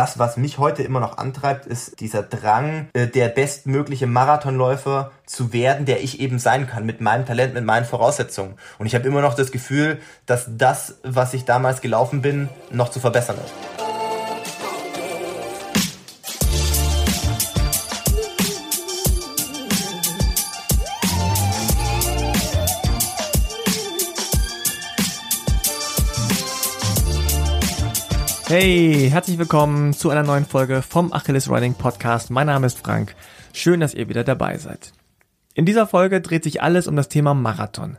[0.00, 5.52] das, was mich heute immer noch antreibt, ist dieser Drang, äh, der bestmögliche Marathonläufer zu
[5.52, 8.54] werden, der ich eben sein kann, mit meinem Talent, mit meinen Voraussetzungen.
[8.78, 12.88] Und ich habe immer noch das Gefühl, dass das, was ich damals gelaufen bin, noch
[12.88, 13.79] zu verbessern ist.
[28.50, 32.30] Hey, herzlich willkommen zu einer neuen Folge vom Achilles Running Podcast.
[32.30, 33.14] Mein Name ist Frank.
[33.52, 34.92] Schön, dass ihr wieder dabei seid.
[35.54, 37.98] In dieser Folge dreht sich alles um das Thema Marathon.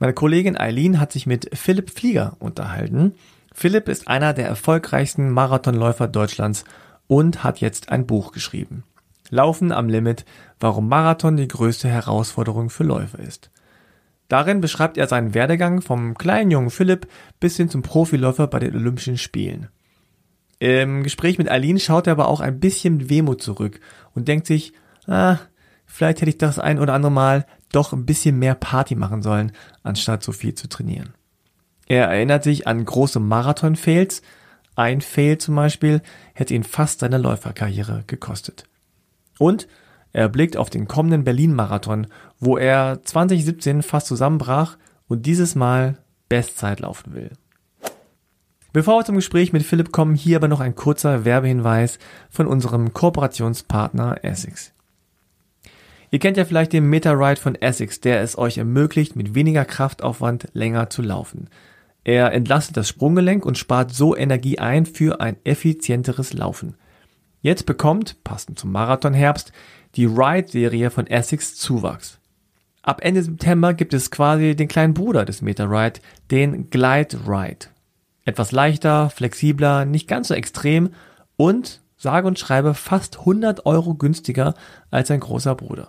[0.00, 3.14] Meine Kollegin Eileen hat sich mit Philipp Flieger unterhalten.
[3.54, 6.64] Philipp ist einer der erfolgreichsten Marathonläufer Deutschlands
[7.06, 8.82] und hat jetzt ein Buch geschrieben.
[9.30, 10.24] Laufen am Limit,
[10.58, 13.52] warum Marathon die größte Herausforderung für Läufer ist.
[14.26, 17.06] Darin beschreibt er seinen Werdegang vom kleinen jungen Philipp
[17.38, 19.68] bis hin zum Profiläufer bei den Olympischen Spielen.
[20.62, 23.80] Im Gespräch mit Aline schaut er aber auch ein bisschen mit Wehmut zurück
[24.14, 24.72] und denkt sich,
[25.08, 25.38] ah,
[25.86, 29.50] vielleicht hätte ich das ein oder andere Mal doch ein bisschen mehr Party machen sollen,
[29.82, 31.14] anstatt so viel zu trainieren.
[31.88, 34.22] Er erinnert sich an große Marathon-Fails.
[34.76, 36.00] Ein Fail zum Beispiel
[36.32, 38.62] hätte ihn fast seine Läuferkarriere gekostet.
[39.40, 39.66] Und
[40.12, 42.06] er blickt auf den kommenden Berlin-Marathon,
[42.38, 47.32] wo er 2017 fast zusammenbrach und dieses Mal Bestzeit laufen will.
[48.72, 51.98] Bevor wir zum Gespräch mit Philipp kommen, hier aber noch ein kurzer Werbehinweis
[52.30, 54.72] von unserem Kooperationspartner Essex.
[56.10, 60.48] Ihr kennt ja vielleicht den Meta-Ride von Essex, der es euch ermöglicht, mit weniger Kraftaufwand
[60.54, 61.48] länger zu laufen.
[62.04, 66.74] Er entlastet das Sprunggelenk und spart so Energie ein für ein effizienteres Laufen.
[67.42, 69.52] Jetzt bekommt, passend zum Marathonherbst,
[69.96, 72.18] die Ride-Serie von Essex Zuwachs.
[72.82, 77.71] Ab Ende September gibt es quasi den kleinen Bruder des Meta-Ride, den Glide Ride.
[78.24, 80.90] Etwas leichter, flexibler, nicht ganz so extrem
[81.36, 84.54] und, sage und schreibe, fast 100 Euro günstiger
[84.90, 85.88] als ein großer Bruder.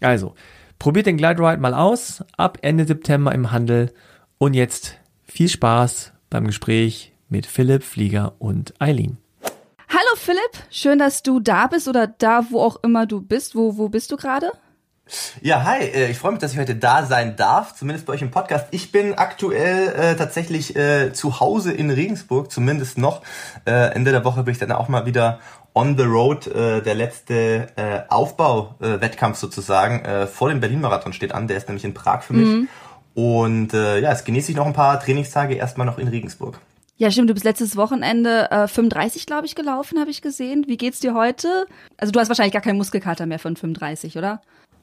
[0.00, 0.34] Also,
[0.78, 3.92] probiert den Glide Ride mal aus, ab Ende September im Handel
[4.38, 9.18] und jetzt viel Spaß beim Gespräch mit Philipp Flieger und Eileen.
[9.88, 13.54] Hallo Philipp, schön, dass du da bist oder da, wo auch immer du bist.
[13.54, 14.50] Wo, wo bist du gerade?
[15.40, 18.22] Ja, hi, äh, ich freue mich, dass ich heute da sein darf, zumindest bei euch
[18.22, 18.66] im Podcast.
[18.72, 23.22] Ich bin aktuell äh, tatsächlich äh, zu Hause in Regensburg, zumindest noch.
[23.66, 25.38] Äh, Ende der Woche bin ich dann auch mal wieder
[25.74, 26.48] on the road.
[26.48, 31.68] Äh, der letzte äh, Aufbauwettkampf äh, sozusagen äh, vor dem Berlin-Marathon steht an, der ist
[31.68, 32.48] nämlich in Prag für mich.
[32.48, 32.68] Mhm.
[33.14, 36.58] Und äh, ja, es genieße ich noch ein paar Trainingstage erstmal noch in Regensburg.
[36.98, 37.28] Ja, stimmt.
[37.28, 40.64] Du bist letztes Wochenende äh, 35, glaube ich, gelaufen, habe ich gesehen.
[40.66, 41.66] Wie geht's dir heute?
[41.98, 44.40] Also du hast wahrscheinlich gar keinen Muskelkater mehr von 35, oder?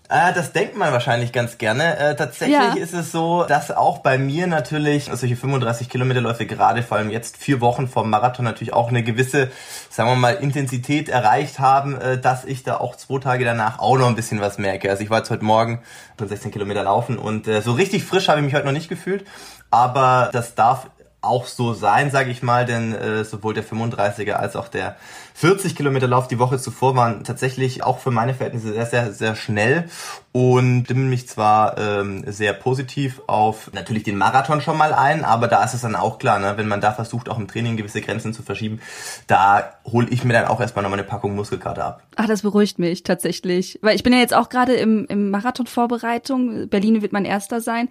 [0.10, 1.98] Äh, das denkt man wahrscheinlich ganz gerne.
[1.98, 2.74] Äh, tatsächlich ja.
[2.74, 7.38] ist es so, dass auch bei mir natürlich solche 35 Kilometerläufe gerade vor allem jetzt
[7.38, 9.50] vier Wochen vom Marathon natürlich auch eine gewisse,
[9.90, 13.98] sagen wir mal, Intensität erreicht haben, äh, dass ich da auch zwei Tage danach auch
[13.98, 14.90] noch ein bisschen was merke.
[14.90, 15.82] Also ich war jetzt heute Morgen
[16.20, 18.90] schon 16 Kilometer laufen und äh, so richtig frisch habe ich mich heute noch nicht
[18.90, 19.26] gefühlt.
[19.72, 20.88] Aber das darf
[21.24, 24.98] auch so sein, sage ich mal, denn äh, sowohl der 35er als auch der
[25.44, 29.36] 40 Kilometer Lauf die Woche zuvor waren tatsächlich auch für meine Verhältnisse sehr, sehr, sehr
[29.36, 29.90] schnell
[30.32, 35.50] und stimmen mich zwar ähm, sehr positiv auf natürlich den Marathon schon mal ein, aber
[35.50, 38.00] da ist es dann auch klar, ne, wenn man da versucht, auch im Training gewisse
[38.00, 38.80] Grenzen zu verschieben,
[39.28, 42.04] da hole ich mir dann auch erstmal nochmal eine Packung Muskelkater ab.
[42.16, 46.70] Ach, das beruhigt mich tatsächlich, weil ich bin ja jetzt auch gerade im, im Marathon-Vorbereitung.
[46.70, 47.90] Berlin wird mein erster sein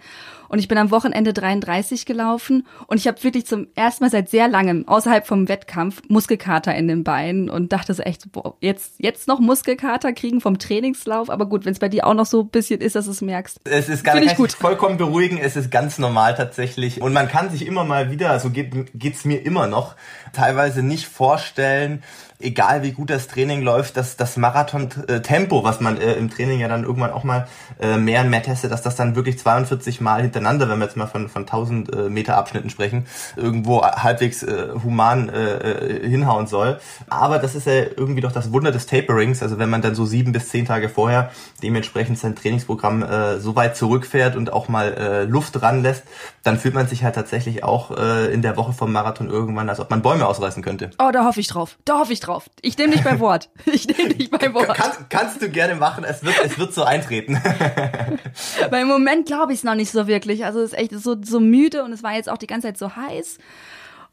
[0.49, 4.29] und ich bin am Wochenende 33 gelaufen und ich habe wirklich zum ersten Mal seit
[4.29, 8.95] sehr langem außerhalb vom Wettkampf Muskelkater in den Beinen und dachte so echt, boah, jetzt,
[8.97, 11.29] jetzt noch Muskelkater kriegen vom Trainingslauf.
[11.29, 13.21] Aber gut, wenn es bei dir auch noch so ein bisschen ist, dass du es
[13.21, 13.59] merkst.
[13.63, 14.51] Es ist gar nicht gut.
[14.53, 15.37] vollkommen beruhigen.
[15.37, 17.01] Es ist ganz normal tatsächlich.
[17.01, 19.95] Und man kann sich immer mal wieder, so geht, geht's mir immer noch,
[20.33, 22.03] teilweise nicht vorstellen,
[22.39, 26.67] egal wie gut das Training läuft, dass das Marathon-Tempo, was man äh, im Training ja
[26.67, 27.47] dann irgendwann auch mal
[27.81, 30.97] äh, mehr und mehr testet, dass das dann wirklich 42 Mal hintereinander, wenn wir jetzt
[30.97, 33.05] mal von, von 1000 äh, Meter Abschnitten sprechen,
[33.35, 36.79] irgendwo halbwegs äh, human äh, äh, hinhauen soll.
[37.09, 40.05] Aber das ist ja irgendwie doch das Wunder des Taperings, also wenn man dann so
[40.05, 41.31] sieben bis zehn Tage vorher
[41.61, 46.03] dementsprechend sein Trainingsprogramm äh, so weit zurückfährt und auch mal äh, Luft ranlässt,
[46.43, 49.79] dann fühlt man sich halt tatsächlich auch äh, in der Woche vom Marathon irgendwann, als
[49.79, 50.91] ob man Bäume ausreißen könnte.
[50.99, 51.77] Oh, da hoffe ich drauf.
[51.85, 52.49] Da hoffe ich drauf.
[52.61, 53.49] Ich nehme dich beim Wort.
[53.65, 54.75] Ich nehme dich beim Wort.
[54.75, 56.03] Kann, kannst du gerne machen.
[56.03, 57.35] Es wird, es wird so eintreten.
[58.69, 60.45] Weil im Moment glaube ich es noch nicht so wirklich.
[60.45, 62.77] Also es ist echt so, so müde und es war jetzt auch die ganze Zeit
[62.77, 63.37] so heiß.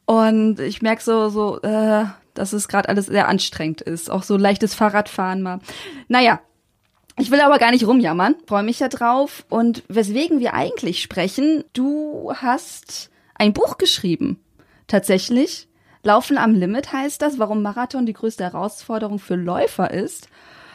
[0.07, 2.05] Und ich merke so, so, äh,
[2.35, 4.11] dass es gerade alles sehr anstrengend ist.
[4.11, 5.61] Auch so leichtes Fahrradfahren mal.
[6.09, 6.41] Naja,
[7.19, 8.37] ich will aber gar nicht rumjammern.
[8.47, 9.45] Freue mich ja drauf.
[9.49, 14.41] Und weswegen wir eigentlich sprechen, du hast ein Buch geschrieben.
[14.87, 15.69] Tatsächlich
[16.03, 20.29] Laufen am Limit heißt das, warum Marathon die größte Herausforderung für Läufer ist.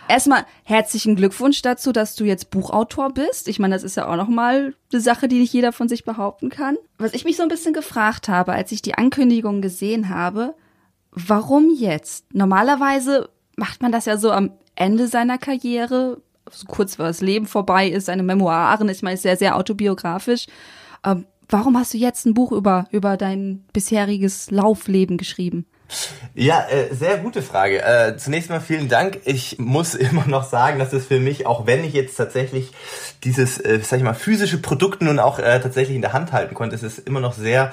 [0.07, 3.47] Erstmal herzlichen Glückwunsch dazu, dass du jetzt Buchautor bist.
[3.47, 6.49] Ich meine, das ist ja auch nochmal eine Sache, die nicht jeder von sich behaupten
[6.49, 6.77] kann.
[6.99, 10.53] Was ich mich so ein bisschen gefragt habe, als ich die Ankündigung gesehen habe,
[11.11, 12.31] warum jetzt?
[12.33, 16.21] Normalerweise macht man das ja so am Ende seiner Karriere,
[16.51, 20.45] so kurz vor das Leben vorbei ist, seine Memoiren, ich meine, ist sehr, sehr autobiografisch.
[21.03, 25.65] Ähm, warum hast du jetzt ein Buch über, über dein bisheriges Laufleben geschrieben?
[26.33, 27.81] Ja, äh, sehr gute Frage.
[27.81, 29.19] Äh, zunächst mal vielen Dank.
[29.25, 32.71] Ich muss immer noch sagen, dass es für mich, auch wenn ich jetzt tatsächlich
[33.23, 36.53] dieses, äh, sag ich mal, physische Produkt nun auch äh, tatsächlich in der Hand halten
[36.53, 37.71] konnte, es ist immer noch sehr,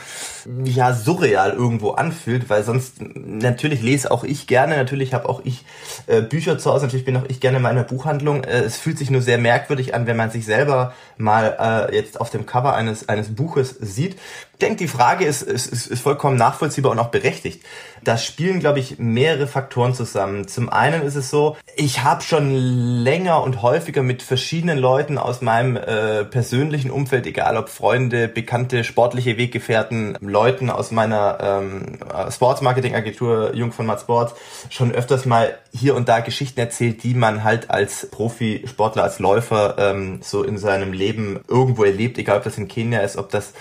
[0.65, 5.65] ja, surreal irgendwo anfühlt, weil sonst natürlich lese auch ich gerne, natürlich habe auch ich
[6.07, 8.45] äh, Bücher zu Hause, natürlich bin auch ich gerne in meiner Buchhandlung.
[8.45, 12.21] Äh, es fühlt sich nur sehr merkwürdig an, wenn man sich selber mal äh, jetzt
[12.21, 14.17] auf dem Cover eines, eines Buches sieht.
[14.63, 17.63] Denke, die Frage ist, ist, ist, ist vollkommen nachvollziehbar und auch berechtigt.
[18.05, 20.49] Da spielen, glaube ich, mehrere Faktoren zusammen.
[20.49, 25.41] Zum einen ist es so, ich habe schon länger und häufiger mit verschiedenen Leuten aus
[25.41, 31.99] meinem äh, persönlichen Umfeld, egal ob Freunde, Bekannte, sportliche Weggefährten, Leuten aus meiner ähm,
[32.31, 34.35] Sportsmarketing-Agentur Jung von Matt Sports,
[34.71, 39.77] schon öfters mal hier und da Geschichten erzählt, die man halt als Profisportler, als Läufer
[39.79, 43.55] ähm, so in seinem Leben irgendwo erlebt, egal ob das in Kenia ist, ob das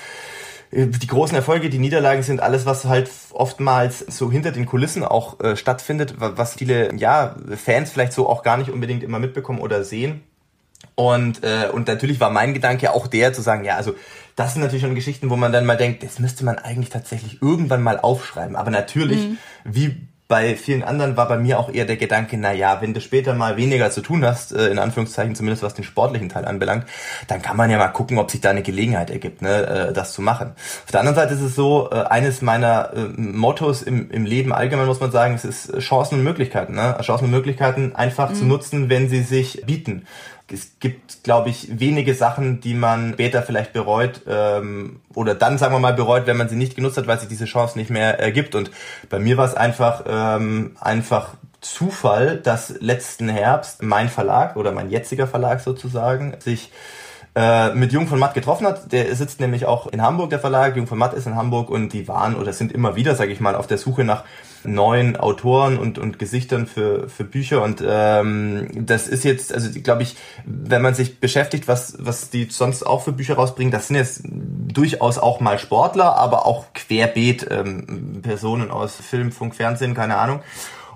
[0.72, 5.40] die großen Erfolge, die Niederlagen sind alles, was halt oftmals so hinter den Kulissen auch
[5.42, 9.84] äh, stattfindet, was viele ja Fans vielleicht so auch gar nicht unbedingt immer mitbekommen oder
[9.84, 10.22] sehen.
[10.96, 13.96] Und, äh, und natürlich war mein Gedanke auch der zu sagen, ja, also
[14.36, 17.42] das sind natürlich schon Geschichten, wo man dann mal denkt, das müsste man eigentlich tatsächlich
[17.42, 18.56] irgendwann mal aufschreiben.
[18.56, 19.38] Aber natürlich, mhm.
[19.66, 23.02] wie bei vielen anderen war bei mir auch eher der Gedanke, na ja, wenn du
[23.02, 26.86] später mal weniger zu tun hast, äh, in Anführungszeichen zumindest was den sportlichen Teil anbelangt,
[27.28, 30.14] dann kann man ja mal gucken, ob sich da eine Gelegenheit ergibt, ne, äh, das
[30.14, 30.54] zu machen.
[30.86, 34.86] Auf der anderen Seite ist es so, äh, eines meiner Mottos im, im Leben allgemein
[34.86, 36.98] muss man sagen, es ist Chancen und Möglichkeiten, ne?
[37.02, 38.36] Chancen und Möglichkeiten einfach mhm.
[38.36, 40.08] zu nutzen, wenn sie sich bieten
[40.54, 45.74] es gibt, glaube ich, wenige Sachen, die man später vielleicht bereut ähm, oder dann, sagen
[45.74, 48.20] wir mal, bereut, wenn man sie nicht genutzt hat, weil sich diese Chance nicht mehr
[48.20, 48.56] ergibt.
[48.56, 48.72] Und
[49.10, 54.90] bei mir war es einfach, ähm, einfach Zufall, dass letzten Herbst mein Verlag oder mein
[54.90, 56.72] jetziger Verlag sozusagen sich
[57.36, 58.92] äh, mit Jung von Matt getroffen hat.
[58.92, 60.76] Der sitzt nämlich auch in Hamburg, der Verlag.
[60.76, 63.40] Jung von Matt ist in Hamburg und die waren oder sind immer wieder, sage ich
[63.40, 64.24] mal, auf der Suche nach
[64.64, 67.64] neuen Autoren und, und Gesichtern für, für Bücher.
[67.64, 70.16] Und ähm, das ist jetzt, also glaube ich,
[70.46, 74.22] wenn man sich beschäftigt, was, was die sonst auch für Bücher rausbringen, das sind jetzt
[74.24, 80.42] durchaus auch mal Sportler, aber auch querbeet ähm, Personen aus Film, Funk, Fernsehen, keine Ahnung.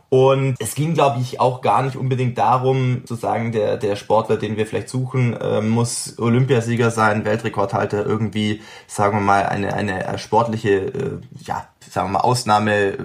[0.10, 4.38] Und es ging, glaube ich, auch gar nicht unbedingt darum, zu sagen, der, der Sportler,
[4.38, 10.18] den wir vielleicht suchen, äh, muss Olympiasieger sein, Weltrekordhalter, irgendwie, sagen wir mal, eine, eine
[10.18, 12.98] sportliche, äh, ja, sagen wir mal, Ausnahme äh,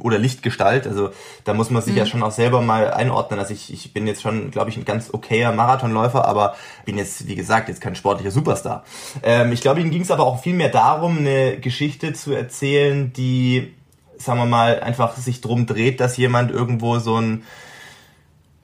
[0.00, 0.86] oder Lichtgestalt.
[0.86, 1.10] Also
[1.44, 1.98] da muss man sich mhm.
[1.98, 3.40] ja schon auch selber mal einordnen.
[3.40, 6.54] Also ich, ich bin jetzt schon, glaube ich, ein ganz okayer Marathonläufer, aber
[6.84, 8.84] bin jetzt, wie gesagt, jetzt kein sportlicher Superstar.
[9.22, 13.12] Ähm, ich glaube, ihnen ging es aber auch viel mehr darum, eine Geschichte zu erzählen,
[13.12, 13.74] die
[14.24, 17.44] sagen wir mal, einfach sich drum dreht, dass jemand irgendwo so einen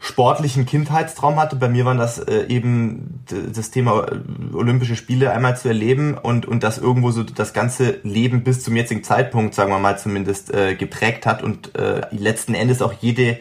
[0.01, 1.57] sportlichen Kindheitstraum hatte.
[1.57, 6.47] Bei mir war das äh, eben das Thema äh, Olympische Spiele einmal zu erleben und,
[6.47, 10.53] und das irgendwo so das ganze Leben bis zum jetzigen Zeitpunkt, sagen wir mal zumindest,
[10.55, 13.39] äh, geprägt hat und äh, letzten Endes auch jede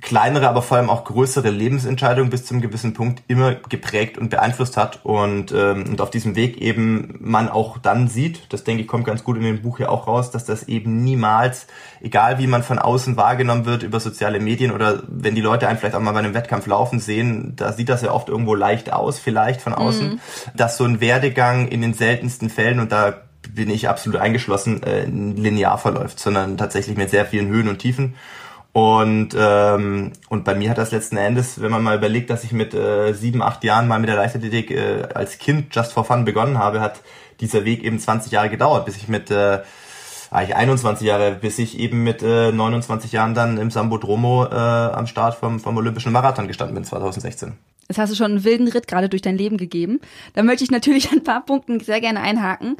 [0.00, 4.76] kleinere, aber vor allem auch größere Lebensentscheidungen bis zum gewissen Punkt immer geprägt und beeinflusst
[4.76, 8.88] hat und, ähm, und auf diesem Weg eben man auch dann sieht, das denke ich
[8.88, 11.68] kommt ganz gut in dem Buch ja auch raus, dass das eben niemals,
[12.00, 15.78] egal wie man von außen wahrgenommen wird über soziale Medien oder wenn die Leute einen
[15.78, 18.92] vielleicht auch mal bei einem Wettkampf laufen sehen, da sieht das ja oft irgendwo leicht
[18.92, 20.20] aus, vielleicht von außen, mhm.
[20.56, 23.20] dass so ein Werdegang in den seltensten Fällen und da
[23.54, 28.16] bin ich absolut eingeschlossen, äh, linear verläuft, sondern tatsächlich mit sehr vielen Höhen und Tiefen.
[28.76, 32.52] Und, ähm, und bei mir hat das letzten Endes, wenn man mal überlegt, dass ich
[32.52, 36.26] mit äh, sieben, acht Jahren mal mit der Leichtathletik äh, als Kind just for fun
[36.26, 37.00] begonnen habe, hat
[37.40, 39.60] dieser Weg eben 20 Jahre gedauert, bis ich mit äh,
[40.30, 45.06] eigentlich 21 Jahre, bis ich eben mit äh, 29 Jahren dann im Sambodromo äh, am
[45.06, 47.56] Start vom, vom Olympischen Marathon gestanden bin 2016.
[47.88, 50.00] Jetzt hast du schon einen wilden Ritt gerade durch dein Leben gegeben.
[50.34, 52.76] Da möchte ich natürlich ein paar Punkten sehr gerne einhaken.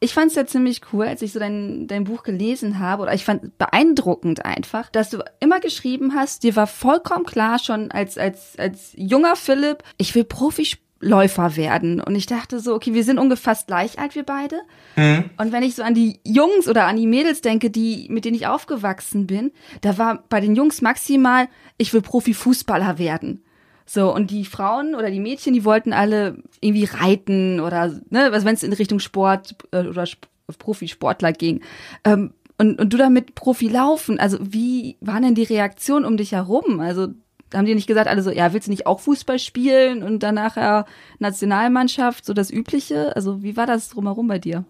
[0.00, 3.14] Ich fand es ja ziemlich cool, als ich so dein, dein Buch gelesen habe, oder
[3.14, 8.16] ich fand beeindruckend einfach, dass du immer geschrieben hast, dir war vollkommen klar schon als,
[8.16, 12.00] als, als junger Philipp, ich will Profiläufer werden.
[12.00, 14.60] Und ich dachte so, okay, wir sind ungefähr gleich alt, wir beide.
[14.94, 15.30] Mhm.
[15.36, 18.36] Und wenn ich so an die Jungs oder an die Mädels denke, die, mit denen
[18.36, 23.43] ich aufgewachsen bin, da war bei den Jungs maximal, ich will Profifußballer werden.
[23.86, 28.44] So, und die Frauen oder die Mädchen, die wollten alle irgendwie reiten oder, ne, was
[28.44, 31.62] wenn es in Richtung Sport äh, oder Sp Profisportler ging.
[32.04, 34.20] Ähm, und, und du damit Profi laufen.
[34.20, 36.80] Also wie waren denn die Reaktionen um dich herum?
[36.80, 37.08] Also
[37.54, 40.56] haben die nicht gesagt, alle so, ja, willst du nicht auch Fußball spielen und danach
[40.56, 40.84] ja
[41.18, 43.14] Nationalmannschaft, so das Übliche?
[43.16, 44.64] Also wie war das drumherum bei dir?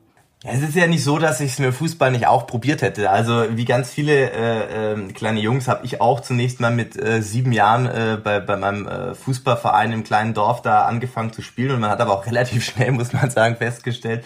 [0.46, 3.08] Es ist ja nicht so, dass ich es mit Fußball nicht auch probiert hätte.
[3.08, 7.22] Also wie ganz viele äh, äh, kleine Jungs habe ich auch zunächst mal mit äh,
[7.22, 11.70] sieben Jahren äh, bei, bei meinem äh, Fußballverein im kleinen Dorf da angefangen zu spielen
[11.70, 14.22] und man hat aber auch relativ schnell, muss man sagen, festgestellt,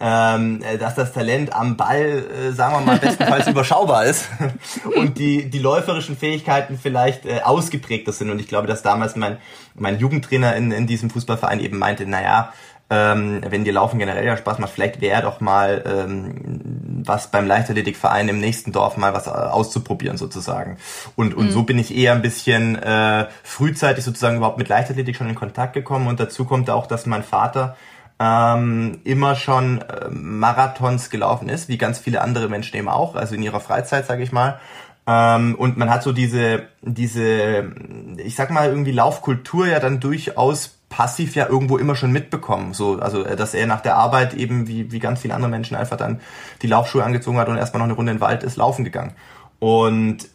[0.00, 4.28] ähm, äh, dass das Talent am Ball, äh, sagen wir mal, bestenfalls überschaubar ist
[4.96, 8.30] und die, die läuferischen Fähigkeiten vielleicht äh, ausgeprägter sind.
[8.30, 9.36] Und ich glaube, dass damals mein,
[9.74, 12.52] mein Jugendtrainer in, in diesem Fußballverein eben meinte, naja,
[12.90, 17.46] ähm, wenn dir Laufen generell ja Spaß macht, vielleicht wäre doch mal ähm, was beim
[17.46, 20.76] Leichtathletikverein im nächsten Dorf mal was äh, auszuprobieren sozusagen.
[21.14, 21.50] Und, und mhm.
[21.50, 25.72] so bin ich eher ein bisschen äh, frühzeitig sozusagen überhaupt mit Leichtathletik schon in Kontakt
[25.72, 26.08] gekommen.
[26.08, 27.76] Und dazu kommt auch, dass mein Vater
[28.18, 33.36] ähm, immer schon äh, Marathons gelaufen ist, wie ganz viele andere Menschen eben auch, also
[33.36, 34.58] in ihrer Freizeit, sage ich mal.
[35.06, 37.72] Ähm, und man hat so diese, diese,
[38.18, 42.74] ich sag mal, irgendwie Laufkultur ja dann durchaus passiv ja irgendwo immer schon mitbekommen.
[42.74, 45.76] So, also äh, dass er nach der Arbeit eben wie, wie ganz viele andere Menschen
[45.76, 46.20] einfach dann
[46.60, 49.14] die Laufschuhe angezogen hat und erstmal noch eine Runde in den Wald ist laufen gegangen.
[49.58, 50.28] Und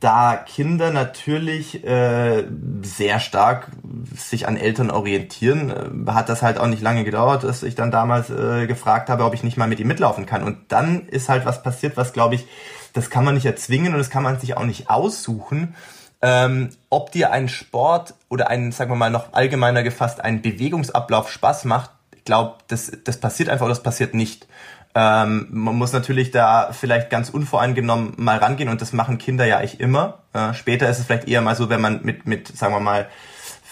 [0.00, 2.44] da Kinder natürlich äh,
[2.82, 3.68] sehr stark
[4.14, 7.90] sich an Eltern orientieren, äh, hat das halt auch nicht lange gedauert, dass ich dann
[7.90, 10.44] damals äh, gefragt habe, ob ich nicht mal mit ihm mitlaufen kann.
[10.44, 12.46] Und dann ist halt was passiert, was glaube ich,
[12.92, 15.74] das kann man nicht erzwingen und das kann man sich auch nicht aussuchen.
[16.22, 21.30] Ähm, ob dir ein Sport oder ein, sagen wir mal, noch allgemeiner gefasst, ein Bewegungsablauf
[21.30, 24.46] Spaß macht, ich glaube, das, das passiert einfach oder das passiert nicht.
[24.94, 29.58] Ähm, man muss natürlich da vielleicht ganz unvoreingenommen mal rangehen und das machen Kinder ja
[29.58, 30.22] eigentlich immer.
[30.32, 33.06] Äh, später ist es vielleicht eher mal so, wenn man mit, mit, sagen wir mal,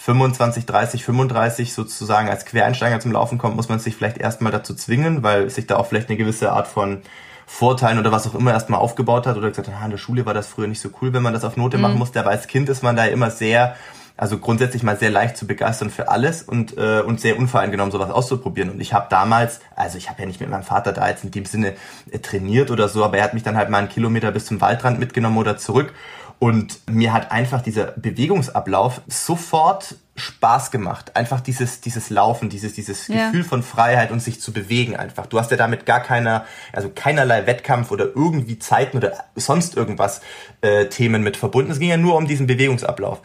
[0.05, 4.75] 25, 30, 35 sozusagen als Quereinsteiger zum Laufen kommt, muss man sich vielleicht erstmal dazu
[4.75, 7.01] zwingen, weil sich da auch vielleicht eine gewisse Art von
[7.45, 10.25] Vorteilen oder was auch immer erstmal aufgebaut hat oder gesagt hat, ah, in der Schule
[10.25, 11.83] war das früher nicht so cool, wenn man das auf Note mhm.
[11.83, 12.19] machen musste.
[12.19, 13.75] Aber als Kind ist man da immer sehr
[14.17, 18.09] also grundsätzlich mal sehr leicht zu begeistern für alles und, äh, und sehr unvoreingenommen sowas
[18.09, 18.69] auszuprobieren.
[18.69, 21.31] Und ich habe damals, also ich habe ja nicht mit meinem Vater da jetzt in
[21.31, 21.73] dem Sinne
[22.11, 24.61] äh, trainiert oder so, aber er hat mich dann halt mal einen Kilometer bis zum
[24.61, 25.93] Waldrand mitgenommen oder zurück.
[26.39, 31.15] Und mir hat einfach dieser Bewegungsablauf sofort Spaß gemacht.
[31.15, 33.27] Einfach dieses, dieses Laufen, dieses, dieses ja.
[33.27, 35.25] Gefühl von Freiheit und sich zu bewegen einfach.
[35.25, 40.21] Du hast ja damit gar keiner, also keinerlei Wettkampf oder irgendwie Zeiten oder sonst irgendwas
[40.61, 41.71] äh, Themen mit verbunden.
[41.71, 43.21] Es ging ja nur um diesen Bewegungsablauf.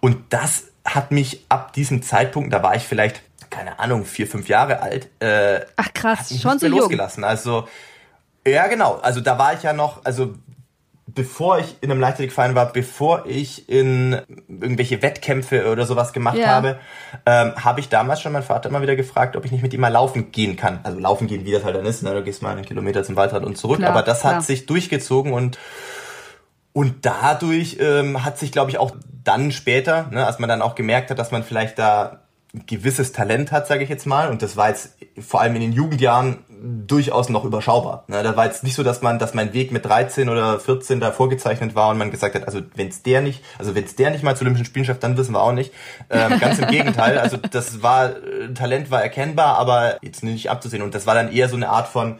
[0.00, 4.48] Und das hat mich ab diesem Zeitpunkt, da war ich vielleicht, keine Ahnung, vier, fünf
[4.48, 7.24] Jahre alt, äh, Ach krass, schon so losgelassen.
[7.24, 7.68] Also
[8.46, 8.98] ja, genau.
[9.02, 10.34] Also da war ich ja noch, also
[11.14, 16.48] bevor ich in einem Leichtathletikverein war, bevor ich in irgendwelche Wettkämpfe oder sowas gemacht ja.
[16.48, 16.78] habe,
[17.26, 19.80] ähm, habe ich damals schon meinen Vater immer wieder gefragt, ob ich nicht mit ihm
[19.80, 20.80] mal laufen gehen kann.
[20.82, 22.02] Also laufen gehen, wie das halt dann ist.
[22.02, 22.14] Ne?
[22.14, 23.78] Du gehst mal einen Kilometer zum Waldrand und zurück.
[23.78, 24.36] Klar, Aber das klar.
[24.36, 25.58] hat sich durchgezogen und
[26.72, 28.92] und dadurch ähm, hat sich, glaube ich, auch
[29.24, 32.19] dann später, ne, als man dann auch gemerkt hat, dass man vielleicht da
[32.52, 35.72] gewisses Talent hat, sage ich jetzt mal, und das war jetzt vor allem in den
[35.72, 36.38] Jugendjahren
[36.86, 38.04] durchaus noch überschaubar.
[38.08, 41.00] Ne, da war jetzt nicht so, dass man, dass mein Weg mit 13 oder 14
[41.00, 43.94] da vorgezeichnet war und man gesagt hat, also wenn es der nicht, also wenn es
[43.94, 45.72] der nicht mal zu Olympischen Spielen schafft, dann wissen wir auch nicht.
[46.10, 50.82] Ähm, ganz im Gegenteil, also das war äh, Talent war erkennbar, aber jetzt nicht abzusehen
[50.82, 52.18] und das war dann eher so eine Art von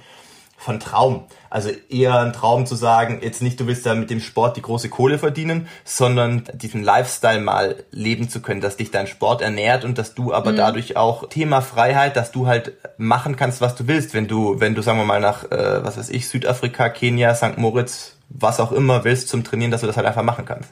[0.61, 1.25] von Traum.
[1.49, 4.63] Also eher ein Traum zu sagen, jetzt nicht, du willst da mit dem Sport die
[4.63, 9.87] große Kohle verdienen, sondern diesen Lifestyle mal leben zu können, dass dich dein Sport ernährt
[9.87, 10.57] und dass du aber mhm.
[10.57, 14.75] dadurch auch Thema Freiheit, dass du halt machen kannst, was du willst, wenn du, wenn
[14.75, 17.57] du, sagen wir mal, nach, äh, was weiß ich, Südafrika, Kenia, St.
[17.57, 20.71] Moritz, was auch immer willst zum Trainieren, dass du das halt einfach machen kannst.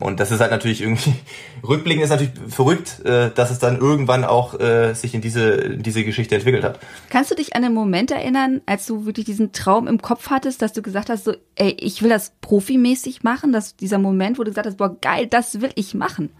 [0.00, 1.14] Und das ist halt natürlich irgendwie,
[1.62, 6.04] rückblickend ist natürlich verrückt, äh, dass es dann irgendwann auch äh, sich in diese, diese
[6.04, 6.80] Geschichte entwickelt hat.
[7.10, 10.62] Kannst du dich an einen Moment erinnern, als du wirklich diesen Traum im Kopf hattest,
[10.62, 14.42] dass du gesagt hast, so, ey, ich will das profimäßig machen, dass dieser Moment, wo
[14.42, 16.30] du gesagt hast, boah, geil, das will ich machen?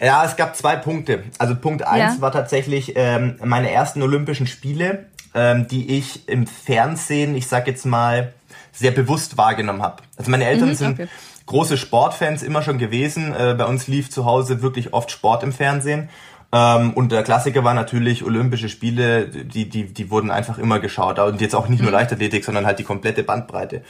[0.00, 1.24] Ja, es gab zwei Punkte.
[1.38, 2.20] Also Punkt eins ja.
[2.20, 7.84] war tatsächlich ähm, meine ersten Olympischen Spiele, ähm, die ich im Fernsehen, ich sag jetzt
[7.84, 8.32] mal,
[8.72, 10.02] sehr bewusst wahrgenommen habe.
[10.16, 11.08] Also meine Eltern mhm, sind okay
[11.46, 13.34] große Sportfans immer schon gewesen.
[13.34, 16.08] Äh, bei uns lief zu Hause wirklich oft Sport im Fernsehen.
[16.52, 21.18] Ähm, und der Klassiker war natürlich Olympische Spiele, die, die, die wurden einfach immer geschaut.
[21.18, 21.96] Und jetzt auch nicht nur mhm.
[21.96, 23.82] Leichtathletik, sondern halt die komplette Bandbreite.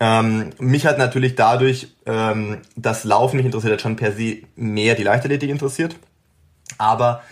[0.00, 4.94] Ähm, mich hat natürlich dadurch ähm, das Laufen mich interessiert hat schon per se mehr
[4.94, 5.96] die Leichtathletik interessiert.
[6.78, 7.22] Aber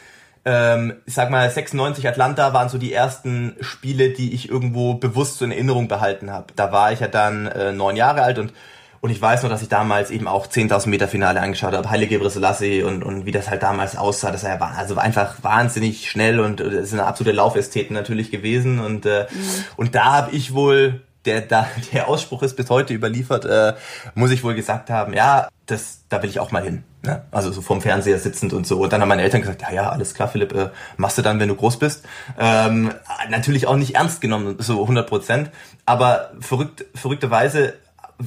[0.45, 5.39] ähm, ich sag mal, 96 Atlanta waren so die ersten Spiele, die ich irgendwo bewusst
[5.39, 6.53] so in Erinnerung behalten habe.
[6.57, 8.53] Da war ich ja dann äh, neun Jahre alt und
[9.02, 12.30] und ich weiß noch, dass ich damals eben auch 10.000 Meter Finale angeschaut habe, Heilige
[12.30, 14.30] Selassie und, und wie das halt damals aussah.
[14.30, 18.78] Das war also einfach wahnsinnig schnell und das ist eine absolute Laufästheten natürlich gewesen.
[18.78, 19.64] Und, äh, mhm.
[19.76, 23.75] und da habe ich wohl der da der Ausspruch ist bis heute überliefert, äh,
[24.14, 26.85] muss ich wohl gesagt haben, ja, das, da will ich auch mal hin.
[27.02, 27.23] Ne?
[27.32, 28.82] Also so vorm Fernseher sitzend und so.
[28.82, 31.40] Und dann haben meine Eltern gesagt, ja, ja, alles klar, Philipp, äh, machst du dann,
[31.40, 32.04] wenn du groß bist.
[32.38, 32.92] Ähm,
[33.30, 35.50] natürlich auch nicht ernst genommen, so 100 Prozent.
[35.87, 37.75] Aber verrückt, verrückterweise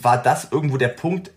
[0.04, 1.32] war das irgendwo der Punkt,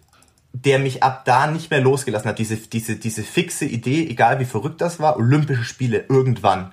[0.53, 2.38] der mich ab da nicht mehr losgelassen hat.
[2.38, 6.73] Diese, diese, diese fixe Idee, egal wie verrückt das war, Olympische Spiele irgendwann.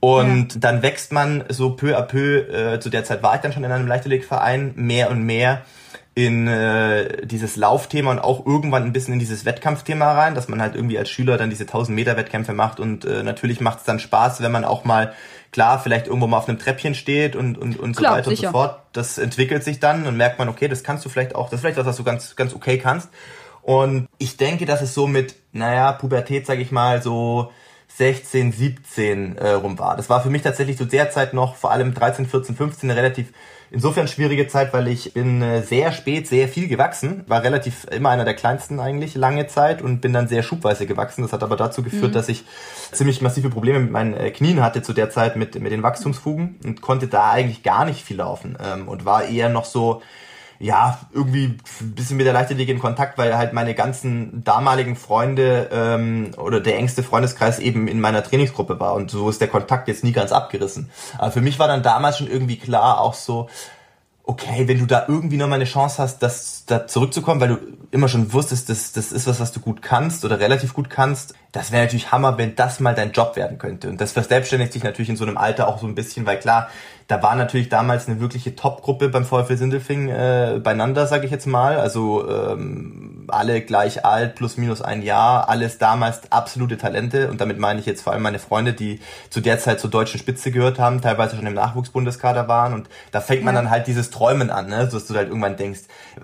[0.00, 0.60] Und ja.
[0.60, 3.64] dann wächst man so peu à peu, äh, zu der Zeit war ich dann schon
[3.64, 5.62] in einem Leichtathletikverein, mehr und mehr
[6.18, 10.60] in äh, dieses Laufthema und auch irgendwann ein bisschen in dieses Wettkampfthema rein, dass man
[10.60, 13.84] halt irgendwie als Schüler dann diese 1000 Meter Wettkämpfe macht und äh, natürlich macht es
[13.84, 15.14] dann Spaß, wenn man auch mal
[15.52, 18.48] klar vielleicht irgendwo mal auf einem Treppchen steht und und und klar, so weiter sicher.
[18.48, 18.80] und so fort.
[18.94, 21.60] Das entwickelt sich dann und merkt man, okay, das kannst du vielleicht auch, das ist
[21.60, 23.10] vielleicht was, was du ganz ganz okay kannst.
[23.62, 27.52] Und ich denke, dass es so mit, naja, Pubertät, sage ich mal, so
[27.96, 29.96] 16, 17 äh, rum war.
[29.96, 32.98] Das war für mich tatsächlich zu der Zeit noch, vor allem 13, 14, 15, eine
[32.98, 33.32] relativ
[33.70, 38.10] insofern schwierige Zeit, weil ich bin äh, sehr spät sehr viel gewachsen, war relativ immer
[38.10, 41.22] einer der kleinsten eigentlich lange Zeit und bin dann sehr schubweise gewachsen.
[41.22, 42.14] Das hat aber dazu geführt, mhm.
[42.14, 42.44] dass ich
[42.92, 46.56] ziemlich massive Probleme mit meinen äh, Knien hatte zu der Zeit mit, mit den Wachstumsfugen
[46.64, 50.02] und konnte da eigentlich gar nicht viel laufen ähm, und war eher noch so
[50.60, 55.68] ja, irgendwie ein bisschen mit der Leichtathletik in Kontakt, weil halt meine ganzen damaligen Freunde
[55.72, 59.86] ähm, oder der engste Freundeskreis eben in meiner Trainingsgruppe war und so ist der Kontakt
[59.86, 60.90] jetzt nie ganz abgerissen.
[61.16, 63.48] Aber für mich war dann damals schon irgendwie klar auch so,
[64.28, 67.58] okay, wenn du da irgendwie noch mal eine Chance hast, das da zurückzukommen, weil du
[67.92, 71.34] immer schon wusstest, das, das ist was, was du gut kannst oder relativ gut kannst,
[71.52, 73.88] das wäre natürlich Hammer, wenn das mal dein Job werden könnte.
[73.88, 76.68] Und das verselbstständigt sich natürlich in so einem Alter auch so ein bisschen, weil klar,
[77.08, 81.46] da war natürlich damals eine wirkliche Top-Gruppe beim VfL Sindelfing äh, beieinander, sage ich jetzt
[81.46, 81.78] mal.
[81.78, 87.30] Also ähm, alle gleich alt, plus minus ein Jahr, alles damals absolute Talente.
[87.30, 89.00] Und damit meine ich jetzt vor allem meine Freunde, die
[89.30, 92.74] zu der Zeit zur deutschen Spitze gehört haben, teilweise schon im Nachwuchsbundeskader waren.
[92.74, 93.62] Und da fängt man ja.
[93.62, 94.90] dann halt dieses Träumen an, ne?
[94.90, 95.80] so dass du halt irgendwann denkst,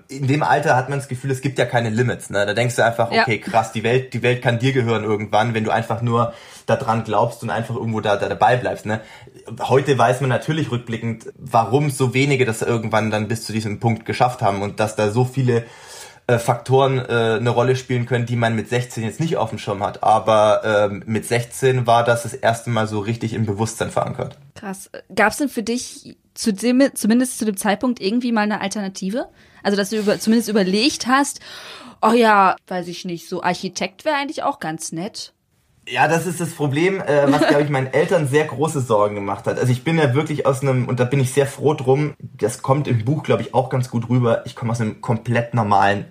[0.07, 2.29] in dem Alter hat man das Gefühl, es gibt ja keine Limits.
[2.29, 2.45] Ne?
[2.45, 3.51] Da denkst du einfach, okay, ja.
[3.51, 6.33] krass, die Welt, die Welt kann dir gehören irgendwann, wenn du einfach nur
[6.65, 8.85] daran glaubst und einfach irgendwo da, da dabei bleibst.
[8.85, 9.01] Ne?
[9.61, 14.05] Heute weiß man natürlich rückblickend, warum so wenige das irgendwann dann bis zu diesem Punkt
[14.05, 15.65] geschafft haben und dass da so viele
[16.27, 19.59] äh, Faktoren äh, eine Rolle spielen können, die man mit 16 jetzt nicht auf dem
[19.59, 20.01] Schirm hat.
[20.03, 24.39] Aber ähm, mit 16 war das das erste Mal so richtig im Bewusstsein verankert.
[24.55, 24.89] Krass.
[25.13, 29.27] Gab es denn für dich zu dem, zumindest zu dem Zeitpunkt irgendwie mal eine Alternative?
[29.61, 31.41] Also, dass du über, zumindest überlegt hast,
[32.01, 35.34] oh ja, weiß ich nicht, so Architekt wäre eigentlich auch ganz nett.
[35.87, 39.45] Ja, das ist das Problem, äh, was, glaube ich, meinen Eltern sehr große Sorgen gemacht
[39.45, 39.59] hat.
[39.59, 42.63] Also ich bin ja wirklich aus einem, und da bin ich sehr froh drum, das
[42.63, 46.05] kommt im Buch, glaube ich, auch ganz gut rüber, ich komme aus einem komplett normalen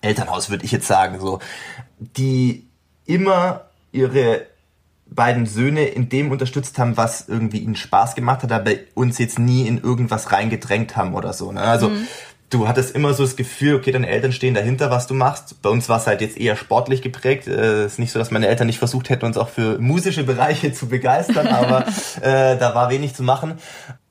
[0.00, 1.40] Elternhaus, würde ich jetzt sagen, so,
[1.98, 2.68] die
[3.04, 4.46] immer ihre
[5.06, 9.40] beiden Söhne in dem unterstützt haben, was irgendwie ihnen Spaß gemacht hat, aber uns jetzt
[9.40, 11.50] nie in irgendwas reingedrängt haben oder so.
[11.50, 11.62] Ne?
[11.62, 12.06] Also mhm
[12.50, 15.62] du hattest immer so das Gefühl, okay, deine Eltern stehen dahinter, was du machst.
[15.62, 17.46] Bei uns war es halt jetzt eher sportlich geprägt.
[17.46, 20.24] Es äh, ist nicht so, dass meine Eltern nicht versucht hätten, uns auch für musische
[20.24, 21.86] Bereiche zu begeistern, aber
[22.20, 23.54] äh, da war wenig zu machen.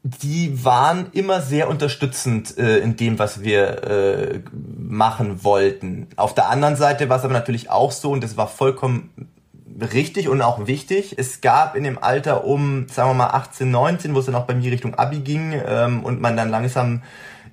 [0.02, 6.08] Die waren immer sehr unterstützend äh, in dem, was wir äh, machen wollten.
[6.16, 9.10] Auf der anderen Seite war es aber natürlich auch so, und das war vollkommen
[9.94, 11.16] richtig und auch wichtig.
[11.18, 14.46] Es gab in dem Alter um, sagen wir mal, 18, 19, wo es dann auch
[14.46, 17.02] bei mir Richtung Abi ging ähm, und man dann langsam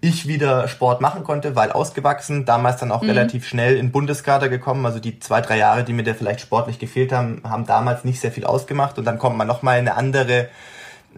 [0.00, 3.10] ich wieder Sport machen konnte, weil ausgewachsen, damals dann auch mhm.
[3.10, 4.84] relativ schnell in Bundeskader gekommen.
[4.86, 8.20] Also die zwei, drei Jahre, die mir da vielleicht sportlich gefehlt haben, haben damals nicht
[8.20, 8.98] sehr viel ausgemacht.
[8.98, 10.48] Und dann kommt man nochmal in eine andere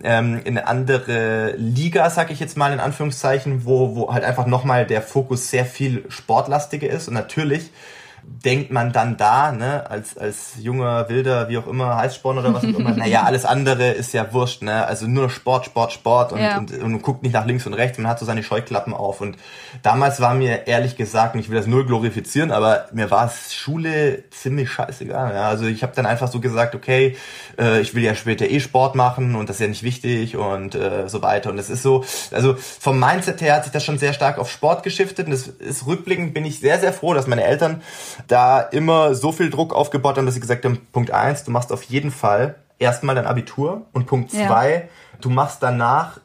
[0.04, 4.46] ähm, in eine andere Liga, sag ich jetzt mal in Anführungszeichen, wo, wo halt einfach
[4.46, 7.08] nochmal der Fokus sehr viel sportlastiger ist.
[7.08, 7.70] Und natürlich
[8.44, 12.62] denkt man dann da, ne, als, als junger, wilder, wie auch immer, Heißsporn oder was
[12.62, 16.40] auch immer, naja, alles andere ist ja wurscht, ne, also nur Sport, Sport, Sport und,
[16.40, 16.58] ja.
[16.58, 19.20] und, und, guckt nicht nach links und rechts, man hat so seine Scheuklappen auf.
[19.20, 19.36] Und
[19.82, 23.54] damals war mir ehrlich gesagt, und ich will das null glorifizieren, aber mir war es
[23.54, 27.16] Schule ziemlich scheißegal, ja, also ich habe dann einfach so gesagt, okay,
[27.58, 30.74] äh, ich will ja später eh Sport machen und das ist ja nicht wichtig und
[30.74, 31.50] äh, so weiter.
[31.50, 34.50] Und es ist so, also vom Mindset her hat sich das schon sehr stark auf
[34.50, 37.82] Sport geschiftet und das ist rückblickend bin ich sehr, sehr froh, dass meine Eltern
[38.26, 41.72] da immer so viel Druck aufgebaut haben, dass sie gesagt haben, Punkt eins, du machst
[41.72, 44.82] auf jeden Fall erstmal dein Abitur und Punkt zwei, ja.
[45.20, 46.20] du machst danach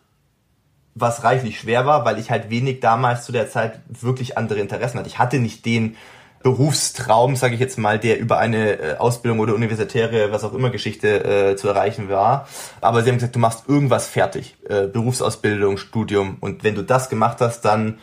[0.95, 4.99] was reichlich schwer war, weil ich halt wenig damals zu der Zeit wirklich andere Interessen
[4.99, 5.09] hatte.
[5.09, 5.95] Ich hatte nicht den
[6.43, 10.69] Berufstraum, sage ich jetzt mal, der über eine äh, Ausbildung oder universitäre, was auch immer
[10.69, 12.47] Geschichte äh, zu erreichen war.
[12.81, 17.09] Aber sie haben gesagt, du machst irgendwas fertig, äh, Berufsausbildung, Studium und wenn du das
[17.09, 17.99] gemacht hast, dann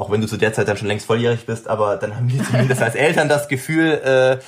[0.00, 2.42] auch wenn du zu der Zeit dann schon längst volljährig bist, aber dann haben wir
[2.42, 4.40] zumindest als Eltern das Gefühl,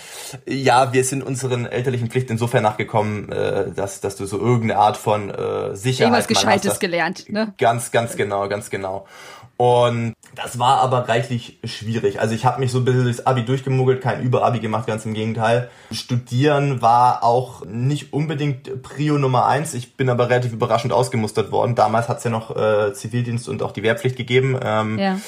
[0.46, 4.78] äh, ja, wir sind unseren elterlichen Pflichten insofern nachgekommen, äh, dass, dass du so irgendeine
[4.78, 7.52] Art von äh, Sicherheit Irgendwas Gescheites gelernt, ne?
[7.58, 9.06] Ganz, ganz genau, ganz genau.
[9.58, 12.20] Und das war aber reichlich schwierig.
[12.20, 15.12] Also ich habe mich so ein bisschen durchs Abi durchgemogelt, kein Überabi gemacht, ganz im
[15.12, 15.68] Gegenteil.
[15.90, 19.74] Studieren war auch nicht unbedingt Prio Nummer eins.
[19.74, 21.74] Ich bin aber relativ überraschend ausgemustert worden.
[21.74, 24.58] Damals hat's ja noch äh, Zivildienst und auch die Wehrpflicht gegeben.
[24.62, 25.18] Ähm, ja.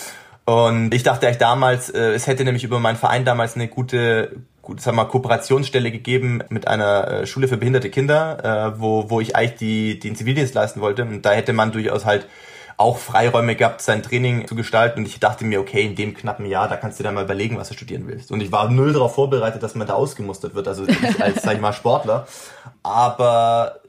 [0.47, 4.37] Und ich dachte eigentlich damals, äh, es hätte nämlich über meinen Verein damals eine gute,
[4.63, 9.21] gut, sag mal, Kooperationsstelle gegeben mit einer äh, Schule für behinderte Kinder, äh, wo, wo
[9.21, 11.03] ich eigentlich die, den Zivildienst leisten wollte.
[11.03, 12.27] Und da hätte man durchaus halt
[12.77, 15.01] auch Freiräume gehabt, sein Training zu gestalten.
[15.01, 17.57] Und ich dachte mir, okay, in dem knappen Jahr, da kannst du dann mal überlegen,
[17.57, 18.31] was du studieren willst.
[18.31, 21.55] Und ich war null darauf vorbereitet, dass man da ausgemustert wird, also ich als, sag
[21.55, 22.27] ich mal, Sportler.
[22.83, 23.81] Aber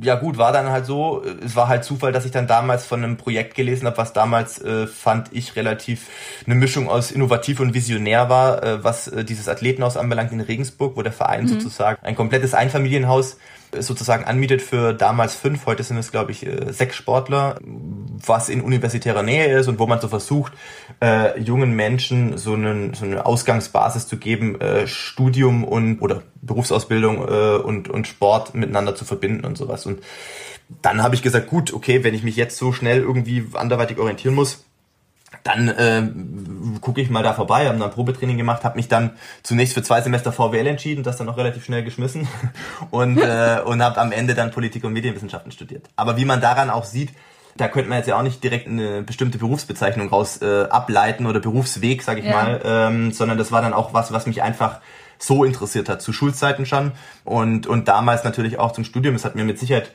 [0.00, 3.02] ja gut, war dann halt so, es war halt Zufall, dass ich dann damals von
[3.02, 6.08] einem Projekt gelesen habe, was damals äh, fand ich relativ
[6.46, 10.96] eine Mischung aus innovativ und visionär war, äh, was äh, dieses Athletenhaus anbelangt in Regensburg,
[10.96, 11.48] wo der Verein mhm.
[11.48, 13.36] sozusagen ein komplettes Einfamilienhaus
[13.78, 18.60] sozusagen anmietet für damals fünf, heute sind es glaube ich äh, sechs Sportler, was in
[18.60, 20.52] universitärer Nähe ist und wo man so versucht,
[21.02, 27.18] äh, jungen Menschen so, einen, so eine Ausgangsbasis zu geben, äh, Studium und oder Berufsausbildung
[27.28, 29.86] äh, und, und Sport miteinander zu verbinden und sowas.
[29.86, 30.00] Und
[30.80, 34.34] dann habe ich gesagt, gut, okay, wenn ich mich jetzt so schnell irgendwie anderweitig orientieren
[34.34, 34.64] muss,
[35.42, 39.10] dann äh, gucke ich mal da vorbei, haben dann Probetraining gemacht, habe mich dann
[39.42, 42.28] zunächst für zwei Semester VWL entschieden, das dann auch relativ schnell geschmissen
[42.90, 45.88] und, äh, und habe am Ende dann Politik und Medienwissenschaften studiert.
[45.96, 47.10] Aber wie man daran auch sieht,
[47.56, 51.40] da könnte man jetzt ja auch nicht direkt eine bestimmte Berufsbezeichnung raus äh, ableiten oder
[51.40, 52.32] Berufsweg, sage ich ja.
[52.32, 54.80] mal, ähm, sondern das war dann auch was, was mich einfach
[55.18, 56.92] so interessiert hat, zu Schulzeiten schon
[57.24, 59.14] und, und damals natürlich auch zum Studium.
[59.14, 59.92] Es hat mir mit Sicherheit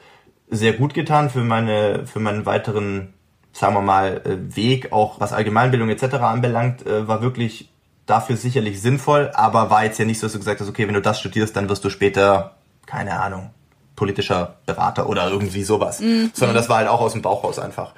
[0.50, 3.14] sehr gut getan für meine für meinen weiteren
[3.58, 6.16] sagen wir mal, äh, Weg, auch was Allgemeinbildung etc.
[6.16, 7.70] anbelangt, äh, war wirklich
[8.06, 10.94] dafür sicherlich sinnvoll, aber war jetzt ja nicht so, dass du gesagt hast, okay, wenn
[10.94, 13.50] du das studierst, dann wirst du später, keine Ahnung,
[13.96, 16.00] politischer Berater oder irgendwie sowas.
[16.00, 16.30] Mhm.
[16.34, 17.94] Sondern das war halt auch aus dem Bauch raus einfach.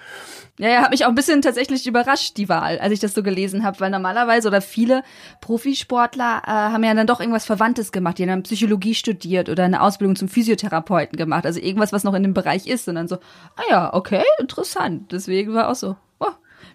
[0.60, 3.24] Ja, ja, hat mich auch ein bisschen tatsächlich überrascht, die Wahl, als ich das so
[3.24, 5.04] gelesen habe, weil normalerweise oder viele
[5.40, 8.18] Profisportler äh, haben ja dann doch irgendwas Verwandtes gemacht.
[8.18, 11.46] Die haben dann Psychologie studiert oder eine Ausbildung zum Physiotherapeuten gemacht.
[11.46, 12.90] Also irgendwas, was noch in dem Bereich ist.
[12.90, 13.16] Und dann so,
[13.56, 15.14] ah ja, okay, interessant.
[15.14, 16.28] Deswegen war auch so, oh,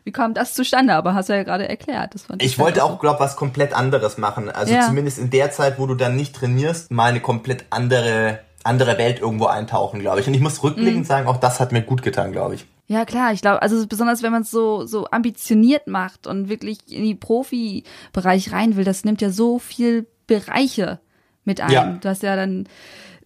[0.04, 0.94] wie kam das zustande?
[0.94, 2.14] Aber hast du ja gerade erklärt.
[2.14, 4.48] Das fand ich ich wollte auch, glaube was komplett anderes machen.
[4.48, 4.86] Also ja.
[4.86, 9.20] zumindest in der Zeit, wo du dann nicht trainierst, mal eine komplett andere andere Welt
[9.20, 10.26] irgendwo eintauchen, glaube ich.
[10.26, 11.04] Und ich muss rückblickend mhm.
[11.04, 12.66] sagen, auch das hat mir gut getan, glaube ich.
[12.86, 16.78] Ja, klar, ich glaube, also besonders wenn man es so, so ambitioniert macht und wirklich
[16.88, 21.00] in die Profibereich rein will, das nimmt ja so viel Bereiche
[21.44, 21.70] mit ein.
[21.70, 21.98] Ja.
[22.00, 22.68] Du hast ja dann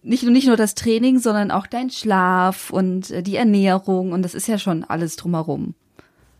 [0.01, 4.21] nicht nur, nicht nur das Training, sondern auch dein Schlaf und äh, die Ernährung und
[4.21, 5.75] das ist ja schon alles drumherum.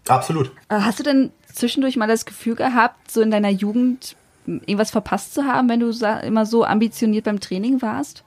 [0.08, 0.52] Absolut.
[0.70, 5.34] Äh, hast du denn zwischendurch mal das Gefühl gehabt, so in deiner Jugend irgendwas verpasst
[5.34, 5.92] zu haben, wenn du
[6.26, 8.24] immer so ambitioniert beim Training warst?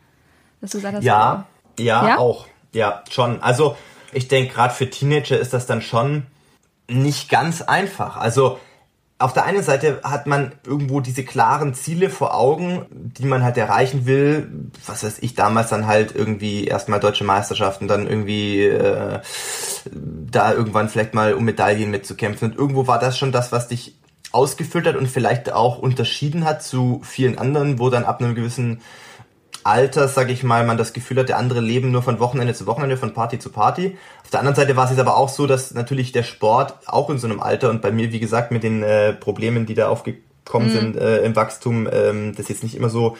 [0.61, 1.47] Dass du sagst, ja,
[1.79, 2.47] ja, ja, auch.
[2.73, 3.43] Ja, schon.
[3.43, 3.77] Also
[4.13, 6.27] ich denke, gerade für Teenager ist das dann schon
[6.89, 8.17] nicht ganz einfach.
[8.17, 8.59] Also
[9.19, 13.57] auf der einen Seite hat man irgendwo diese klaren Ziele vor Augen, die man halt
[13.57, 14.51] erreichen will.
[14.85, 19.21] Was weiß ich, damals dann halt irgendwie erstmal deutsche Meisterschaften, dann irgendwie äh,
[19.95, 22.51] da irgendwann vielleicht mal um Medaillen mitzukämpfen.
[22.51, 23.95] Und irgendwo war das schon das, was dich
[24.33, 28.81] ausgefüllt hat und vielleicht auch unterschieden hat zu vielen anderen, wo dann ab einem gewissen
[29.65, 32.67] Alters, sag ich mal, man das Gefühl hat, der andere leben nur von Wochenende zu
[32.67, 33.97] Wochenende, von Party zu Party.
[34.25, 37.11] Auf der anderen Seite war es jetzt aber auch so, dass natürlich der Sport auch
[37.11, 39.89] in so einem Alter und bei mir, wie gesagt, mit den äh, Problemen, die da
[39.89, 40.73] aufgekommen mhm.
[40.73, 43.17] sind äh, im Wachstum, ähm, das jetzt nicht immer so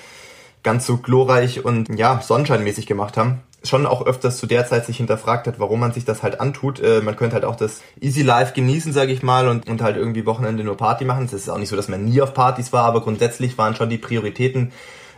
[0.63, 3.41] ganz so glorreich und ja, sonnenscheinmäßig gemacht haben.
[3.65, 6.81] Schon auch öfters zu der Zeit sich hinterfragt hat, warum man sich das halt antut.
[6.81, 9.97] Äh, man könnte halt auch das Easy Life genießen, sage ich mal, und, und halt
[9.97, 11.25] irgendwie Wochenende nur Party machen.
[11.27, 13.89] Es ist auch nicht so, dass man nie auf Partys war, aber grundsätzlich waren schon
[13.89, 14.73] die Prioritäten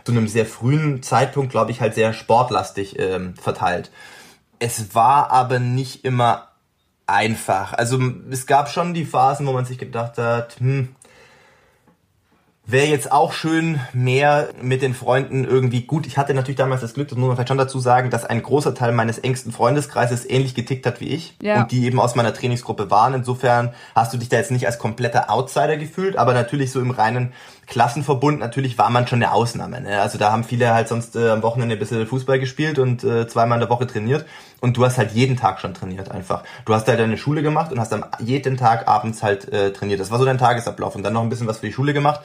[0.05, 3.91] zu einem sehr frühen Zeitpunkt, glaube ich, halt sehr sportlastig ähm, verteilt.
[4.59, 6.47] Es war aber nicht immer
[7.07, 7.73] einfach.
[7.73, 10.95] Also es gab schon die Phasen, wo man sich gedacht hat, hm,
[12.67, 16.07] Wäre jetzt auch schön, mehr mit den Freunden irgendwie gut.
[16.07, 18.41] Ich hatte natürlich damals das Glück, das muss man vielleicht schon dazu sagen, dass ein
[18.41, 21.61] großer Teil meines engsten Freundeskreises ähnlich getickt hat wie ich ja.
[21.61, 23.13] und die eben aus meiner Trainingsgruppe waren.
[23.13, 26.89] Insofern hast du dich da jetzt nicht als kompletter Outsider gefühlt, aber natürlich so im
[26.89, 27.33] reinen
[27.67, 29.81] Klassenverbund, natürlich war man schon eine Ausnahme.
[29.81, 30.01] Ne?
[30.01, 33.27] Also da haben viele halt sonst äh, am Wochenende ein bisschen Fußball gespielt und äh,
[33.27, 34.25] zweimal in der Woche trainiert
[34.61, 36.43] und du hast halt jeden Tag schon trainiert einfach.
[36.65, 39.99] Du hast halt deine Schule gemacht und hast dann jeden Tag abends halt äh, trainiert.
[39.99, 42.21] Das war so dein Tagesablauf und dann noch ein bisschen was für die Schule gemacht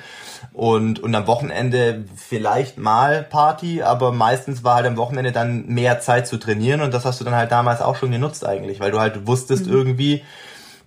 [0.53, 6.00] und, und am Wochenende vielleicht mal Party, aber meistens war halt am Wochenende dann mehr
[6.00, 8.90] Zeit zu trainieren und das hast du dann halt damals auch schon genutzt eigentlich, weil
[8.90, 9.72] du halt wusstest mhm.
[9.72, 10.24] irgendwie,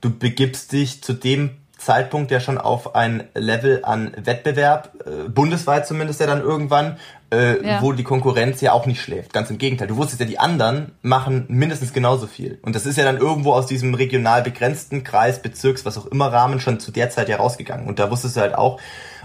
[0.02, 1.52] du begibst dich zu dem
[1.84, 6.98] Zeitpunkt ja schon auf ein Level an Wettbewerb, äh, bundesweit zumindest ja dann irgendwann,
[7.32, 7.82] äh, ja.
[7.82, 9.34] wo die Konkurrenz ja auch nicht schläft.
[9.34, 9.88] Ganz im Gegenteil.
[9.88, 12.60] Du wusstest ja, die anderen machen mindestens genauso viel.
[12.62, 16.32] Und das ist ja dann irgendwo aus diesem regional begrenzten Kreis, Bezirks, was auch immer
[16.32, 17.88] Rahmen schon zu der Zeit ja rausgegangen.
[17.88, 18.80] Und da wusstest du halt auch,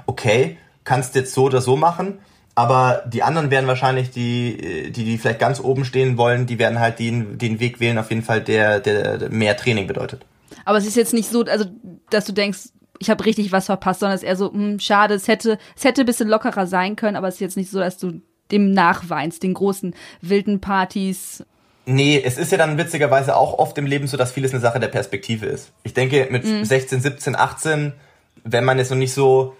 [0.07, 2.19] okay, kannst jetzt so oder so machen.
[2.55, 6.81] Aber die anderen werden wahrscheinlich die, die, die vielleicht ganz oben stehen wollen, die werden
[6.81, 10.25] halt den, den Weg wählen, auf jeden Fall, der, der mehr Training bedeutet.
[10.69, 11.65] Aber es ist jetzt nicht so, also,
[12.11, 12.59] dass du denkst,
[12.99, 15.83] ich habe richtig was verpasst, sondern es ist eher so, hm, schade, es hätte, es
[15.83, 18.73] hätte ein bisschen lockerer sein können, aber es ist jetzt nicht so, dass du dem
[18.73, 21.43] nachweinst, den großen wilden Partys.
[21.87, 24.79] Nee, es ist ja dann witzigerweise auch oft im Leben so, dass vieles eine Sache
[24.79, 25.73] der Perspektive ist.
[25.85, 26.67] Ich denke, mit mhm.
[26.67, 27.95] 16, 17, 18,
[28.45, 29.57] wenn man jetzt noch nicht so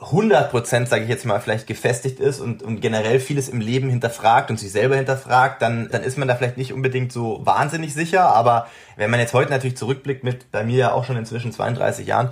[0.00, 3.90] 100 Prozent, sage ich jetzt mal, vielleicht gefestigt ist und, und generell vieles im Leben
[3.90, 7.92] hinterfragt und sich selber hinterfragt, dann, dann ist man da vielleicht nicht unbedingt so wahnsinnig
[7.92, 8.34] sicher.
[8.34, 12.06] Aber wenn man jetzt heute natürlich zurückblickt mit bei mir ja auch schon inzwischen 32
[12.06, 12.30] Jahren,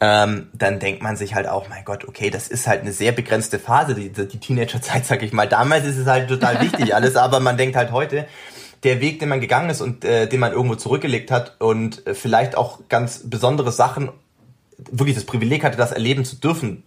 [0.00, 3.12] ähm, dann denkt man sich halt auch, mein Gott, okay, das ist halt eine sehr
[3.12, 5.48] begrenzte Phase, die, die Teenagerzeit, sag ich mal.
[5.48, 8.26] Damals ist es halt total wichtig alles, aber man denkt halt heute,
[8.82, 12.14] der Weg, den man gegangen ist und äh, den man irgendwo zurückgelegt hat und äh,
[12.14, 14.10] vielleicht auch ganz besondere Sachen
[14.76, 16.82] wirklich das Privileg hatte, das erleben zu dürfen,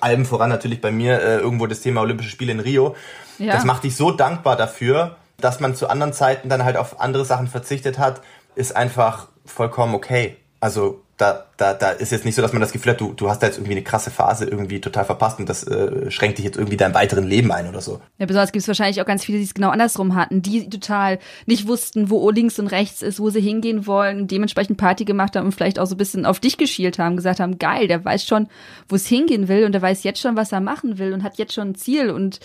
[0.00, 2.94] allem voran natürlich bei mir äh, irgendwo das Thema Olympische Spiele in Rio.
[3.38, 3.52] Ja.
[3.52, 7.24] Das macht dich so dankbar dafür, dass man zu anderen Zeiten dann halt auf andere
[7.24, 8.20] Sachen verzichtet hat,
[8.54, 10.36] ist einfach vollkommen okay.
[10.60, 13.28] Also da, da, da ist jetzt nicht so, dass man das Gefühl hat, du, du
[13.28, 16.44] hast da jetzt irgendwie eine krasse Phase irgendwie total verpasst und das äh, schränkt dich
[16.44, 18.00] jetzt irgendwie deinem weiteren Leben ein oder so.
[18.18, 21.18] Ja, besonders gibt es wahrscheinlich auch ganz viele, die es genau andersrum hatten, die total
[21.46, 25.46] nicht wussten, wo links und rechts ist, wo sie hingehen wollen, dementsprechend Party gemacht haben
[25.46, 28.24] und vielleicht auch so ein bisschen auf dich geschielt haben, gesagt haben, geil, der weiß
[28.24, 28.46] schon,
[28.88, 31.36] wo es hingehen will und der weiß jetzt schon, was er machen will und hat
[31.36, 32.38] jetzt schon ein Ziel und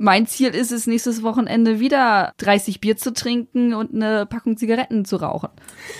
[0.00, 5.04] mein Ziel ist es, nächstes Wochenende wieder 30 Bier zu trinken und eine Packung Zigaretten
[5.04, 5.50] zu rauchen.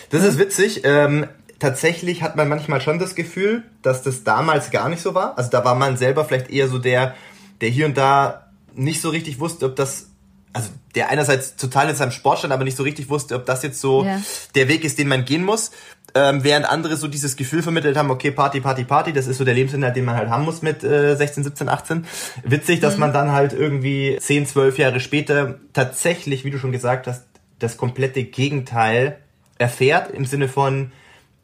[0.08, 0.82] Das ist witzig.
[0.84, 1.26] Ähm,
[1.60, 5.38] tatsächlich hat man manchmal schon das Gefühl, dass das damals gar nicht so war.
[5.38, 7.14] Also da war man selber vielleicht eher so der,
[7.60, 10.08] der hier und da nicht so richtig wusste, ob das,
[10.52, 13.62] also der einerseits total in seinem Sport stand, aber nicht so richtig wusste, ob das
[13.62, 14.20] jetzt so ja.
[14.54, 15.70] der Weg ist, den man gehen muss.
[16.12, 19.44] Ähm, während andere so dieses Gefühl vermittelt haben, okay, Party, Party, Party, das ist so
[19.44, 22.06] der Lebensinhalt, den man halt haben muss mit äh, 16, 17, 18.
[22.42, 23.00] Witzig, dass mhm.
[23.00, 27.24] man dann halt irgendwie 10, 12 Jahre später tatsächlich, wie du schon gesagt hast,
[27.60, 29.18] das komplette Gegenteil
[29.58, 30.90] erfährt, im Sinne von,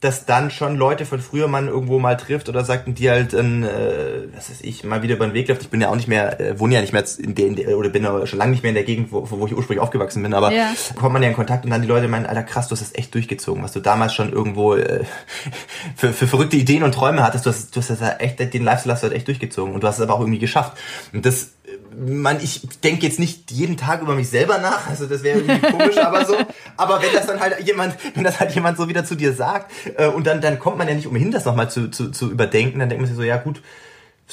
[0.01, 3.33] dass dann schon Leute von früher man irgendwo mal trifft oder sagt und die halt,
[3.33, 5.63] ähm, äh, was weiß ich, mal wieder über den Weg läuft.
[5.63, 7.79] Ich bin ja auch nicht mehr, äh, wohne ja nicht mehr in der, in der
[7.79, 10.23] oder bin ja schon lange nicht mehr in der Gegend, wo, wo ich ursprünglich aufgewachsen
[10.23, 10.71] bin, aber ja.
[10.97, 12.95] kommt man ja in Kontakt und dann die Leute meinen, Alter krass, du hast das
[12.95, 15.05] echt durchgezogen, was du damals schon irgendwo äh,
[15.97, 18.93] für, für verrückte Ideen und Träume hattest, du hast, du hast das echt, den Lifestyle
[18.93, 20.77] hast du halt echt durchgezogen und du hast es aber auch irgendwie geschafft.
[21.15, 21.53] Und das
[21.97, 25.71] man, ich denke jetzt nicht jeden Tag über mich selber nach, also das wäre irgendwie
[25.71, 26.37] komisch, aber so.
[26.77, 29.73] Aber wenn das dann halt jemand, wenn das halt jemand so wieder zu dir sagt,
[29.97, 32.79] äh, und dann, dann kommt man ja nicht umhin, das nochmal zu, zu, zu überdenken,
[32.79, 33.63] dann denkt man sich so, ja gut,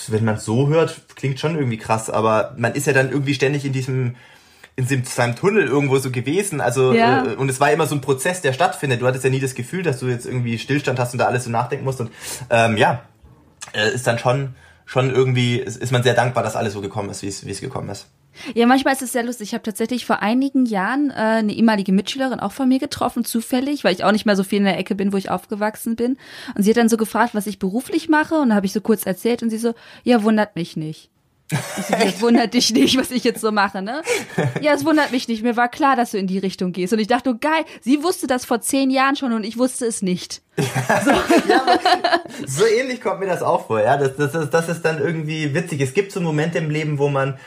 [0.07, 3.63] wenn man so hört, klingt schon irgendwie krass, aber man ist ja dann irgendwie ständig
[3.63, 4.15] in diesem,
[4.75, 6.59] in seinem Tunnel irgendwo so gewesen.
[6.59, 7.25] Also ja.
[7.25, 9.01] äh, und es war immer so ein Prozess, der stattfindet.
[9.01, 11.43] Du hattest ja nie das Gefühl, dass du jetzt irgendwie Stillstand hast und da alles
[11.43, 12.01] so nachdenken musst.
[12.01, 12.11] Und
[12.49, 13.03] ähm, ja,
[13.73, 17.23] äh, ist dann schon schon irgendwie ist man sehr dankbar, dass alles so gekommen ist,
[17.23, 18.07] wie es, wie es gekommen ist.
[18.55, 19.49] Ja, manchmal ist es sehr lustig.
[19.49, 23.83] Ich habe tatsächlich vor einigen Jahren äh, eine ehemalige Mitschülerin auch von mir getroffen, zufällig,
[23.83, 26.17] weil ich auch nicht mehr so viel in der Ecke bin, wo ich aufgewachsen bin.
[26.55, 28.35] Und sie hat dann so gefragt, was ich beruflich mache.
[28.35, 31.09] Und da habe ich so kurz erzählt und sie so, ja, wundert mich nicht.
[31.99, 34.01] Es wundert dich nicht, was ich jetzt so mache, ne?
[34.61, 35.43] Ja, es wundert mich nicht.
[35.43, 36.93] Mir war klar, dass du in die Richtung gehst.
[36.93, 39.85] Und ich dachte, oh, geil, sie wusste das vor zehn Jahren schon und ich wusste
[39.85, 40.41] es nicht.
[41.03, 41.11] So,
[41.49, 41.65] ja,
[42.45, 43.97] so ähnlich kommt mir das auch vor, ja.
[43.97, 45.81] Das, das, das ist dann irgendwie witzig.
[45.81, 47.37] Es gibt so Momente im Leben, wo man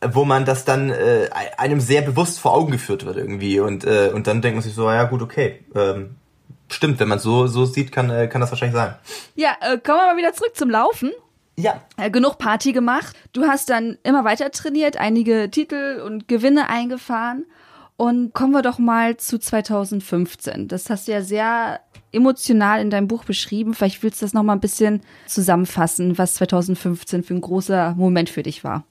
[0.00, 4.10] wo man das dann äh, einem sehr bewusst vor Augen geführt wird irgendwie und äh,
[4.14, 6.16] und dann denkt man sich so ja gut okay ähm,
[6.68, 8.94] stimmt wenn man so so sieht kann äh, kann das wahrscheinlich sein
[9.34, 11.10] ja äh, kommen wir mal wieder zurück zum Laufen
[11.58, 11.82] ja.
[11.96, 13.16] Äh, genug Party gemacht.
[13.32, 17.46] Du hast dann immer weiter trainiert, einige Titel und Gewinne eingefahren.
[17.96, 20.68] Und kommen wir doch mal zu 2015.
[20.68, 21.80] Das hast du ja sehr
[22.12, 23.74] emotional in deinem Buch beschrieben.
[23.74, 28.30] Vielleicht willst du das noch mal ein bisschen zusammenfassen, was 2015 für ein großer Moment
[28.30, 28.84] für dich war.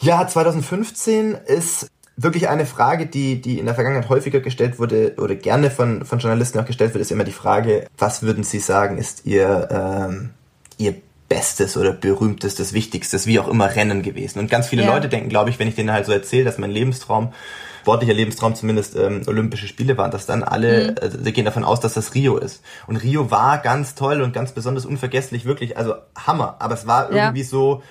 [0.00, 5.34] Ja, 2015 ist wirklich eine Frage, die, die in der Vergangenheit häufiger gestellt wurde oder
[5.34, 8.96] gerne von, von Journalisten auch gestellt wird, ist immer die Frage, was würden Sie sagen,
[8.96, 10.30] ist Ihr ähm,
[10.78, 10.94] ihr
[11.28, 14.38] bestes oder berühmtestes, wichtigstes, wie auch immer Rennen gewesen.
[14.38, 14.92] Und ganz viele ja.
[14.92, 17.32] Leute denken, glaube ich, wenn ich denen halt so erzähle, dass mein Lebenstraum,
[17.80, 21.24] sportlicher Lebenstraum zumindest ähm, Olympische Spiele waren, dass dann alle, mhm.
[21.24, 22.62] sie gehen davon aus, dass das Rio ist.
[22.86, 26.56] Und Rio war ganz toll und ganz besonders unvergesslich, wirklich, also Hammer.
[26.58, 27.46] Aber es war irgendwie ja.
[27.46, 27.82] so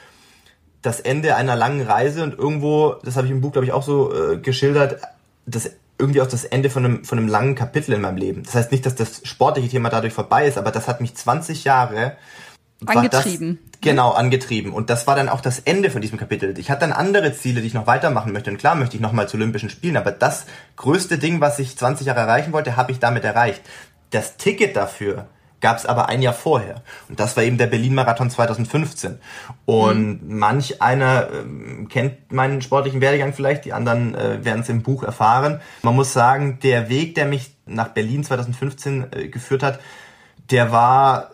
[0.84, 3.84] das Ende einer langen Reise und irgendwo, das habe ich im Buch, glaube ich, auch
[3.84, 5.02] so äh, geschildert,
[5.46, 8.44] das irgendwie auch das Ende von einem, von einem langen Kapitel in meinem Leben.
[8.44, 11.63] Das heißt nicht, dass das sportliche Thema dadurch vorbei ist, aber das hat mich 20
[11.63, 12.17] Jahre
[12.86, 13.60] angetrieben.
[13.72, 14.74] Das, genau, angetrieben.
[14.74, 16.58] Und das war dann auch das Ende von diesem Kapitel.
[16.58, 18.50] Ich hatte dann andere Ziele, die ich noch weitermachen möchte.
[18.52, 22.08] Und klar möchte ich nochmal zu Olympischen Spielen, aber das größte Ding, was ich 20
[22.08, 23.62] Jahre erreichen wollte, habe ich damit erreicht.
[24.12, 25.28] Das Ticket dafür
[25.62, 26.82] gab es aber ein Jahr vorher.
[27.08, 29.20] Und das war eben der Berlin-Marathon 2015.
[29.65, 30.38] Und mhm.
[30.39, 35.04] manch einer äh, kennt meinen sportlichen Werdegang vielleicht, die anderen äh, werden es im Buch
[35.04, 35.62] erfahren.
[35.84, 39.80] Man muss sagen, der Weg, der mich nach Berlin 2015 äh, geführt hat,
[40.50, 41.32] der war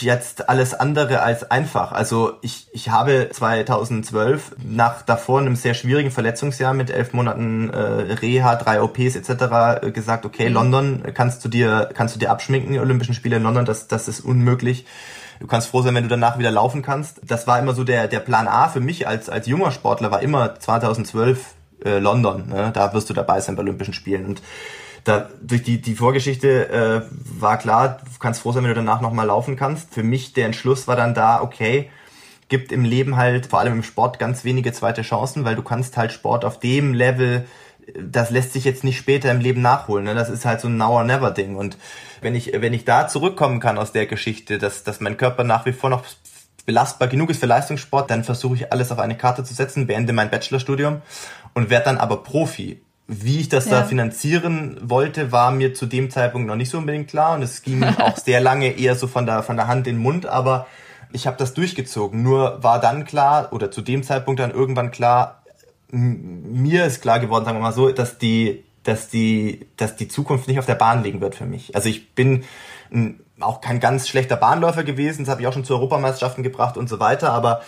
[0.00, 1.92] jetzt alles andere als einfach.
[1.92, 8.12] Also ich, ich habe 2012 nach davor einem sehr schwierigen Verletzungsjahr mit elf Monaten äh,
[8.14, 9.82] Reha, drei OPs etc.
[9.82, 10.54] Äh, gesagt, okay, mhm.
[10.54, 14.08] London kannst du dir kannst du dir abschminken, die Olympischen Spiele in London, das das
[14.08, 14.86] ist unmöglich.
[15.40, 17.20] Du kannst froh sein, wenn du danach wieder laufen kannst.
[17.24, 20.22] Das war immer so der der Plan A für mich als als junger Sportler war
[20.22, 21.44] immer 2012
[21.84, 22.48] äh, London.
[22.48, 22.70] Ne?
[22.72, 24.42] Da wirst du dabei sein bei Olympischen Spielen und
[25.04, 29.00] da, durch die, die Vorgeschichte äh, war klar, du kannst froh sein, wenn du danach
[29.00, 29.92] nochmal laufen kannst.
[29.94, 31.90] Für mich der Entschluss war dann da, okay,
[32.48, 35.96] gibt im Leben halt, vor allem im Sport, ganz wenige zweite Chancen, weil du kannst
[35.96, 37.46] halt Sport auf dem Level,
[37.94, 40.04] das lässt sich jetzt nicht später im Leben nachholen.
[40.04, 40.14] Ne?
[40.14, 41.56] Das ist halt so ein Now-or-Never-Ding.
[41.56, 41.78] Und
[42.20, 45.66] wenn ich, wenn ich da zurückkommen kann aus der Geschichte, dass, dass mein Körper nach
[45.66, 46.04] wie vor noch
[46.66, 50.12] belastbar genug ist für Leistungssport, dann versuche ich alles auf eine Karte zu setzen, beende
[50.12, 51.00] mein Bachelorstudium
[51.54, 52.82] und werde dann aber Profi.
[53.10, 53.80] Wie ich das ja.
[53.80, 57.62] da finanzieren wollte, war mir zu dem Zeitpunkt noch nicht so unbedingt klar und es
[57.62, 60.66] ging auch sehr lange eher so von der, von der Hand in den Mund, aber
[61.10, 62.22] ich habe das durchgezogen.
[62.22, 65.42] Nur war dann klar oder zu dem Zeitpunkt dann irgendwann klar,
[65.90, 70.46] mir ist klar geworden, sagen wir mal so, dass die, dass die, dass die Zukunft
[70.46, 71.74] nicht auf der Bahn liegen wird für mich.
[71.74, 72.44] Also ich bin
[72.92, 76.76] ein auch kein ganz schlechter Bahnläufer gewesen, das habe ich auch schon zu Europameisterschaften gebracht
[76.76, 77.62] und so weiter, aber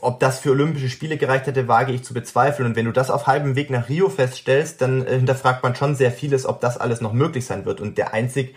[0.00, 3.10] ob das für Olympische Spiele gereicht hätte, wage ich zu bezweifeln und wenn du das
[3.10, 6.78] auf halbem Weg nach Rio feststellst, dann äh, hinterfragt man schon sehr vieles, ob das
[6.78, 8.54] alles noch möglich sein wird und der einzig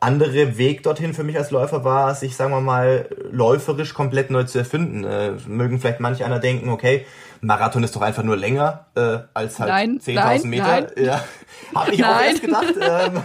[0.00, 4.44] andere Weg dorthin für mich als Läufer war, sich, sagen wir mal, läuferisch komplett neu
[4.44, 5.04] zu erfinden.
[5.04, 7.04] Äh, mögen vielleicht manch einer denken, okay,
[7.40, 10.64] Marathon ist doch einfach nur länger äh, als halt 10.000 Meter.
[10.64, 10.86] Nein.
[10.96, 11.24] Ja,
[11.74, 12.10] habe ich nein.
[12.10, 12.74] auch erst gedacht.
[12.80, 13.22] Ähm,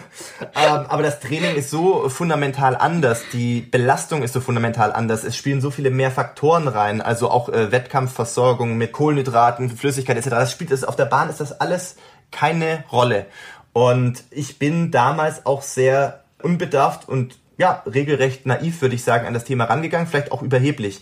[0.56, 5.24] ähm, aber das Training ist so fundamental anders, die Belastung ist so fundamental anders.
[5.24, 10.30] Es spielen so viele mehr Faktoren rein, also auch äh, Wettkampfversorgung mit Kohlenhydraten, Flüssigkeit etc.
[10.30, 11.96] Das spielt es auf der Bahn ist das alles
[12.32, 13.28] keine Rolle.
[13.74, 19.34] Und ich bin damals auch sehr unbedarft und ja, regelrecht naiv, würde ich sagen, an
[19.34, 21.02] das Thema rangegangen, vielleicht auch überheblich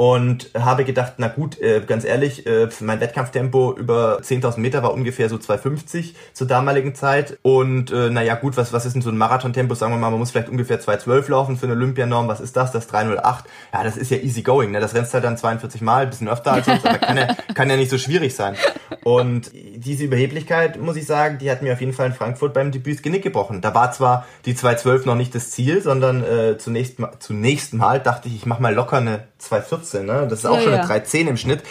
[0.00, 4.94] und habe gedacht, na gut, äh, ganz ehrlich, äh, mein Wettkampftempo über 10.000 Meter war
[4.94, 9.10] ungefähr so 2,50 zur damaligen Zeit und äh, naja gut, was, was ist denn so
[9.10, 9.74] ein Marathontempo?
[9.74, 12.72] Sagen wir mal, man muss vielleicht ungefähr 2,12 laufen für eine Olympianorm, was ist das?
[12.72, 13.44] Das 3,08?
[13.74, 14.80] Ja, das ist ja easy going, ne?
[14.80, 17.76] das rennst halt dann 42 Mal, bisschen öfter als sonst, aber kann ja, kann ja
[17.76, 18.56] nicht so schwierig sein.
[19.04, 22.72] Und diese Überheblichkeit, muss ich sagen, die hat mir auf jeden Fall in Frankfurt beim
[22.72, 23.60] Debüt das Genick gebrochen.
[23.60, 28.28] Da war zwar die 2,12 noch nicht das Ziel, sondern äh, zunächst, zunächst mal dachte
[28.28, 30.26] ich, ich mach mal locker eine 2,14, ne?
[30.28, 31.62] Das ist auch ja, schon eine 3,10 im Schnitt.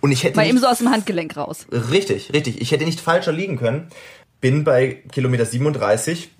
[0.00, 0.36] Und ich hätte.
[0.36, 1.66] Mal eben so aus dem Handgelenk raus.
[1.70, 2.60] Richtig, richtig.
[2.60, 3.88] Ich hätte nicht falscher liegen können.
[4.40, 6.30] Bin bei Kilometer 37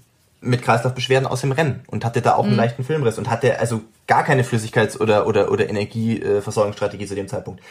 [0.42, 2.50] mit Kreislaufbeschwerden aus dem Rennen und hatte da auch mhm.
[2.50, 7.28] einen leichten Filmriss und hatte also gar keine Flüssigkeits- oder, oder, oder Energieversorgungsstrategie zu dem
[7.28, 7.62] Zeitpunkt.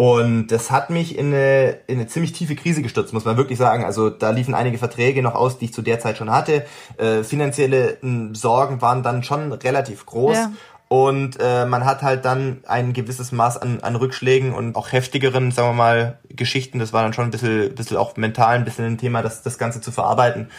[0.00, 3.58] Und das hat mich in eine, in eine ziemlich tiefe Krise gestürzt, muss man wirklich
[3.58, 3.84] sagen.
[3.84, 6.64] Also da liefen einige Verträge noch aus, die ich zu der Zeit schon hatte.
[6.96, 10.36] Äh, finanzielle äh, Sorgen waren dann schon relativ groß.
[10.36, 10.52] Ja.
[10.92, 15.52] Und äh, man hat halt dann ein gewisses Maß an, an Rückschlägen und auch heftigeren,
[15.52, 16.80] sagen wir mal, Geschichten.
[16.80, 19.56] Das war dann schon ein bisschen, bisschen auch mental ein bisschen ein Thema, das, das
[19.56, 20.50] Ganze zu verarbeiten.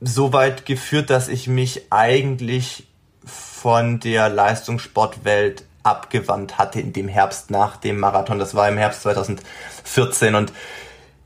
[0.00, 2.86] So weit geführt, dass ich mich eigentlich
[3.24, 8.38] von der Leistungssportwelt abgewandt hatte in dem Herbst nach dem Marathon.
[8.38, 10.52] Das war im Herbst 2014 und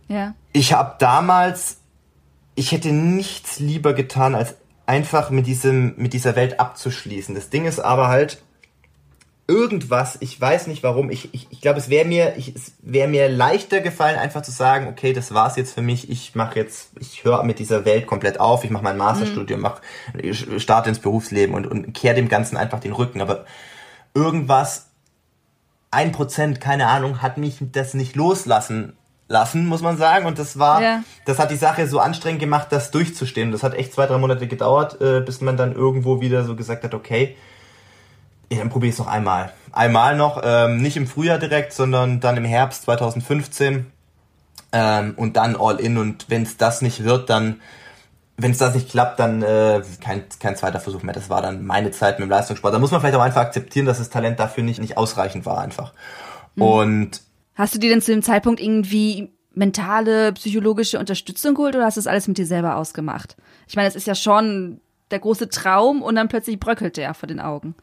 [0.09, 0.33] ja.
[0.55, 1.81] ich habe damals,
[2.55, 4.55] ich hätte nichts lieber getan, als
[4.93, 7.35] einfach mit diesem, mit dieser Welt abzuschließen.
[7.35, 8.43] Das Ding ist aber halt,
[9.49, 13.09] irgendwas, ich weiß nicht warum, ich, ich, ich glaube, es wäre mir, ich, es wäre
[13.09, 16.91] mir leichter gefallen, einfach zu sagen, okay, das war's jetzt für mich, ich mache jetzt,
[17.01, 19.63] ich höre mit dieser Welt komplett auf, ich mache mein Masterstudium, mhm.
[19.63, 19.81] mach,
[20.59, 23.23] starte ins Berufsleben und, und kehre dem Ganzen einfach den Rücken.
[23.23, 23.47] Aber
[24.13, 24.89] irgendwas,
[25.91, 28.93] ein Prozent, keine Ahnung, hat mich das nicht loslassen
[29.33, 30.27] lassen, muss man sagen.
[30.27, 31.03] Und das war, ja.
[31.25, 33.51] das hat die Sache so anstrengend gemacht, das durchzustehen.
[33.51, 36.85] Das hat echt zwei, drei Monate gedauert, äh, bis man dann irgendwo wieder so gesagt
[36.85, 37.37] hat, okay,
[38.53, 39.53] ja, dann probiere ich es noch einmal.
[39.73, 43.91] Einmal noch, ähm, nicht im Frühjahr direkt, sondern dann im Herbst 2015
[44.73, 45.97] ähm, und dann all in.
[45.97, 47.63] Und wenn es das nicht wird, dann,
[48.37, 51.15] wenn es das nicht klappt, dann äh, kein, kein zweiter Versuch mehr.
[51.15, 52.75] Das war dann meine Zeit mit dem Leistungssport.
[52.75, 55.59] Da muss man vielleicht auch einfach akzeptieren, dass das Talent dafür nicht, nicht ausreichend war
[55.59, 55.95] einfach.
[56.55, 56.63] Mhm.
[56.63, 57.23] Und
[57.55, 62.01] Hast du dir denn zu dem Zeitpunkt irgendwie mentale, psychologische Unterstützung geholt oder hast du
[62.01, 63.37] das alles mit dir selber ausgemacht?
[63.69, 64.81] Ich meine, es ist ja schon
[65.11, 67.75] der große Traum und dann plötzlich bröckelt der vor den Augen.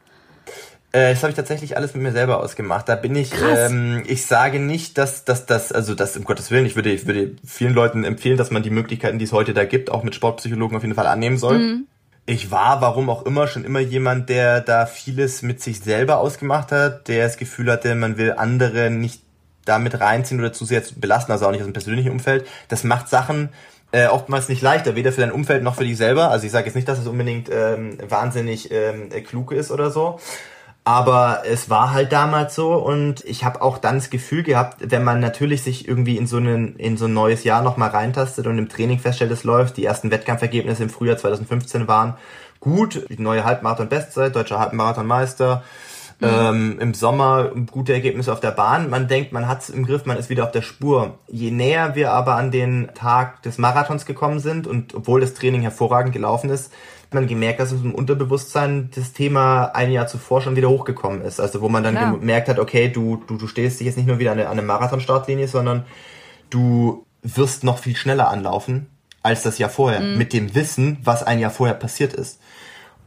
[0.92, 2.88] Äh, das habe ich tatsächlich alles mit mir selber ausgemacht.
[2.88, 6.66] Da bin ich, ähm, ich sage nicht, dass dass das, also das um Gottes Willen,
[6.66, 9.64] ich würde, ich würde vielen Leuten empfehlen, dass man die Möglichkeiten, die es heute da
[9.64, 11.58] gibt, auch mit Sportpsychologen auf jeden Fall annehmen soll.
[11.58, 11.86] Mhm.
[12.26, 16.70] Ich war, warum auch immer, schon immer jemand, der da vieles mit sich selber ausgemacht
[16.72, 19.22] hat, der das Gefühl hatte, man will andere nicht
[19.64, 22.46] damit reinziehen oder zu sehr belasten, also auch nicht aus dem persönlichen Umfeld.
[22.68, 23.50] Das macht Sachen
[23.92, 26.30] äh, oftmals nicht leichter, weder für dein Umfeld noch für dich selber.
[26.30, 30.20] Also ich sage jetzt nicht, dass es unbedingt ähm, wahnsinnig ähm, klug ist oder so.
[30.84, 35.04] Aber es war halt damals so und ich habe auch dann das Gefühl gehabt, wenn
[35.04, 38.58] man natürlich sich irgendwie in so, einen, in so ein neues Jahr nochmal reintastet und
[38.58, 42.16] im Training feststellt, es läuft, die ersten Wettkampfergebnisse im Frühjahr 2015 waren
[42.60, 45.62] gut, die neue Halbmarathon-Bestzeit, deutscher Halbmarathonmeister,
[46.20, 46.28] mhm.
[46.28, 48.90] ähm, im Sommer gute Ergebnisse auf der Bahn.
[48.90, 51.18] Man denkt, man hat es im Griff, man ist wieder auf der Spur.
[51.28, 55.62] Je näher wir aber an den Tag des Marathons gekommen sind und obwohl das Training
[55.62, 56.72] hervorragend gelaufen ist,
[57.12, 61.40] man gemerkt, dass es im Unterbewusstsein das Thema ein Jahr zuvor schon wieder hochgekommen ist.
[61.40, 62.18] Also wo man dann Klar.
[62.18, 64.58] gemerkt hat, okay, du, du, du stehst dich jetzt nicht nur wieder an eine, an
[64.58, 65.84] eine Marathon-Startlinie, sondern
[66.50, 68.86] du wirst noch viel schneller anlaufen
[69.22, 70.18] als das Jahr vorher, mhm.
[70.18, 72.40] mit dem Wissen, was ein Jahr vorher passiert ist.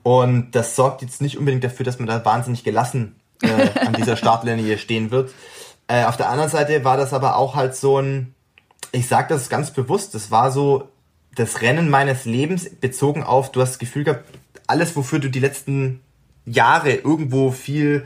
[0.04, 4.18] Und das sorgt jetzt nicht unbedingt dafür, dass man da wahnsinnig gelassen äh, an dieser
[4.18, 5.32] Startlinie stehen wird.
[5.88, 8.36] Äh, auf der anderen Seite war das aber auch halt so ein,
[8.92, 10.90] ich sag das ganz bewusst, das war so
[11.36, 14.26] das Rennen meines Lebens bezogen auf, du hast das Gefühl gehabt,
[14.68, 16.02] alles, wofür du die letzten
[16.46, 18.06] Jahre irgendwo viel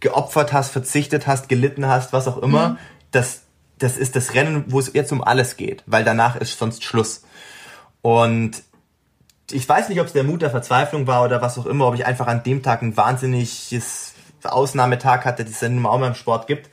[0.00, 2.78] geopfert hast, verzichtet hast, gelitten hast, was auch immer, mhm.
[3.10, 3.42] das,
[3.78, 7.22] das ist das Rennen, wo es jetzt um alles geht, weil danach ist sonst Schluss.
[8.02, 8.62] Und
[9.50, 11.94] ich weiß nicht, ob es der Mut der Verzweiflung war oder was auch immer, ob
[11.94, 16.08] ich einfach an dem Tag ein wahnsinniges Ausnahmetag hatte, die es dann immer auch mal
[16.08, 16.70] im Sport gibt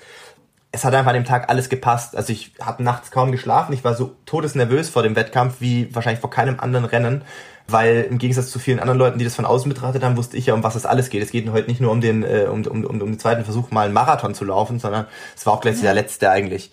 [0.74, 2.18] es hat einfach an dem Tag alles gepasst.
[2.18, 3.74] Also ich habe nachts kaum geschlafen.
[3.74, 7.22] Ich war so todesnervös vor dem Wettkampf wie wahrscheinlich vor keinem anderen Rennen,
[7.68, 10.48] weil im Gegensatz zu vielen anderen Leuten, die das von außen betrachtet haben, wusste ich
[10.48, 11.22] ja, um was es alles geht.
[11.22, 13.70] Es geht heute nicht nur um den äh, um, um, um, um den zweiten Versuch,
[13.70, 15.06] mal einen Marathon zu laufen, sondern
[15.36, 16.72] es war auch gleich der letzte eigentlich.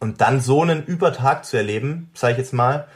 [0.00, 2.86] Und dann so einen Übertag zu erleben, sage ich jetzt mal,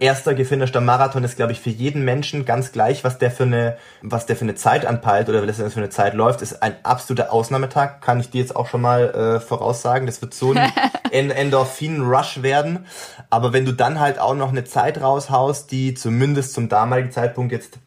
[0.00, 3.76] erster gefinischter Marathon ist, glaube ich, für jeden Menschen ganz gleich, was der für eine,
[4.00, 6.74] was der für eine Zeit anpeilt oder was der für eine Zeit läuft, ist ein
[6.82, 10.06] absoluter Ausnahmetag, kann ich dir jetzt auch schon mal äh, voraussagen.
[10.06, 10.72] Das wird so ein
[11.30, 12.86] Endorphin-Rush werden.
[13.28, 17.52] Aber wenn du dann halt auch noch eine Zeit raushaust, die zumindest zum damaligen Zeitpunkt
[17.52, 17.78] jetzt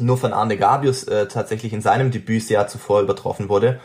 [0.00, 3.78] nur von Arne Gabius äh, tatsächlich in seinem Debütsjahr zuvor übertroffen wurde,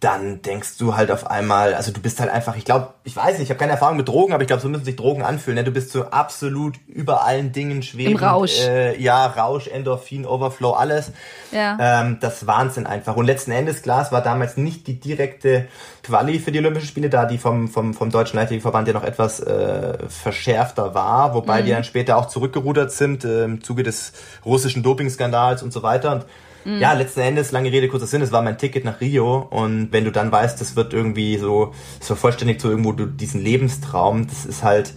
[0.00, 3.38] dann denkst du halt auf einmal, also du bist halt einfach, ich glaube, ich weiß
[3.38, 5.56] nicht, ich habe keine Erfahrung mit Drogen, aber ich glaube, so müssen sich Drogen anfühlen.
[5.56, 5.64] Ne?
[5.64, 8.20] Du bist so absolut über allen Dingen schwebend.
[8.20, 8.60] Im Rausch.
[8.60, 11.12] Äh, ja, Rausch, Endorphin, Overflow, alles.
[11.52, 11.76] Ja.
[11.80, 13.16] Ähm, das Wahnsinn einfach.
[13.16, 15.68] Und letzten Endes, klar, es war damals nicht die direkte
[16.02, 19.40] Quali für die Olympischen Spiele, da die vom, vom, vom Deutschen Leichtathletikverband ja noch etwas
[19.40, 21.64] äh, verschärfter war, wobei mhm.
[21.66, 24.12] die dann später auch zurückgerudert sind äh, im Zuge des
[24.44, 26.12] russischen Dopingskandals und so weiter.
[26.12, 26.26] Und
[26.64, 26.78] Mhm.
[26.78, 30.04] Ja, letzten Endes, lange Rede, kurzer Sinn, es war mein Ticket nach Rio und wenn
[30.04, 34.62] du dann weißt, das wird irgendwie so, es vervollständigt so irgendwo diesen Lebenstraum, das ist
[34.62, 34.94] halt,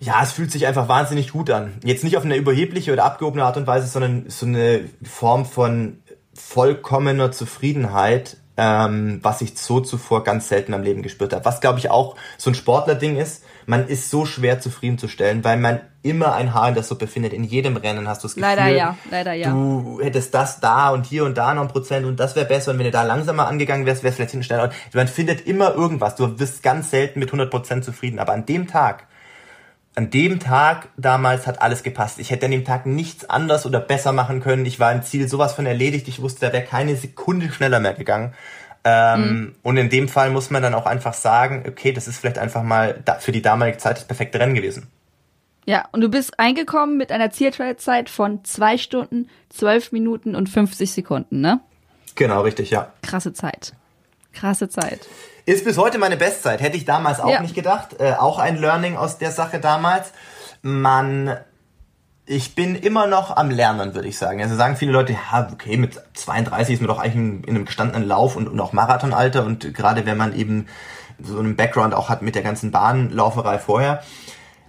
[0.00, 1.74] ja, es fühlt sich einfach wahnsinnig gut an.
[1.84, 5.98] Jetzt nicht auf eine überhebliche oder abgehobene Art und Weise, sondern so eine Form von
[6.34, 11.44] vollkommener Zufriedenheit, ähm, was ich so zuvor ganz selten am Leben gespürt habe.
[11.44, 15.80] Was, glaube ich, auch so ein Sportler-Ding ist, man ist so schwer zufriedenzustellen, weil man
[16.02, 17.34] immer ein Haar in der Suppe findet.
[17.34, 19.50] In jedem Rennen hast du das Gefühl, leider ja, leider ja.
[19.50, 22.70] du hättest das da und hier und da noch ein Prozent und das wäre besser
[22.70, 24.70] und wenn du da langsamer angegangen wärst, wärst du vielleicht hinten schneller.
[24.94, 26.16] Man findet immer irgendwas.
[26.16, 28.18] Du wirst ganz selten mit 100 Prozent zufrieden.
[28.18, 29.04] Aber an dem Tag,
[29.94, 32.20] an dem Tag damals hat alles gepasst.
[32.20, 34.64] Ich hätte an dem Tag nichts anders oder besser machen können.
[34.64, 36.08] Ich war im Ziel sowas von erledigt.
[36.08, 38.32] Ich wusste, da wäre keine Sekunde schneller mehr gegangen.
[38.90, 39.54] Ähm, mhm.
[39.62, 42.62] Und in dem Fall muss man dann auch einfach sagen, okay, das ist vielleicht einfach
[42.62, 44.86] mal für die damalige Zeit das perfekte Rennen gewesen.
[45.66, 50.90] Ja, und du bist eingekommen mit einer Zielzeit von zwei Stunden, zwölf Minuten und 50
[50.90, 51.60] Sekunden, ne?
[52.14, 52.90] Genau, richtig, ja.
[53.02, 53.74] Krasse Zeit.
[54.32, 55.06] Krasse Zeit.
[55.44, 56.62] Ist bis heute meine Bestzeit.
[56.62, 57.42] Hätte ich damals auch ja.
[57.42, 57.96] nicht gedacht.
[57.98, 60.12] Äh, auch ein Learning aus der Sache damals.
[60.62, 61.36] Man
[62.28, 64.42] ich bin immer noch am Lernen, würde ich sagen.
[64.42, 67.64] Also sagen viele Leute, ja, okay, mit 32 ist man doch eigentlich in, in einem
[67.64, 70.66] gestandenen Lauf und, und auch Marathonalter und gerade wenn man eben
[71.20, 74.02] so einen Background auch hat mit der ganzen Bahnlauferei vorher.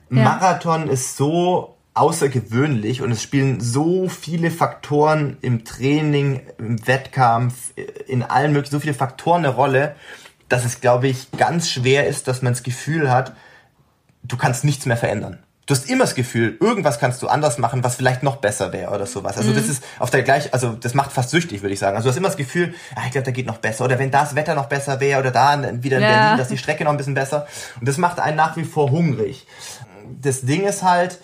[0.09, 0.23] Ja.
[0.23, 7.73] Marathon ist so außergewöhnlich und es spielen so viele Faktoren im Training, im Wettkampf,
[8.07, 9.95] in allen möglichen, so viele Faktoren eine Rolle,
[10.47, 13.33] dass es, glaube ich, ganz schwer ist, dass man das Gefühl hat,
[14.23, 15.39] du kannst nichts mehr verändern
[15.69, 18.89] Du hast immer das Gefühl, irgendwas kannst du anders machen, was vielleicht noch besser wäre
[18.91, 19.37] oder sowas.
[19.37, 19.55] Also mhm.
[19.55, 21.95] das ist auf der gleich, also das macht fast süchtig, würde ich sagen.
[21.95, 23.85] Also du hast immer das Gefühl, ah, ich glaube, da geht noch besser.
[23.85, 26.09] Oder wenn das Wetter noch besser wäre oder da wieder in ja.
[26.09, 27.45] Berlin, dass die Strecke noch ein bisschen besser.
[27.79, 29.45] Und das macht einen nach wie vor hungrig.
[30.19, 31.19] Das Ding ist halt,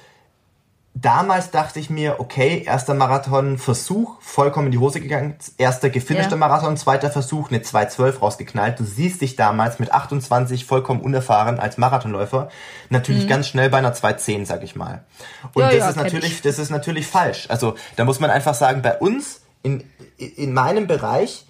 [0.95, 5.35] damals dachte ich mir, okay, erster Marathon-Versuch, vollkommen in die Hose gegangen.
[5.57, 6.37] Erster gefinischter ja.
[6.37, 8.79] Marathon, zweiter Versuch, eine 2.12 rausgeknallt.
[8.79, 12.49] Du siehst dich damals mit 28 vollkommen unerfahren als Marathonläufer
[12.89, 13.29] natürlich mhm.
[13.29, 15.03] ganz schnell bei einer 2.10, sag ich mal.
[15.53, 17.47] Und ja, das ja, ist natürlich, das ist natürlich falsch.
[17.49, 19.83] Also da muss man einfach sagen, bei uns in,
[20.17, 21.45] in meinem Bereich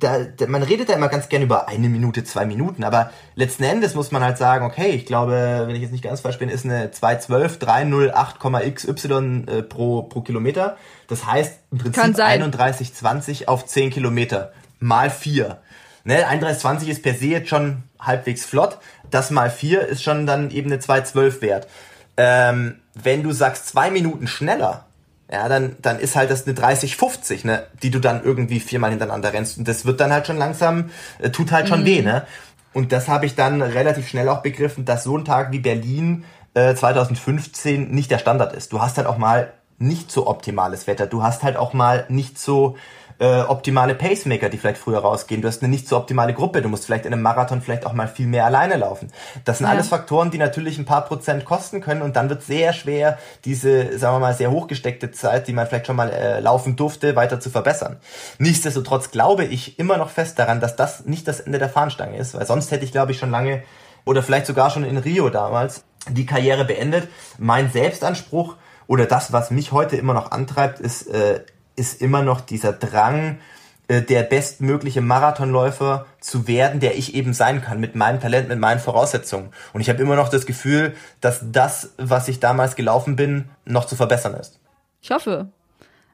[0.00, 3.64] da, da, man redet da immer ganz gern über eine Minute, zwei Minuten, aber letzten
[3.64, 6.48] Endes muss man halt sagen, okay, ich glaube, wenn ich jetzt nicht ganz falsch bin,
[6.48, 10.76] ist eine 212 308,xy äh, pro, pro Kilometer.
[11.08, 15.58] Das heißt im Prinzip 31,20 auf 10 Kilometer mal 4.
[16.04, 18.78] Ne, 31,20 ist per se jetzt schon halbwegs flott.
[19.10, 21.68] Das mal 4 ist schon dann eben eine 212 wert.
[22.16, 24.84] Ähm, wenn du sagst zwei Minuten schneller,
[25.30, 29.32] ja, dann, dann ist halt das eine 30-50, ne, die du dann irgendwie viermal hintereinander
[29.32, 29.58] rennst.
[29.58, 31.86] Und das wird dann halt schon langsam, äh, tut halt schon mhm.
[31.86, 32.26] weh, ne?
[32.72, 36.24] Und das habe ich dann relativ schnell auch begriffen, dass so ein Tag wie Berlin
[36.54, 38.72] äh, 2015 nicht der Standard ist.
[38.72, 41.06] Du hast halt auch mal nicht so optimales Wetter.
[41.06, 42.76] Du hast halt auch mal nicht so
[43.18, 45.40] äh, optimale Pacemaker, die vielleicht früher rausgehen.
[45.40, 46.62] Du hast eine nicht so optimale Gruppe.
[46.62, 49.12] Du musst vielleicht in einem Marathon vielleicht auch mal viel mehr alleine laufen.
[49.44, 49.72] Das sind ja.
[49.72, 53.98] alles Faktoren, die natürlich ein paar Prozent kosten können und dann wird sehr schwer, diese,
[53.98, 57.40] sagen wir mal, sehr hochgesteckte Zeit, die man vielleicht schon mal äh, laufen durfte, weiter
[57.40, 57.96] zu verbessern.
[58.38, 62.34] Nichtsdestotrotz glaube ich immer noch fest daran, dass das nicht das Ende der Fahnenstange ist,
[62.34, 63.62] weil sonst hätte ich, glaube ich, schon lange
[64.04, 67.08] oder vielleicht sogar schon in Rio damals die Karriere beendet.
[67.38, 68.56] Mein Selbstanspruch
[68.86, 71.40] oder das, was mich heute immer noch antreibt, ist äh,
[71.76, 73.38] ist immer noch dieser Drang,
[73.86, 78.58] äh, der bestmögliche Marathonläufer zu werden, der ich eben sein kann, mit meinem Talent, mit
[78.58, 79.50] meinen Voraussetzungen.
[79.72, 83.84] Und ich habe immer noch das Gefühl, dass das, was ich damals gelaufen bin, noch
[83.84, 84.58] zu verbessern ist.
[85.02, 85.48] Ich hoffe.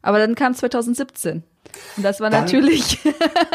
[0.03, 1.45] Aber dann kam 2017.
[1.97, 2.99] Und das war dann, natürlich,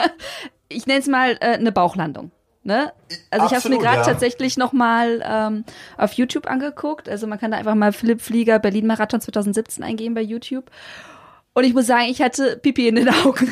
[0.69, 2.31] ich nenne es mal äh, eine Bauchlandung.
[2.63, 2.93] Ne?
[3.29, 4.03] Also ich habe es mir gerade ja.
[4.05, 5.65] tatsächlich noch mal ähm,
[5.97, 7.07] auf YouTube angeguckt.
[7.07, 10.71] Also man kann da einfach mal Philipp Flieger Berlin Marathon 2017 eingeben bei YouTube.
[11.55, 13.51] Und ich muss sagen, ich hatte Pipi in den Augen,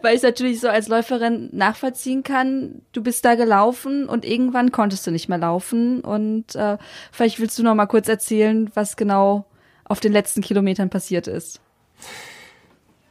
[0.00, 2.80] weil ich es natürlich so als Läuferin nachvollziehen kann.
[2.92, 6.00] Du bist da gelaufen und irgendwann konntest du nicht mehr laufen.
[6.00, 6.78] Und äh,
[7.12, 9.44] vielleicht willst du noch mal kurz erzählen, was genau
[9.84, 11.60] auf den letzten Kilometern passiert ist.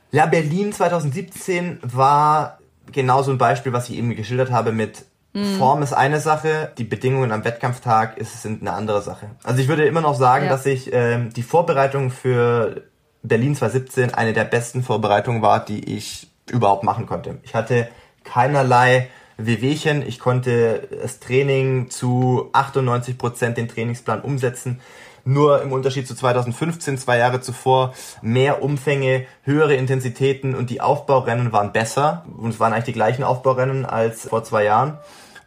[0.09, 2.59] Ja, Berlin 2017 war
[2.91, 5.57] genau so ein Beispiel, was ich eben geschildert habe mit mhm.
[5.59, 9.27] Form ist eine Sache, die Bedingungen am Wettkampftag ist, sind eine andere Sache.
[9.43, 10.51] Also ich würde immer noch sagen, ja.
[10.51, 12.90] dass ich ähm, die Vorbereitung für
[13.23, 17.37] Berlin 2017 eine der besten Vorbereitungen war, die ich überhaupt machen konnte.
[17.43, 17.87] Ich hatte
[18.23, 20.05] keinerlei Wehwehchen.
[20.07, 24.79] Ich konnte das Training zu 98 Prozent den Trainingsplan umsetzen.
[25.23, 27.93] Nur im Unterschied zu 2015, zwei Jahre zuvor,
[28.23, 32.25] mehr Umfänge, höhere Intensitäten und die Aufbaurennen waren besser.
[32.37, 34.97] Und es waren eigentlich die gleichen Aufbaurennen als vor zwei Jahren.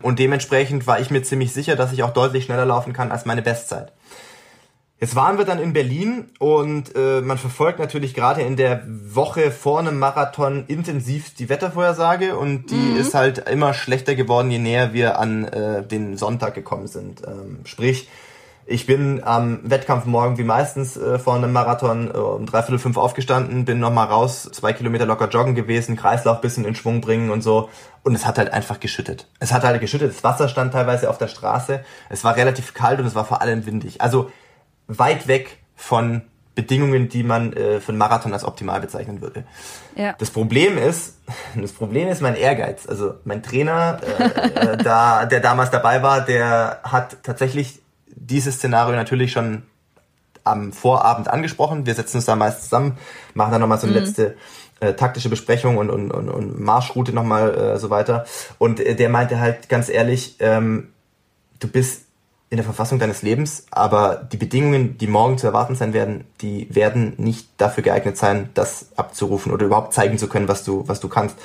[0.01, 3.25] Und dementsprechend war ich mir ziemlich sicher, dass ich auch deutlich schneller laufen kann als
[3.25, 3.93] meine Bestzeit.
[5.01, 9.51] Jetzt waren wir dann in Berlin und äh, man verfolgt natürlich gerade in der Woche
[9.51, 12.97] vor einem Marathon intensiv die Wettervorhersage und die mhm.
[12.97, 17.23] ist halt immer schlechter geworden, je näher wir an äh, den Sonntag gekommen sind.
[17.27, 18.09] Ähm, sprich,
[18.67, 23.67] ich bin am Wettkampfmorgen wie meistens äh, vor einem Marathon äh, um dreiviertel fünf aufgestanden,
[23.67, 27.69] bin nochmal raus, zwei Kilometer locker joggen gewesen, Kreislauf bisschen in Schwung bringen und so.
[28.05, 29.27] Und es hat halt einfach geschüttet.
[29.39, 33.01] Es hat halt geschüttet, das Wasser stand teilweise auf der Straße, es war relativ kalt
[33.01, 34.01] und es war vor allem windig.
[34.01, 34.31] Also
[34.87, 36.23] weit weg von
[36.55, 39.45] Bedingungen, die man äh, für einen Marathon als optimal bezeichnen würde.
[39.97, 40.15] Ja.
[40.19, 41.19] Das Problem ist,
[41.57, 42.87] das Problem ist mein Ehrgeiz.
[42.87, 48.95] Also mein Trainer, äh, äh, da, der damals dabei war, der hat tatsächlich dieses Szenario
[48.95, 49.65] natürlich schon
[50.45, 51.87] am Vorabend angesprochen.
[51.87, 52.99] Wir setzen uns da meist zusammen,
[53.33, 54.05] machen dann nochmal so eine mhm.
[54.05, 54.37] letzte
[54.81, 58.27] äh, taktische Besprechung und, und, und, und Marschroute nochmal äh, so weiter.
[58.59, 60.93] Und äh, der meinte halt ganz ehrlich, ähm,
[61.59, 62.05] du bist
[62.55, 66.73] in der Verfassung deines Lebens, aber die Bedingungen, die morgen zu erwarten sein werden, die
[66.73, 71.01] werden nicht dafür geeignet sein, das abzurufen oder überhaupt zeigen zu können, was du, was
[71.01, 71.37] du kannst.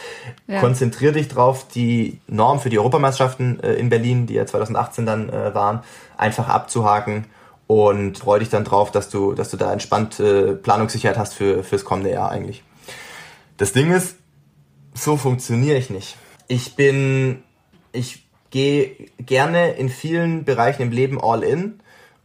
[0.46, 0.60] Ja.
[0.60, 5.30] Konzentrier dich drauf, die Norm für die Europameisterschaften äh, in Berlin, die ja 2018 dann
[5.30, 5.82] äh, waren,
[6.16, 7.26] einfach abzuhaken
[7.66, 11.64] und freu dich dann drauf, dass du, dass du da entspannt äh, Planungssicherheit hast für,
[11.64, 12.64] fürs kommende Jahr eigentlich.
[13.58, 14.16] Das Ding ist,
[14.94, 16.18] so funktioniere ich nicht.
[16.48, 17.42] Ich bin,
[17.94, 21.80] ich gehe gerne in vielen Bereichen im Leben all in.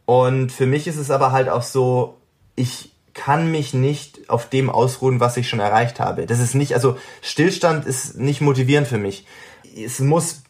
[0.05, 2.17] Und für mich ist es aber halt auch so,
[2.55, 6.25] ich kann mich nicht auf dem ausruhen, was ich schon erreicht habe.
[6.25, 9.25] Das ist nicht, also Stillstand ist nicht motivierend für mich.
[9.75, 10.43] Es muss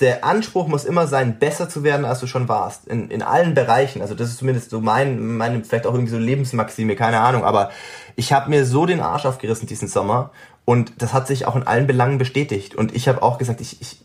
[0.00, 2.86] der Anspruch muss immer sein, besser zu werden, als du schon warst.
[2.86, 4.02] In, in allen Bereichen.
[4.02, 7.44] Also das ist zumindest so mein, meine, vielleicht auch irgendwie so Lebensmaxime, keine Ahnung.
[7.44, 7.70] Aber
[8.14, 10.30] ich habe mir so den Arsch aufgerissen diesen Sommer
[10.66, 12.74] und das hat sich auch in allen Belangen bestätigt.
[12.74, 14.00] Und ich habe auch gesagt, ich, ich,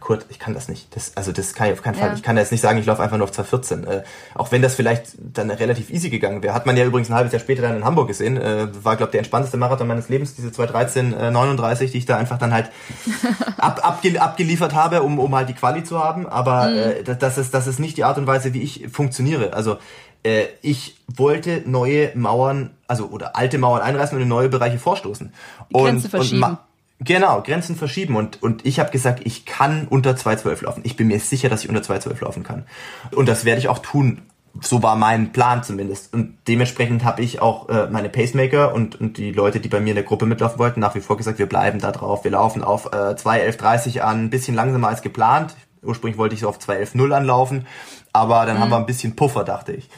[0.00, 0.94] Kurt, ich kann das nicht.
[0.96, 2.08] Das, also das kann ich auf keinen Fall.
[2.08, 2.14] Ja.
[2.14, 3.84] Ich kann jetzt nicht sagen, ich laufe einfach nur auf 214.
[3.84, 4.02] Äh,
[4.34, 6.52] auch wenn das vielleicht dann relativ easy gegangen wäre.
[6.52, 8.36] Hat man ja übrigens ein halbes Jahr später dann in Hamburg gesehen.
[8.36, 12.16] Äh, war, glaube der entspannteste Marathon meines Lebens, diese 213, äh, 39, die ich da
[12.16, 12.72] einfach dann halt
[13.58, 16.28] ab, abge, abgeliefert habe, um, um halt die Quali zu haben.
[16.28, 16.76] Aber mhm.
[16.76, 19.52] äh, das, ist, das ist nicht die Art und Weise, wie ich funktioniere.
[19.52, 19.78] Also
[20.22, 25.32] äh, ich wollte neue Mauern, also oder alte Mauern einreißen und in neue Bereiche vorstoßen.
[25.70, 26.42] Die Grenze und, verschieben.
[26.44, 26.58] Und
[27.02, 30.82] Genau, Grenzen verschieben und und ich habe gesagt, ich kann unter 212 laufen.
[30.84, 32.66] Ich bin mir sicher, dass ich unter 212 laufen kann.
[33.16, 34.20] Und das werde ich auch tun.
[34.60, 36.12] So war mein Plan zumindest.
[36.12, 39.90] Und dementsprechend habe ich auch äh, meine Pacemaker und, und die Leute, die bei mir
[39.90, 42.24] in der Gruppe mitlaufen wollten, nach wie vor gesagt, wir bleiben da drauf.
[42.24, 45.56] Wir laufen auf äh, 2.11.30 an, ein bisschen langsamer als geplant.
[45.82, 47.66] Ursprünglich wollte ich so auf 2.11.0 anlaufen,
[48.12, 48.60] aber dann mhm.
[48.60, 49.88] haben wir ein bisschen Puffer, dachte ich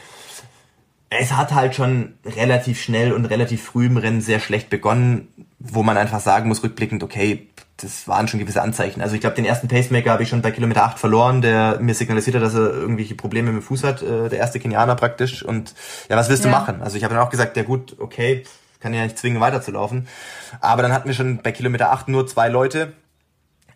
[1.19, 5.27] es hat halt schon relativ schnell und relativ früh im Rennen sehr schlecht begonnen,
[5.59, 9.01] wo man einfach sagen muss, rückblickend, okay, das waren schon gewisse Anzeichen.
[9.01, 11.95] Also ich glaube, den ersten Pacemaker habe ich schon bei Kilometer 8 verloren, der mir
[11.95, 15.43] signalisiert hat, dass er irgendwelche Probleme mit dem Fuß hat, äh, der erste Kenianer praktisch.
[15.43, 15.73] Und
[16.09, 16.51] ja, was willst ja.
[16.51, 16.81] du machen?
[16.81, 18.43] Also ich habe dann auch gesagt, ja gut, okay,
[18.79, 20.07] kann ja nicht zwingen, weiterzulaufen.
[20.59, 22.93] Aber dann hatten wir schon bei Kilometer 8 nur zwei Leute,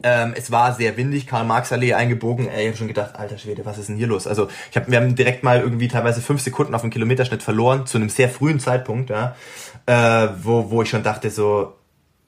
[0.04, 2.48] ähm, es war sehr windig, Karl-Marx-Allee eingebogen.
[2.48, 4.28] Ey, ich habe schon gedacht, alter Schwede, was ist denn hier los?
[4.28, 7.86] Also ich hab, wir haben direkt mal irgendwie teilweise fünf Sekunden auf dem Kilometerschnitt verloren,
[7.86, 9.36] zu einem sehr frühen Zeitpunkt, ja,
[9.86, 11.74] äh, wo, wo ich schon dachte so,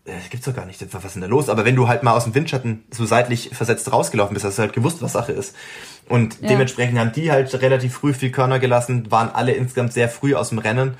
[0.05, 1.49] äh, das gibt's doch gar nicht, was ist denn da los?
[1.49, 4.61] Aber wenn du halt mal aus dem Windschatten so seitlich versetzt rausgelaufen bist, hast du
[4.63, 5.55] halt gewusst, was Sache ist.
[6.07, 6.49] Und ja.
[6.49, 10.49] dementsprechend haben die halt relativ früh viel Körner gelassen, waren alle insgesamt sehr früh aus
[10.49, 10.95] dem Rennen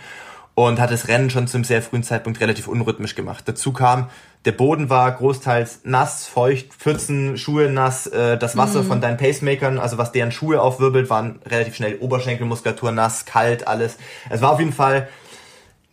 [0.67, 3.45] und hat das Rennen schon zum sehr frühen Zeitpunkt relativ unrhythmisch gemacht.
[3.47, 4.09] Dazu kam,
[4.43, 8.87] der Boden war großteils nass, feucht, Pfützen, Schuhe nass, äh, das Wasser mhm.
[8.87, 13.97] von deinen Pacemakern, also was deren Schuhe aufwirbelt, waren relativ schnell Oberschenkelmuskulatur nass, kalt, alles.
[14.29, 15.07] Es war auf jeden Fall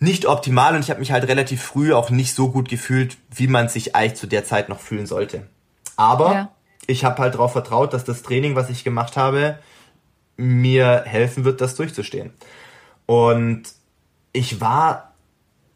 [0.00, 3.46] nicht optimal und ich habe mich halt relativ früh auch nicht so gut gefühlt, wie
[3.46, 5.46] man sich eigentlich zu der Zeit noch fühlen sollte.
[5.96, 6.50] Aber ja.
[6.88, 9.60] ich habe halt darauf vertraut, dass das Training, was ich gemacht habe,
[10.36, 12.32] mir helfen wird, das durchzustehen.
[13.06, 13.76] Und
[14.36, 15.14] ich war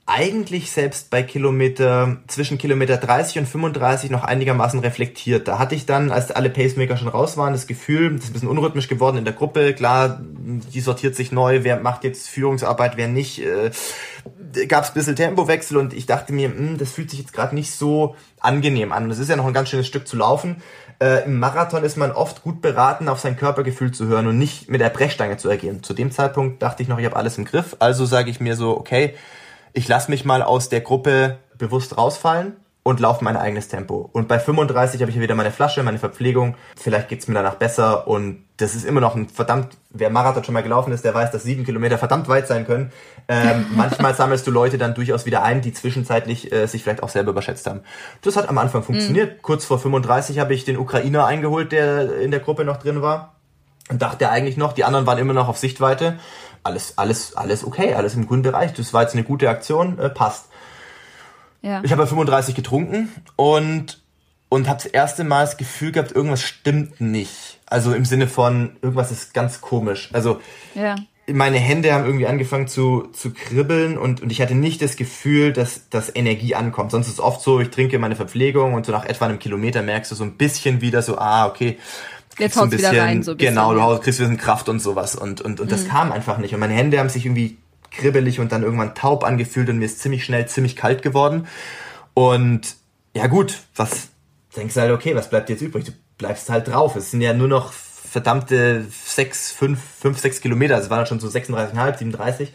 [0.07, 5.47] eigentlich selbst bei Kilometer, zwischen Kilometer 30 und 35 noch einigermaßen reflektiert.
[5.47, 8.33] Da hatte ich dann, als alle Pacemaker schon raus waren, das Gefühl, das ist ein
[8.33, 9.73] bisschen unrhythmisch geworden in der Gruppe.
[9.73, 13.41] Klar, die sortiert sich neu, wer macht jetzt Führungsarbeit, wer nicht.
[13.41, 13.71] Äh,
[14.67, 17.33] Gab es ein bisschen Tempowechsel und ich dachte mir, mh, hm, das fühlt sich jetzt
[17.33, 19.09] gerade nicht so angenehm an.
[19.09, 20.57] Das ist ja noch ein ganz schönes Stück zu laufen.
[21.03, 24.69] Äh, Im Marathon ist man oft gut beraten, auf sein Körpergefühl zu hören und nicht
[24.69, 25.83] mit der Brechstange zu agieren.
[25.83, 27.77] Zu dem Zeitpunkt dachte ich noch, ich habe alles im Griff.
[27.79, 29.15] Also sage ich mir so, okay,
[29.73, 32.57] ich lasse mich mal aus der Gruppe bewusst rausfallen
[32.91, 34.11] und laufe mein eigenes Tempo.
[34.13, 36.57] Und bei 35 habe ich wieder meine Flasche, meine Verpflegung.
[36.77, 40.53] Vielleicht geht's mir danach besser und das ist immer noch ein verdammt, wer Marathon schon
[40.53, 42.93] mal gelaufen ist, der weiß, dass sieben Kilometer verdammt weit sein können.
[43.29, 47.09] Ähm, manchmal sammelst du Leute dann durchaus wieder ein, die zwischenzeitlich äh, sich vielleicht auch
[47.09, 47.81] selber überschätzt haben.
[48.23, 49.37] Das hat am Anfang funktioniert.
[49.37, 49.43] Mhm.
[49.43, 53.37] Kurz vor 35 habe ich den Ukrainer eingeholt, der in der Gruppe noch drin war.
[53.89, 56.19] Und dachte eigentlich noch, die anderen waren immer noch auf Sichtweite
[56.63, 58.73] alles, alles, alles okay, alles im grünen Bereich.
[58.75, 60.50] Das war jetzt eine gute Aktion, äh, passt.
[61.63, 61.83] Ja.
[61.85, 64.03] Ich habe 35 getrunken und
[64.49, 67.61] und habe das erste Mal das Gefühl gehabt, irgendwas stimmt nicht.
[67.67, 70.11] Also im Sinne von irgendwas ist ganz komisch.
[70.13, 70.41] Also
[70.75, 70.97] ja.
[71.33, 75.53] meine Hände haben irgendwie angefangen zu zu kribbeln und und ich hatte nicht das Gefühl,
[75.53, 76.91] dass dass Energie ankommt.
[76.91, 79.83] Sonst ist es oft so, ich trinke meine Verpflegung und so nach etwa einem Kilometer
[79.83, 81.79] merkst du so ein bisschen wieder so, ah okay,
[82.39, 83.55] Jetzt haut so wieder rein, so ein bisschen.
[83.55, 85.15] Genau, du kriegst wieder Kraft und sowas.
[85.15, 85.89] Und, und, und das mhm.
[85.89, 86.55] kam einfach nicht.
[86.55, 87.59] Und meine Hände haben sich irgendwie
[87.91, 91.47] kribbelig und dann irgendwann taub angefühlt und mir ist ziemlich schnell ziemlich kalt geworden.
[92.15, 92.77] Und
[93.15, 94.09] ja gut, was
[94.57, 95.85] denkst du halt, okay, was bleibt jetzt übrig?
[95.85, 96.97] Du bleibst halt drauf.
[96.97, 100.79] Es sind ja nur noch verdammte sechs, fünf, fünf, sechs Kilometer.
[100.79, 102.53] Es waren schon so 36,5, 37.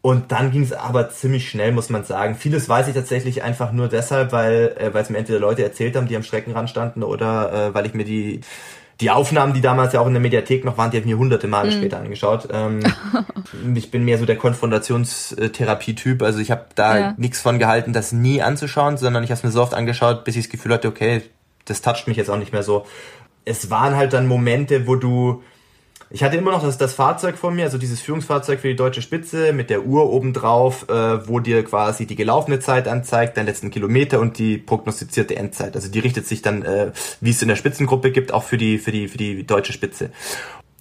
[0.00, 2.34] Und dann ging es aber ziemlich schnell, muss man sagen.
[2.34, 6.08] Vieles weiß ich tatsächlich einfach nur deshalb, weil äh, es mir entweder Leute erzählt haben,
[6.08, 8.42] die am Streckenrand standen, oder äh, weil ich mir die
[9.00, 11.18] die Aufnahmen, die damals ja auch in der Mediathek noch waren, die habe ich mir
[11.18, 11.78] hunderte Male mhm.
[11.78, 12.48] später angeschaut.
[12.52, 12.80] Ähm,
[13.74, 16.22] ich bin mehr so der Konfrontationstherapie-Typ.
[16.22, 17.14] Also ich habe da ja.
[17.16, 20.36] nichts von gehalten, das nie anzuschauen, sondern ich habe es mir so oft angeschaut, bis
[20.36, 21.22] ich das Gefühl hatte, okay,
[21.64, 22.86] das toucht mich jetzt auch nicht mehr so.
[23.44, 25.42] Es waren halt dann Momente, wo du
[26.14, 29.02] ich hatte immer noch das, das Fahrzeug vor mir, also dieses Führungsfahrzeug für die deutsche
[29.02, 33.72] Spitze mit der Uhr obendrauf, äh, wo dir quasi die gelaufene Zeit anzeigt, deinen letzten
[33.72, 35.74] Kilometer und die prognostizierte Endzeit.
[35.74, 38.78] Also die richtet sich dann, äh, wie es in der Spitzengruppe gibt, auch für die,
[38.78, 40.10] für die, für die deutsche Spitze.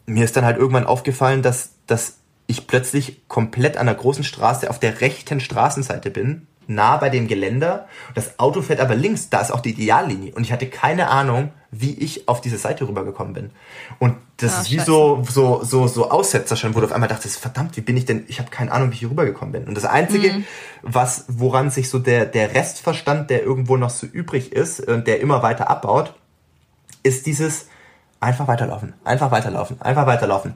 [0.06, 4.70] Mir ist dann halt irgendwann aufgefallen, dass, dass ich plötzlich komplett an der großen Straße
[4.70, 7.88] auf der rechten Straßenseite bin, nah bei dem Geländer.
[8.14, 10.36] Das Auto fährt aber links, da ist auch die Ideallinie.
[10.36, 13.50] Und ich hatte keine Ahnung, wie ich auf diese Seite rübergekommen bin.
[14.00, 17.10] Und das ah, ist wie so, so, so, so Aussetzer schon, wo du auf einmal
[17.10, 19.64] dachtest, verdammt, wie bin ich denn, ich habe keine Ahnung, wie ich hier rübergekommen bin.
[19.66, 20.46] Und das Einzige, mhm.
[20.84, 25.20] was, woran sich so der, der Restverstand, der irgendwo noch so übrig ist und der
[25.20, 26.14] immer weiter abbaut,
[27.02, 27.68] ist dieses
[28.20, 30.56] einfach weiterlaufen, einfach weiterlaufen, einfach weiterlaufen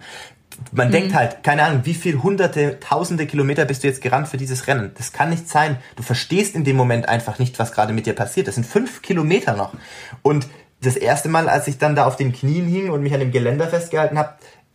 [0.72, 0.91] man mhm.
[0.91, 4.68] denkt halt, keine Ahnung, wie viel hunderte, tausende Kilometer bist du jetzt gerannt für dieses
[4.68, 4.91] Rennen?
[4.97, 5.78] Das kann nicht sein.
[5.95, 8.47] Du verstehst in dem Moment einfach nicht, was gerade mit dir passiert.
[8.47, 9.74] Das sind fünf Kilometer noch.
[10.22, 10.47] Und
[10.82, 13.32] das erste Mal, als ich dann da auf den Knien hing und mich an dem
[13.32, 14.34] Geländer festgehalten habe,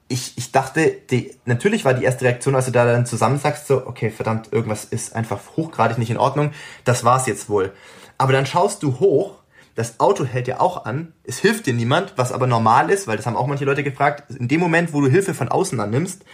[0.08, 3.86] ich, ich dachte, die, natürlich war die erste Reaktion, als du da dann zusammensagst, so,
[3.86, 6.50] okay, verdammt, irgendwas ist einfach hochgradig nicht in Ordnung.
[6.84, 7.72] Das war's jetzt wohl.
[8.18, 9.42] Aber dann schaust du hoch
[9.74, 13.16] das Auto hält ja auch an, es hilft dir niemand, was aber normal ist, weil
[13.16, 16.24] das haben auch manche Leute gefragt, in dem Moment, wo du Hilfe von außen annimmst,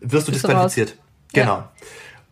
[0.00, 0.96] wirst du Bist disqualifiziert.
[1.32, 1.56] Genau.
[1.56, 1.72] Ja.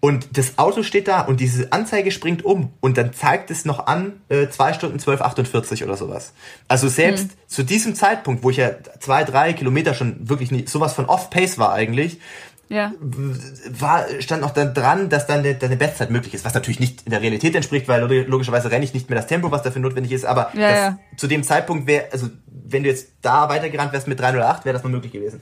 [0.01, 3.89] Und das Auto steht da und diese Anzeige springt um und dann zeigt es noch
[3.89, 6.35] an, äh, 2 Stunden 12,48 oder sowas.
[6.69, 7.33] Also selbst mhm.
[7.49, 8.71] zu diesem Zeitpunkt, wo ich ja
[9.01, 12.21] zwei, drei Kilometer schon wirklich nie, sowas von Off-Pace war eigentlich,
[12.69, 12.93] ja.
[13.01, 17.11] war, stand noch dann dran, dass dann deine Bestzeit möglich ist, was natürlich nicht in
[17.11, 20.27] der Realität entspricht, weil logischerweise renne ich nicht mehr das Tempo, was dafür notwendig ist,
[20.27, 20.99] aber ja, ja.
[21.17, 24.83] zu dem Zeitpunkt wäre, also wenn du jetzt da weitergerannt wärst mit 308, wäre das
[24.83, 25.41] mal möglich gewesen.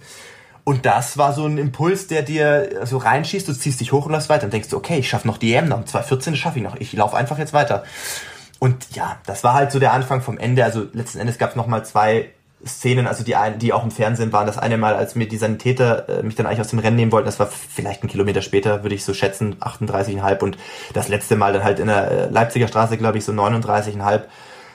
[0.69, 4.11] Und das war so ein Impuls, der dir so reinschießt, du ziehst dich hoch und
[4.11, 6.75] läufst weiter und denkst, okay, ich schaffe noch die EM noch, 214 schaffe ich noch,
[6.75, 7.85] ich laufe einfach jetzt weiter.
[8.59, 10.65] Und ja, das war halt so der Anfang vom Ende.
[10.65, 12.31] Also letzten Endes gab es nochmal zwei
[12.67, 14.49] Szenen, also die, ein, die auch im Fernsehen waren.
[14.49, 17.13] Das eine Mal, als mir die Sanitäter äh, mich dann eigentlich aus dem Rennen nehmen
[17.13, 20.59] wollten, das war vielleicht ein Kilometer später, würde ich so schätzen, 38,5 und
[20.95, 24.23] das letzte Mal dann halt in der äh, Leipziger Straße, glaube ich, so 39,5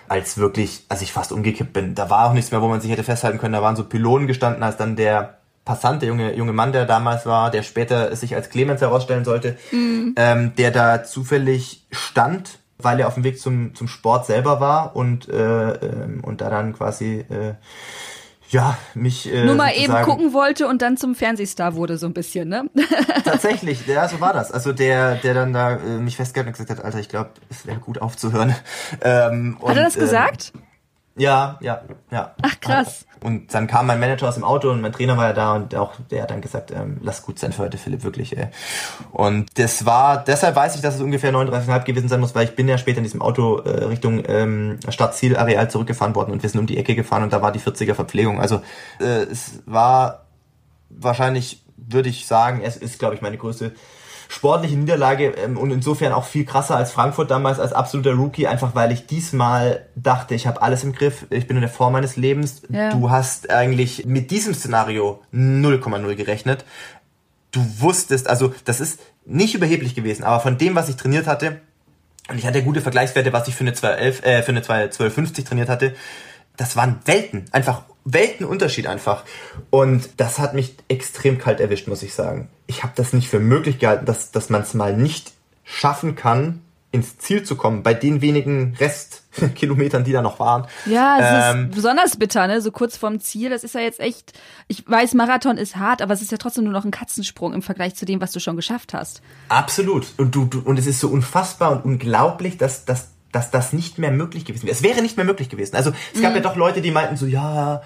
[0.07, 1.95] als wirklich, als ich fast umgekippt bin.
[1.95, 3.53] Da war auch nichts mehr, wo man sich hätte festhalten können.
[3.53, 7.25] Da waren so Pylonen gestanden, als dann der Passant, der junge, junge Mann, der damals
[7.25, 10.15] war, der später sich als Clemens herausstellen sollte, mhm.
[10.17, 14.95] ähm, der da zufällig stand weil er auf dem Weg zum, zum Sport selber war
[14.95, 17.53] und, äh, äh, und da dann quasi äh,
[18.49, 22.13] ja, mich äh, nur mal eben gucken wollte und dann zum Fernsehstar wurde so ein
[22.13, 22.69] bisschen, ne?
[23.23, 24.51] Tatsächlich, ja, so war das.
[24.51, 27.65] Also der, der dann da äh, mich festgehalten und gesagt hat, Alter, ich glaube, es
[27.65, 28.55] wäre gut aufzuhören.
[29.03, 30.51] Ähm, hat und, er das gesagt?
[30.53, 30.70] Äh,
[31.17, 32.35] ja, ja, ja.
[32.41, 33.05] Ach krass.
[33.23, 35.75] Und dann kam mein Manager aus dem Auto und mein Trainer war ja da und
[35.75, 38.35] auch der hat dann gesagt, ähm, lass gut sein für heute, Philipp, wirklich.
[38.35, 38.47] Ey.
[39.11, 42.55] Und das war, deshalb weiß ich, dass es ungefähr 39,5 gewesen sein muss, weil ich
[42.55, 46.59] bin ja später in diesem Auto äh, Richtung ähm, Stadtzielareal zurückgefahren worden und wir sind
[46.59, 48.39] um die Ecke gefahren und da war die 40er Verpflegung.
[48.39, 48.61] Also
[48.99, 50.25] äh, es war
[50.89, 53.73] wahrscheinlich, würde ich sagen, es ist, glaube ich, meine größte
[54.31, 58.73] sportliche Niederlage ähm, und insofern auch viel krasser als Frankfurt damals als absoluter Rookie, einfach
[58.75, 62.15] weil ich diesmal dachte, ich habe alles im Griff, ich bin in der Form meines
[62.15, 62.61] Lebens.
[62.69, 62.91] Ja.
[62.91, 66.63] Du hast eigentlich mit diesem Szenario 0,0 gerechnet.
[67.51, 71.59] Du wusstest, also das ist nicht überheblich gewesen, aber von dem, was ich trainiert hatte,
[72.29, 75.67] und ich hatte gute Vergleichswerte, was ich für eine 211, äh, für eine 1250 trainiert
[75.67, 75.93] hatte,
[76.55, 79.23] das waren Welten, einfach Weltenunterschied einfach.
[79.69, 82.49] Und das hat mich extrem kalt erwischt, muss ich sagen.
[82.67, 85.33] Ich habe das nicht für möglich gehalten, dass, dass man es mal nicht
[85.63, 86.61] schaffen kann,
[86.93, 90.67] ins Ziel zu kommen, bei den wenigen Restkilometern, die da noch waren.
[90.85, 92.59] Ja, es ähm, ist besonders bitter, ne?
[92.59, 93.49] So kurz vorm Ziel.
[93.49, 94.33] Das ist ja jetzt echt.
[94.67, 97.61] Ich weiß, Marathon ist hart, aber es ist ja trotzdem nur noch ein Katzensprung im
[97.61, 99.21] Vergleich zu dem, was du schon geschafft hast.
[99.47, 100.07] Absolut.
[100.17, 103.97] Und du, du und es ist so unfassbar und unglaublich, dass, dass dass das nicht
[103.97, 104.75] mehr möglich gewesen wäre.
[104.75, 105.75] Es wäre nicht mehr möglich gewesen.
[105.75, 106.37] Also es gab mhm.
[106.37, 107.81] ja doch Leute, die meinten so, ja,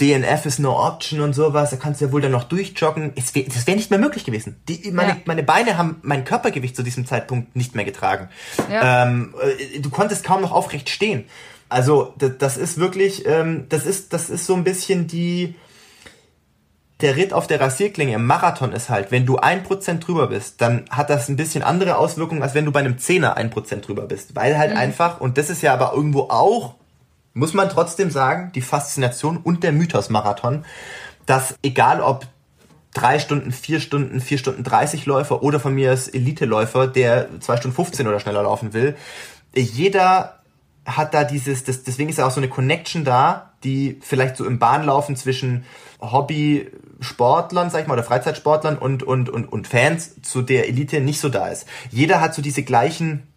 [0.00, 3.12] DNF ist no option und sowas, da kannst du ja wohl dann noch durchjoggen.
[3.14, 4.56] Es wär, das wäre nicht mehr möglich gewesen.
[4.68, 5.16] Die, meine, ja.
[5.24, 8.28] meine Beine haben mein Körpergewicht zu diesem Zeitpunkt nicht mehr getragen.
[8.70, 9.04] Ja.
[9.04, 11.24] Ähm, äh, du konntest kaum noch aufrecht stehen.
[11.68, 15.54] Also das, das ist wirklich, ähm, das ist, das ist so ein bisschen die,
[17.00, 20.60] der Ritt auf der Rasierklinge im Marathon ist halt, wenn du ein Prozent drüber bist,
[20.60, 23.88] dann hat das ein bisschen andere Auswirkungen, als wenn du bei einem Zehner ein Prozent
[23.88, 24.36] drüber bist.
[24.36, 24.78] Weil halt mhm.
[24.78, 26.74] einfach, und das ist ja aber irgendwo auch,
[27.32, 30.64] muss man trotzdem sagen, die Faszination und der Mythos Marathon,
[31.26, 32.26] dass egal ob
[32.94, 37.56] drei Stunden, vier Stunden, vier Stunden 30 Läufer oder von mir als Elite-Läufer, der zwei
[37.56, 38.94] Stunden 15 oder schneller laufen will,
[39.56, 40.38] jeder
[40.86, 44.44] hat da dieses, das, deswegen ist ja auch so eine Connection da, die vielleicht so
[44.44, 45.64] im Bahnlaufen zwischen
[47.04, 51.20] Hobby-Sportlern, sag ich mal, oder Freizeitsportlern und, und, und, und Fans zu der Elite nicht
[51.20, 51.66] so da ist.
[51.90, 53.28] Jeder hat so diese gleichen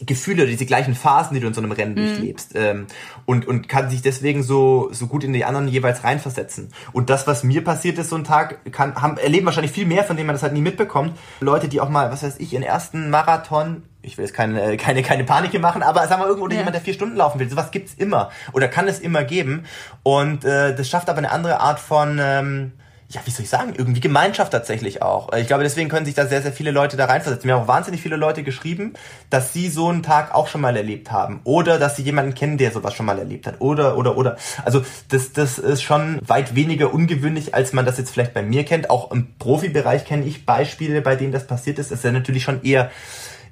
[0.00, 2.06] Gefühle, diese gleichen Phasen, die du in so einem Rennen mhm.
[2.06, 2.86] durchlebst ähm,
[3.26, 6.70] und und kann sich deswegen so so gut in die anderen jeweils reinversetzen.
[6.92, 10.02] Und das, was mir passiert ist, so ein Tag, kann haben erleben wahrscheinlich viel mehr,
[10.02, 11.16] von denen man das halt nie mitbekommt.
[11.40, 15.02] Leute, die auch mal, was weiß ich, ihren ersten Marathon ich will jetzt keine, keine,
[15.02, 16.56] keine Panik machen, aber sagen wir irgendwo ja.
[16.58, 19.64] jemand, der vier Stunden laufen will, sowas gibt's immer oder kann es immer geben
[20.02, 22.72] und äh, das schafft aber eine andere Art von ähm,
[23.14, 25.32] ja, wie soll ich sagen, irgendwie Gemeinschaft tatsächlich auch.
[25.34, 27.46] Ich glaube, deswegen können sich da sehr, sehr viele Leute da reinversetzen.
[27.46, 28.94] Mir haben auch wahnsinnig viele Leute geschrieben,
[29.30, 31.40] dass sie so einen Tag auch schon mal erlebt haben.
[31.44, 33.60] Oder dass sie jemanden kennen, der sowas schon mal erlebt hat.
[33.60, 34.36] Oder, oder, oder.
[34.64, 38.64] Also das, das ist schon weit weniger ungewöhnlich, als man das jetzt vielleicht bei mir
[38.64, 38.90] kennt.
[38.90, 41.92] Auch im Profibereich kenne ich Beispiele, bei denen das passiert ist.
[41.92, 42.90] Das ist ja natürlich schon eher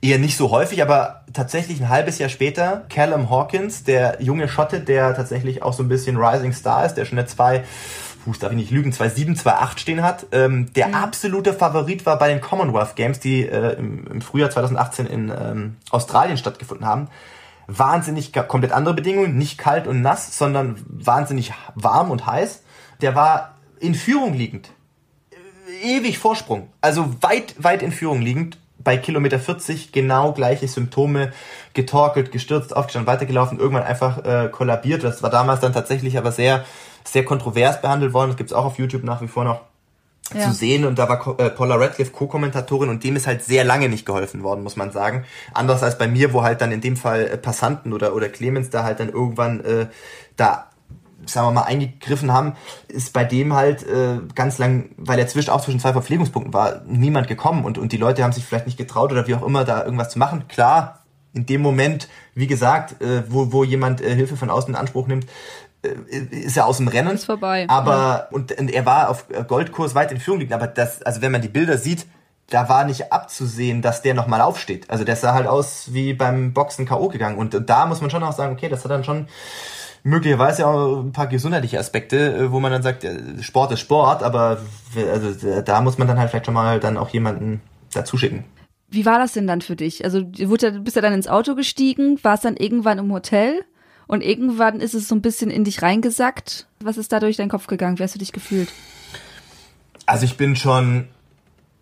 [0.02, 4.80] eher nicht so häufig, aber tatsächlich ein halbes Jahr später, Callum Hawkins, der junge Schotte,
[4.80, 7.62] der tatsächlich auch so ein bisschen Rising Star ist, der schon eine zwei
[8.24, 10.94] Fuß darf ich nicht lügen, 2,7, 2,8 stehen hat, ähm, der mhm.
[10.94, 15.76] absolute Favorit war bei den Commonwealth Games, die äh, im, im, Frühjahr 2018 in ähm,
[15.90, 17.08] Australien stattgefunden haben.
[17.66, 22.62] Wahnsinnig komplett andere Bedingungen, nicht kalt und nass, sondern wahnsinnig warm und heiß.
[23.00, 24.70] Der war in Führung liegend.
[25.82, 26.68] Ewig Vorsprung.
[26.80, 28.58] Also weit, weit in Führung liegend.
[28.78, 31.32] Bei Kilometer 40 genau gleiche Symptome.
[31.72, 35.02] Getorkelt, gestürzt, aufgestanden, weitergelaufen, irgendwann einfach äh, kollabiert.
[35.04, 36.64] Das war damals dann tatsächlich aber sehr
[37.04, 38.30] sehr kontrovers behandelt worden.
[38.30, 39.60] Das gibt's auch auf YouTube nach wie vor noch
[40.34, 40.48] ja.
[40.48, 43.88] zu sehen und da war äh, Paula Radcliffe Co-Kommentatorin und dem ist halt sehr lange
[43.88, 45.24] nicht geholfen worden, muss man sagen.
[45.52, 48.70] Anders als bei mir, wo halt dann in dem Fall äh, Passanten oder oder Clemens
[48.70, 49.86] da halt dann irgendwann äh,
[50.36, 50.68] da
[51.24, 52.54] sagen wir mal eingegriffen haben,
[52.88, 56.82] ist bei dem halt äh, ganz lang, weil er zwischen auch zwischen zwei Verpflegungspunkten war,
[56.86, 59.64] niemand gekommen und und die Leute haben sich vielleicht nicht getraut oder wie auch immer
[59.64, 60.48] da irgendwas zu machen.
[60.48, 61.02] Klar,
[61.34, 65.06] in dem Moment, wie gesagt, äh, wo, wo jemand äh, Hilfe von außen in Anspruch
[65.06, 65.26] nimmt,
[65.82, 67.14] ist er aus dem Rennen.
[67.14, 67.66] Ist vorbei.
[67.68, 68.28] Aber, ja.
[68.30, 71.42] und, und er war auf Goldkurs weit in Führung liegen, aber das, also wenn man
[71.42, 72.06] die Bilder sieht,
[72.48, 74.90] da war nicht abzusehen, dass der nochmal aufsteht.
[74.90, 77.08] Also der sah halt aus wie beim Boxen K.O.
[77.08, 77.38] gegangen.
[77.38, 79.26] Und da muss man schon auch sagen, okay, das hat dann schon
[80.04, 83.06] möglicherweise auch ein paar gesundheitliche Aspekte, äh, wo man dann sagt,
[83.40, 84.58] Sport ist Sport, aber
[85.10, 87.60] also da muss man dann halt vielleicht schon mal dann auch jemanden
[87.92, 88.44] dazu schicken.
[88.88, 90.04] Wie war das denn dann für dich?
[90.04, 93.64] Also du bist ja dann ins Auto gestiegen, warst dann irgendwann im Hotel?
[94.12, 96.66] Und irgendwann ist es so ein bisschen in dich reingesackt.
[96.80, 97.98] Was ist da durch deinen Kopf gegangen?
[97.98, 98.68] Wie hast du dich gefühlt?
[100.04, 101.08] Also ich bin schon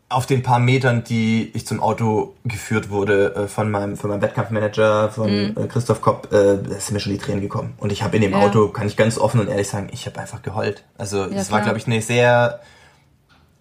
[0.08, 4.22] auf den paar Metern, die ich zum Auto geführt wurde äh, von meinem von meinem
[4.22, 5.68] Wettkampfmanager, von mhm.
[5.68, 7.72] Christoph Kopp, äh, sind mir schon die Tränen gekommen.
[7.78, 8.38] Und ich habe in dem ja.
[8.38, 10.84] Auto, kann ich ganz offen und ehrlich sagen, ich habe einfach geheult.
[10.98, 12.60] Also es ja, war, glaube ich, eine sehr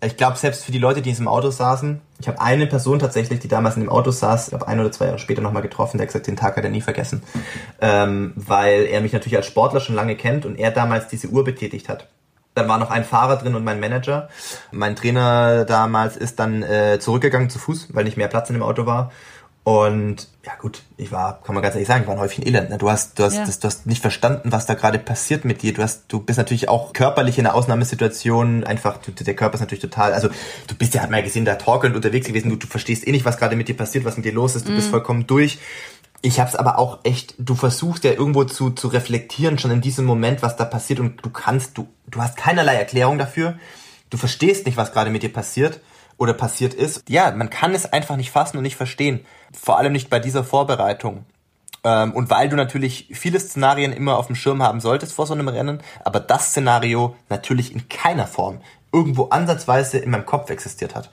[0.01, 2.99] ich glaube, selbst für die Leute, die in diesem Auto saßen, ich habe eine Person
[2.99, 5.61] tatsächlich, die damals in dem Auto saß, ich glaube ein oder zwei Jahre später nochmal
[5.61, 7.23] getroffen, der hat gesagt, den Tag hat er nie vergessen.
[7.81, 11.43] Ähm, weil er mich natürlich als Sportler schon lange kennt und er damals diese Uhr
[11.43, 12.07] betätigt hat.
[12.55, 14.29] Dann war noch ein Fahrer drin und mein Manager.
[14.71, 18.63] Mein Trainer damals ist dann äh, zurückgegangen zu Fuß, weil nicht mehr Platz in dem
[18.63, 19.11] Auto war.
[19.69, 22.71] Und ja gut, ich war, kann man ganz ehrlich sagen, ich war ein Häufchen Elend.
[22.71, 22.79] Ne?
[22.79, 23.45] Du hast, du hast, ja.
[23.45, 25.75] das, du hast nicht verstanden, was da gerade passiert mit dir.
[25.75, 28.63] Du hast, du bist natürlich auch körperlich in einer Ausnahmesituation.
[28.63, 30.29] Einfach, du, der Körper ist natürlich total, also
[30.65, 32.49] du bist ja, hat man ja gesehen, da torkelnd unterwegs gewesen.
[32.49, 34.65] Du, du verstehst eh nicht, was gerade mit dir passiert, was mit dir los ist.
[34.65, 34.77] Du mhm.
[34.77, 35.59] bist vollkommen durch.
[36.23, 40.05] Ich hab's aber auch echt, du versuchst ja irgendwo zu, zu reflektieren schon in diesem
[40.05, 43.59] Moment, was da passiert und du kannst, du, du hast keinerlei Erklärung dafür.
[44.09, 45.79] Du verstehst nicht, was gerade mit dir passiert
[46.17, 47.03] oder passiert ist.
[47.07, 49.19] Ja, man kann es einfach nicht fassen und nicht verstehen.
[49.53, 51.25] Vor allem nicht bei dieser Vorbereitung.
[51.83, 55.33] Ähm, und weil du natürlich viele Szenarien immer auf dem Schirm haben solltest vor so
[55.33, 60.95] einem Rennen, aber das Szenario natürlich in keiner Form irgendwo ansatzweise in meinem Kopf existiert
[60.95, 61.09] hat.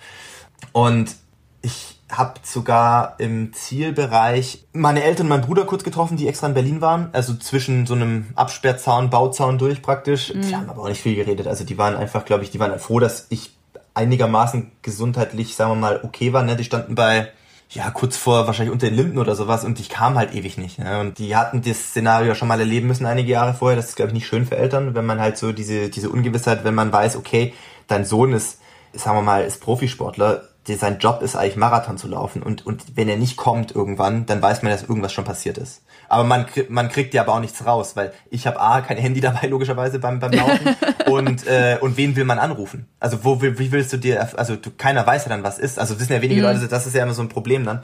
[0.73, 1.15] Und
[1.63, 6.55] ich habe sogar im Zielbereich meine Eltern und meinen Bruder kurz getroffen, die extra in
[6.55, 7.09] Berlin waren.
[7.13, 10.33] Also zwischen so einem Absperrzaun, Bauzaun durch praktisch.
[10.33, 10.43] Mhm.
[10.43, 11.49] Die haben aber auch nicht viel geredet.
[11.49, 13.57] Also die waren einfach, glaube ich, die waren froh, dass ich
[13.95, 16.45] einigermaßen gesundheitlich, sagen wir mal, okay war.
[16.45, 16.55] Ne?
[16.55, 17.33] Die standen bei,
[17.71, 20.79] ja, kurz vor wahrscheinlich unter den Linden oder sowas und ich kam halt ewig nicht.
[20.79, 21.01] Ne?
[21.01, 23.77] Und die hatten das Szenario schon mal erleben müssen einige Jahre vorher.
[23.77, 26.65] Das ist, glaube ich, nicht schön für Eltern, wenn man halt so diese, diese Ungewissheit,
[26.65, 27.55] wenn man weiß, okay,
[27.89, 28.61] dein Sohn ist,
[28.93, 32.97] sagen wir mal, ist Profisportler, der, sein Job ist eigentlich Marathon zu laufen und, und
[32.97, 35.83] wenn er nicht kommt irgendwann, dann weiß man, dass irgendwas schon passiert ist.
[36.09, 39.21] Aber man, man kriegt ja aber auch nichts raus, weil ich habe A, kein Handy
[39.23, 40.77] dabei, logischerweise beim, beim Laufen.
[41.07, 42.87] und, äh, und wen will man anrufen?
[43.01, 45.79] Also wo wie willst du dir, also du, keiner weiß ja dann, was ist.
[45.79, 46.47] Also wissen ja wenige mhm.
[46.47, 47.83] Leute, das ist ja immer so ein Problem dann.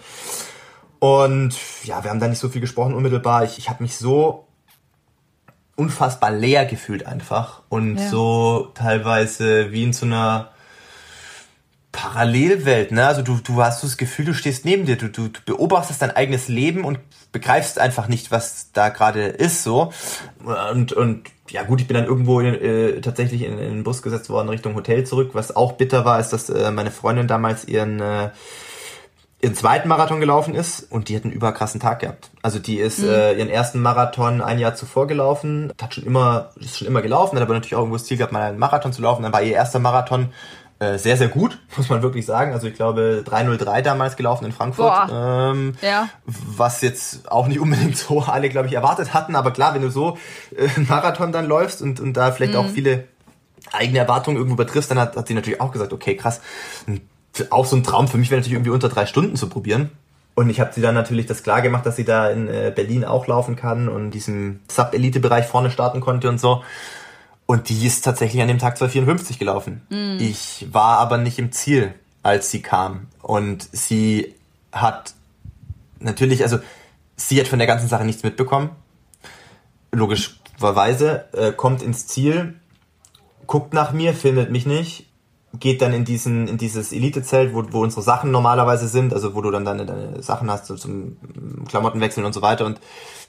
[0.99, 3.45] Und ja, wir haben da nicht so viel gesprochen unmittelbar.
[3.45, 4.47] Ich, ich habe mich so
[5.74, 8.09] unfassbar leer gefühlt einfach und ja.
[8.09, 10.51] so teilweise wie in so einer
[11.93, 13.07] Parallelwelt, ne?
[13.07, 16.11] Also du, du hast das Gefühl, du stehst neben dir, du, du, du beobachtest dein
[16.11, 16.99] eigenes Leben und
[17.32, 19.93] begreifst einfach nicht, was da gerade ist, so.
[20.72, 24.03] Und, und ja gut, ich bin dann irgendwo in, äh, tatsächlich in, in den Bus
[24.03, 25.30] gesetzt worden Richtung Hotel zurück.
[25.34, 28.30] Was auch bitter war, ist, dass äh, meine Freundin damals ihren äh,
[29.43, 32.30] ihren zweiten Marathon gelaufen ist und die hat einen überkrassen Tag gehabt.
[32.43, 33.09] Also die ist mhm.
[33.09, 37.36] äh, ihren ersten Marathon ein Jahr zuvor gelaufen, hat schon immer, ist schon immer gelaufen,
[37.36, 39.24] hat aber natürlich auch irgendwo das Ziel gehabt, mal einen Marathon zu laufen.
[39.24, 40.28] Dann war ihr erster Marathon
[40.99, 42.53] sehr, sehr gut, muss man wirklich sagen.
[42.53, 45.11] Also ich glaube 303 damals gelaufen in Frankfurt.
[45.12, 46.09] Ähm, ja.
[46.24, 49.37] Was jetzt auch nicht unbedingt so alle, glaube ich, erwartet hatten.
[49.37, 50.18] Aber klar, wenn du so
[50.57, 52.59] äh, einen Marathon dann läufst und, und da vielleicht mhm.
[52.59, 53.05] auch viele
[53.72, 56.41] eigene Erwartungen irgendwo übertriffst, dann hat, hat sie natürlich auch gesagt, okay, krass,
[57.51, 59.91] auch so ein Traum für mich wäre natürlich irgendwie unter drei Stunden zu probieren.
[60.35, 63.05] Und ich habe sie dann natürlich das klar gemacht, dass sie da in äh, Berlin
[63.05, 66.62] auch laufen kann und diesem Sub-Elite-Bereich vorne starten konnte und so.
[67.53, 69.82] Und die ist tatsächlich an dem Tag 254 gelaufen.
[69.90, 70.16] Mm.
[70.18, 71.92] Ich war aber nicht im Ziel,
[72.22, 73.09] als sie kam.
[73.20, 74.34] Und sie
[74.72, 75.12] hat
[76.00, 76.61] natürlich, also
[77.14, 78.70] sie hat von der ganzen Sache nichts mitbekommen.
[79.90, 82.55] Logischerweise, äh, kommt ins Ziel,
[83.46, 85.11] guckt nach mir, findet mich nicht,
[85.59, 89.40] geht dann in diesen in dieses Elitezelt, wo, wo unsere Sachen normalerweise sind, also wo
[89.40, 91.16] du dann deine, deine Sachen hast so zum
[91.68, 92.64] Klamottenwechseln und so weiter.
[92.64, 92.80] Und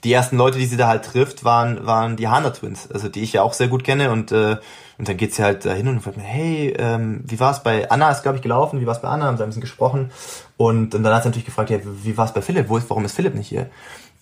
[0.04, 3.22] die ersten Leute, die sie da halt trifft, waren waren die Hana Twins, also die
[3.22, 4.56] ich ja auch sehr gut kenne und äh,
[4.96, 7.90] und dann geht sie halt dahin und fragt mir, hey, ähm, wie war es bei
[7.90, 8.10] Anna?
[8.10, 8.80] Ist glaube ich gelaufen.
[8.80, 9.26] Wie war es bei Anna?
[9.26, 10.10] Haben sie ein bisschen gesprochen
[10.56, 12.68] und, und dann hat sie natürlich gefragt, ja, wie war es bei Philipp?
[12.68, 13.68] Wo ist, warum ist Philipp nicht hier?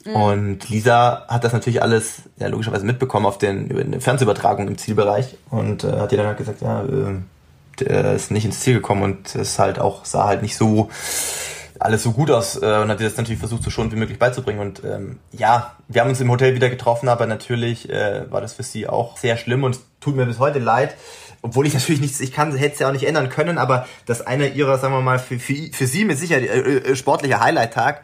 [0.05, 0.17] Mhm.
[0.17, 4.79] Und Lisa hat das natürlich alles ja, logischerweise mitbekommen auf den, über eine Fernsehübertragung im
[4.79, 7.21] Zielbereich und äh, hat ihr dann halt gesagt, ja, äh,
[7.81, 10.89] der ist nicht ins Ziel gekommen und es halt auch, sah halt nicht so
[11.79, 14.19] alles so gut aus äh, und hat dir das natürlich versucht, so schonend wie möglich
[14.19, 14.61] beizubringen.
[14.61, 18.55] Und ähm, ja, wir haben uns im Hotel wieder getroffen, aber natürlich äh, war das
[18.55, 20.95] für sie auch sehr schlimm und tut mir bis heute leid.
[21.43, 24.25] Obwohl ich natürlich nichts, ich kann, hätte es ja auch nicht ändern können, aber dass
[24.25, 28.03] einer ihrer, sagen wir mal, für, für, für sie mit Sicherheit äh, äh, sportlicher Highlight-Tag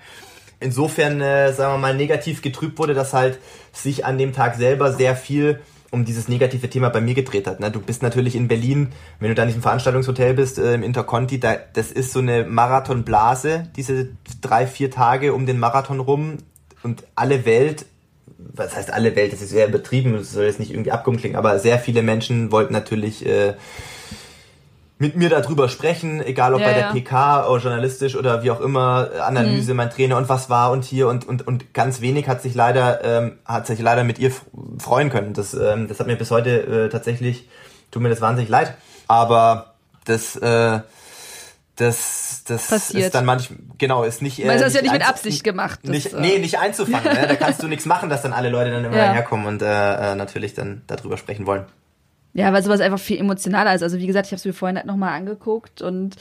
[0.61, 3.39] insofern, äh, sagen wir mal, negativ getrübt wurde, dass halt
[3.73, 5.61] sich an dem Tag selber sehr viel
[5.91, 7.61] um dieses negative Thema bei mir gedreht hat.
[7.61, 7.71] Ne?
[7.71, 11.41] Du bist natürlich in Berlin, wenn du da in diesem Veranstaltungshotel bist, äh, im Interconti,
[11.41, 14.09] da, das ist so eine Marathonblase, diese
[14.41, 16.39] drei, vier Tage um den Marathon rum
[16.83, 17.87] und alle Welt,
[18.37, 21.37] was heißt alle Welt, das ist sehr übertrieben, das soll jetzt nicht irgendwie abgehoben klingen,
[21.37, 23.55] aber sehr viele Menschen wollten natürlich äh,
[24.99, 26.93] mit mir darüber sprechen, egal ob ja, bei der ja.
[26.93, 29.77] PK oder journalistisch oder wie auch immer, Analyse, mhm.
[29.77, 33.05] mein Trainer und was war und hier und und und ganz wenig hat sich leider
[33.05, 34.33] ähm, hat sich leider mit ihr
[34.79, 35.35] freuen können.
[35.35, 37.49] Das ähm, das hat mir bis heute äh, tatsächlich
[37.93, 38.75] tut mir das wahnsinnig leid,
[39.07, 39.75] aber
[40.05, 40.81] das äh,
[41.77, 43.05] das das Passiert.
[43.05, 45.79] ist dann manchmal genau ist nicht äh, Weil das ja nicht mit Absicht gemacht.
[45.85, 47.13] Das, nicht, äh nee, nicht einzufangen.
[47.13, 47.27] ne?
[47.29, 49.13] Da kannst du nichts machen, dass dann alle Leute dann immer ja.
[49.13, 51.67] herkommen und äh, äh, natürlich dann darüber sprechen wollen.
[52.35, 53.83] Ja, weil sowas einfach viel emotionaler ist.
[53.83, 56.17] Also wie gesagt, ich habe es mir vorhin halt nochmal angeguckt und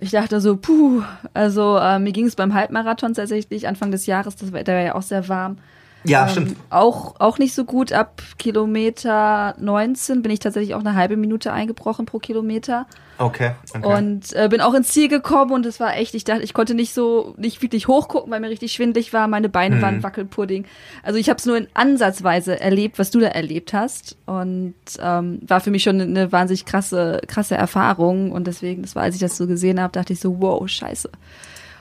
[0.00, 1.02] ich dachte so, puh,
[1.34, 4.94] also äh, mir ging es beim Halbmarathon tatsächlich Anfang des Jahres, das Wetter war ja
[4.94, 5.58] auch sehr warm.
[6.04, 6.56] Ja, ähm, stimmt.
[6.70, 7.92] Auch, auch nicht so gut.
[7.92, 12.86] Ab Kilometer 19 bin ich tatsächlich auch eine halbe Minute eingebrochen pro Kilometer.
[13.18, 13.52] Okay.
[13.74, 13.98] okay.
[13.98, 16.74] Und äh, bin auch ins Ziel gekommen und es war echt, ich dachte, ich konnte
[16.74, 19.28] nicht so, nicht wirklich hochgucken, weil mir richtig schwindlig war.
[19.28, 19.82] Meine Beine mhm.
[19.82, 20.64] waren Wackelpudding.
[21.02, 24.16] Also ich habe es nur in Ansatzweise erlebt, was du da erlebt hast.
[24.24, 28.32] Und ähm, war für mich schon eine wahnsinnig krasse, krasse Erfahrung.
[28.32, 31.10] Und deswegen, das war, als ich das so gesehen habe, dachte ich so, wow, scheiße.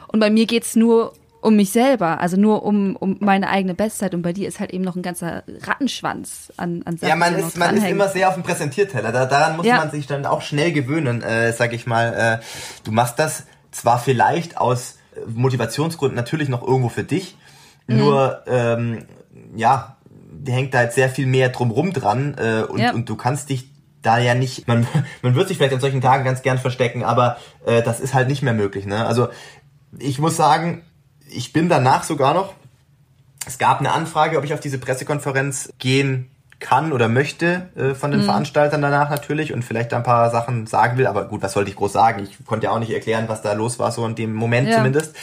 [0.07, 4.13] Und bei mir geht's nur um mich selber, also nur um, um meine eigene Bestzeit.
[4.13, 7.09] Und bei dir ist halt eben noch ein ganzer Rattenschwanz an, an Sachen.
[7.09, 9.11] Ja, man ist, man ist immer sehr auf dem Präsentierteller.
[9.11, 9.77] Da, daran muss ja.
[9.77, 12.39] man sich dann auch schnell gewöhnen, äh, sag ich mal.
[12.41, 12.45] Äh,
[12.83, 17.37] du machst das zwar vielleicht aus Motivationsgründen natürlich noch irgendwo für dich,
[17.87, 17.97] mhm.
[17.97, 19.05] nur ähm,
[19.55, 19.97] ja,
[20.47, 22.93] hängt da jetzt sehr viel mehr drumrum dran äh, und, ja.
[22.93, 23.69] und du kannst dich
[24.01, 24.87] da ja nicht, man,
[25.21, 28.27] man wird sich vielleicht an solchen Tagen ganz gern verstecken, aber äh, das ist halt
[28.27, 28.85] nicht mehr möglich.
[28.85, 29.05] Ne?
[29.05, 29.29] Also
[29.97, 30.83] ich muss sagen,
[31.31, 32.53] ich bin danach sogar noch,
[33.45, 38.11] es gab eine Anfrage, ob ich auf diese Pressekonferenz gehen kann oder möchte äh, von
[38.11, 38.25] den mhm.
[38.25, 41.07] Veranstaltern danach natürlich und vielleicht ein paar Sachen sagen will.
[41.07, 42.23] Aber gut, was sollte ich groß sagen?
[42.23, 44.75] Ich konnte ja auch nicht erklären, was da los war, so in dem Moment ja.
[44.75, 45.15] zumindest.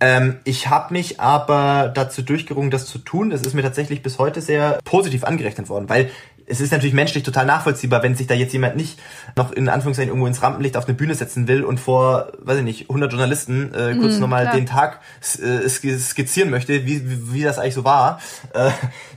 [0.00, 3.30] Ähm, ich habe mich aber dazu durchgerungen, das zu tun.
[3.30, 6.10] Das ist mir tatsächlich bis heute sehr positiv angerechnet worden, weil
[6.46, 8.98] es ist natürlich menschlich total nachvollziehbar, wenn sich da jetzt jemand nicht
[9.36, 12.64] noch in Anführungszeichen irgendwo ins Rampenlicht auf eine Bühne setzen will und vor, weiß ich
[12.64, 15.00] nicht, 100 Journalisten äh, kurz mhm, nochmal den Tag
[15.42, 18.20] äh, skizzieren möchte, wie, wie, wie das eigentlich so war.
[18.54, 18.70] Äh,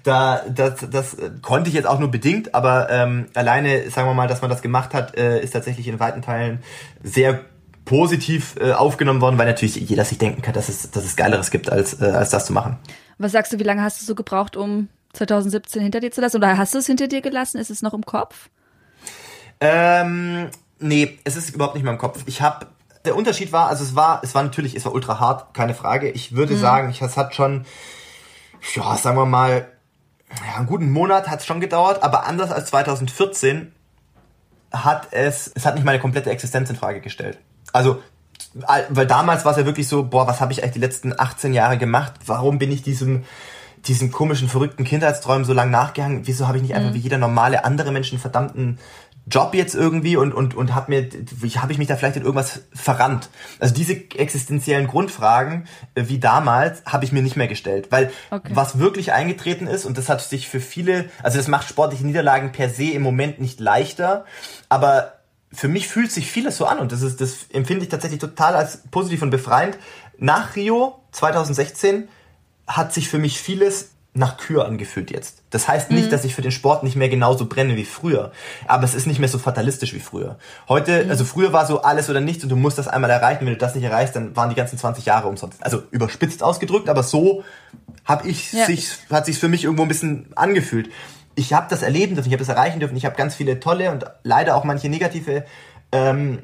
[0.03, 4.27] da, das, das konnte ich jetzt auch nur bedingt, aber ähm, alleine, sagen wir mal,
[4.27, 6.59] dass man das gemacht hat, äh, ist tatsächlich in weiten Teilen
[7.03, 7.41] sehr
[7.86, 11.51] positiv äh, aufgenommen worden, weil natürlich jeder sich denken kann, dass es, dass es Geileres
[11.51, 12.77] gibt, als, äh, als das zu machen.
[13.17, 16.38] Was sagst du, wie lange hast du so gebraucht, um 2017 hinter dir zu lassen?
[16.38, 17.57] Oder hast du es hinter dir gelassen?
[17.57, 18.49] Ist es noch im Kopf?
[19.60, 20.49] Ähm,
[20.80, 22.24] nee, es ist überhaupt nicht mehr im Kopf.
[22.26, 22.68] Ich habe
[23.05, 26.10] der Unterschied war, also es war, es war natürlich, es war ultra hart, keine Frage.
[26.10, 26.60] Ich würde mhm.
[26.60, 27.66] sagen, ich, es hat schon,
[28.76, 29.68] ja, sagen wir mal,
[30.47, 33.74] ja, einen guten Monat hat es schon gedauert, aber anders als 2014
[34.72, 37.39] hat es, es hat nicht meine komplette Existenz in Frage gestellt.
[37.74, 38.03] Also,
[38.89, 41.53] weil damals war es ja wirklich so, boah, was habe ich eigentlich die letzten 18
[41.53, 42.14] Jahre gemacht?
[42.26, 43.24] Warum bin ich diesem
[43.86, 46.27] diesen komischen, verrückten Kindheitsträumen so lange nachgehangen.
[46.27, 46.95] Wieso habe ich nicht einfach mhm.
[46.95, 48.80] wie jeder normale andere Mensch einen verdammten
[49.30, 51.09] Job jetzt irgendwie und und und habe mir
[51.57, 53.30] habe ich mich da vielleicht in irgendwas verrannt.
[53.59, 58.49] Also diese existenziellen Grundfragen äh, wie damals habe ich mir nicht mehr gestellt, weil okay.
[58.53, 62.51] was wirklich eingetreten ist und das hat sich für viele, also das macht sportliche Niederlagen
[62.51, 64.25] per se im Moment nicht leichter,
[64.67, 65.13] aber
[65.51, 68.55] für mich fühlt sich vieles so an und das ist das empfinde ich tatsächlich total
[68.55, 69.77] als positiv und befreiend.
[70.17, 72.07] Nach Rio 2016
[72.70, 75.43] hat sich für mich vieles nach Kür angefühlt jetzt.
[75.49, 76.09] Das heißt nicht, mhm.
[76.09, 78.32] dass ich für den Sport nicht mehr genauso brenne wie früher,
[78.67, 80.38] aber es ist nicht mehr so fatalistisch wie früher.
[80.67, 81.11] Heute, mhm.
[81.11, 83.45] also früher war so alles oder nichts und du musst das einmal erreichen.
[83.45, 85.63] Wenn du das nicht erreichst, dann waren die ganzen 20 Jahre umsonst.
[85.63, 87.43] Also überspitzt ausgedrückt, aber so
[88.05, 88.65] habe ich ja.
[88.65, 90.89] sich hat sich für mich irgendwo ein bisschen angefühlt.
[91.36, 92.97] Ich habe das erleben dürfen, ich habe das erreichen dürfen.
[92.97, 95.45] Ich habe ganz viele tolle und leider auch manche negative
[95.91, 96.39] ähm,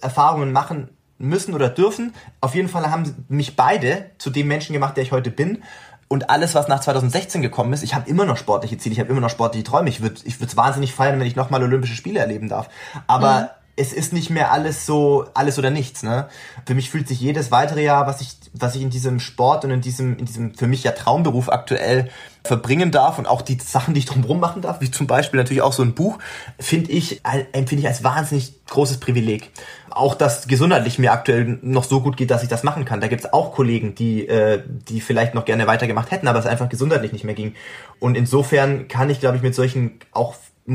[0.00, 0.88] Erfahrungen machen
[1.22, 2.12] müssen oder dürfen.
[2.40, 5.62] Auf jeden Fall haben mich beide zu dem Menschen gemacht, der ich heute bin.
[6.08, 9.10] Und alles, was nach 2016 gekommen ist, ich habe immer noch sportliche Ziele, ich habe
[9.10, 9.88] immer noch sportliche Träume.
[9.88, 12.68] Ich würde ich es wahnsinnig feiern, wenn ich nochmal Olympische Spiele erleben darf.
[13.06, 13.48] Aber mhm.
[13.74, 16.02] Es ist nicht mehr alles so, alles oder nichts.
[16.02, 16.28] Ne?
[16.66, 19.70] Für mich fühlt sich jedes weitere Jahr, was ich, was ich in diesem Sport und
[19.70, 22.10] in diesem, in diesem für mich ja Traumberuf aktuell
[22.44, 25.62] verbringen darf und auch die Sachen, die ich drumherum machen darf, wie zum Beispiel natürlich
[25.62, 26.18] auch so ein Buch,
[26.58, 29.50] finde ich, empfinde ich als wahnsinnig großes Privileg
[29.94, 33.00] auch das gesundheitlich mir aktuell noch so gut geht, dass ich das machen kann.
[33.00, 36.46] Da gibt es auch Kollegen, die, äh, die vielleicht noch gerne weitergemacht hätten, aber es
[36.46, 37.54] einfach gesundheitlich nicht mehr ging.
[38.00, 40.34] Und insofern kann ich, glaube ich, mit solchen auch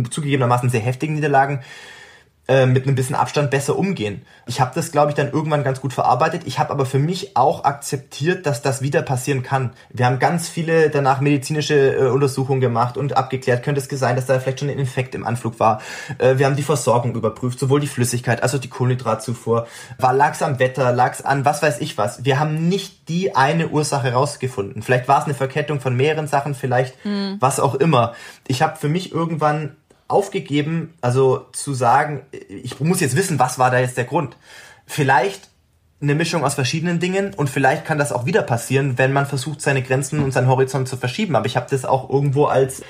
[0.10, 1.62] zugegebenermaßen sehr heftigen Niederlagen
[2.48, 4.22] äh, mit einem bisschen Abstand besser umgehen.
[4.46, 6.44] Ich habe das, glaube ich, dann irgendwann ganz gut verarbeitet.
[6.46, 9.72] Ich habe aber für mich auch akzeptiert, dass das wieder passieren kann.
[9.90, 13.64] Wir haben ganz viele danach medizinische äh, Untersuchungen gemacht und abgeklärt.
[13.64, 15.82] Könnte es sein, dass da vielleicht schon ein Infekt im Anflug war.
[16.20, 19.68] Äh, wir haben die Versorgung überprüft, sowohl die Flüssigkeit als auch die Kohlenhydratzufuhr.
[19.98, 22.24] War lag's am Wetter, lag's an was weiß ich was.
[22.24, 24.82] Wir haben nicht die eine Ursache rausgefunden.
[24.82, 27.38] Vielleicht war es eine Verkettung von mehreren Sachen, vielleicht mhm.
[27.40, 28.14] was auch immer.
[28.48, 29.76] Ich habe für mich irgendwann
[30.08, 34.38] aufgegeben, also zu sagen, ich muss jetzt wissen, was war da jetzt der Grund.
[34.86, 35.50] Vielleicht
[36.02, 39.62] eine Mischung aus verschiedenen Dingen und vielleicht kann das auch wieder passieren, wenn man versucht,
[39.62, 41.36] seine Grenzen und seinen Horizont zu verschieben.
[41.36, 42.84] Aber ich habe das auch irgendwo als,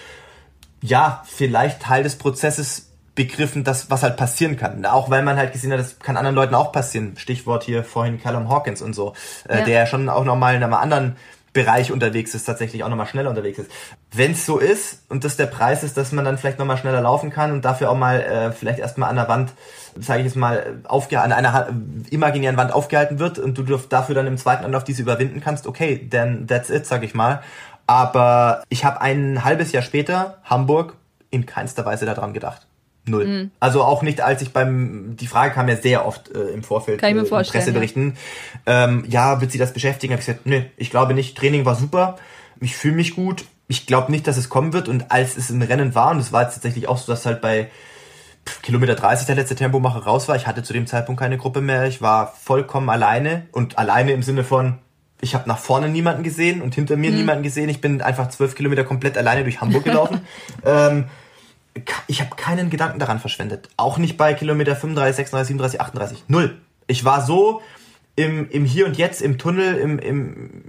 [0.82, 4.86] ja, vielleicht Teil des Prozesses begriffen, das, was halt passieren kann.
[4.86, 7.15] Auch weil man halt gesehen hat, das kann anderen Leuten auch passieren.
[7.18, 9.13] Stichwort hier vorhin Callum Hawkins und so,
[9.47, 9.65] äh, ja.
[9.65, 11.15] der schon auch nochmal in einem anderen
[11.58, 13.72] Bereich unterwegs ist, tatsächlich auch nochmal schneller unterwegs ist.
[14.12, 17.01] Wenn es so ist und das der Preis ist, dass man dann vielleicht nochmal schneller
[17.01, 19.53] laufen kann und dafür auch mal äh, vielleicht erstmal an der Wand,
[19.99, 21.70] sage ich jetzt mal, aufge an einer
[22.12, 26.08] imaginären Wand aufgehalten wird und du dafür dann im zweiten Anlauf diese überwinden kannst, okay,
[26.12, 27.41] then that's it, sag ich mal.
[27.88, 30.93] Aber ich habe ein halbes Jahr später Hamburg
[31.32, 32.68] in keinster Weise daran gedacht.
[33.08, 33.26] Null.
[33.26, 33.51] Mhm.
[33.60, 36.99] Also auch nicht, als ich beim, die Frage kam ja sehr oft äh, im Vorfeld
[36.99, 38.18] Kann ich mir äh, vorstellen, Presseberichten.
[38.66, 38.86] Ja.
[38.86, 40.14] Ähm, ja, wird sie das beschäftigen?
[40.14, 41.38] Hab ich gesagt, nee, ich glaube nicht.
[41.38, 42.18] Training war super.
[42.60, 43.45] Ich fühle mich gut.
[43.68, 44.88] Ich glaube nicht, dass es kommen wird.
[44.88, 47.41] Und als es im Rennen war, und es war jetzt tatsächlich auch so, dass halt
[47.41, 47.70] bei
[48.62, 51.86] Kilometer 30 der letzte Tempomacher raus war, ich hatte zu dem Zeitpunkt keine Gruppe mehr.
[51.86, 54.78] Ich war vollkommen alleine und alleine im Sinne von,
[55.22, 57.18] ich habe nach vorne niemanden gesehen und hinter mir mhm.
[57.18, 57.70] niemanden gesehen.
[57.70, 60.22] Ich bin einfach zwölf Kilometer komplett alleine durch Hamburg gelaufen.
[60.66, 61.05] ähm,
[62.07, 63.69] ich habe keinen Gedanken daran verschwendet.
[63.78, 66.23] Auch nicht bei Kilometer 35, 36, 37, 38.
[66.28, 66.57] Null.
[66.88, 67.61] Ich war so
[68.15, 70.63] im, im Hier und Jetzt, im Tunnel, im, im,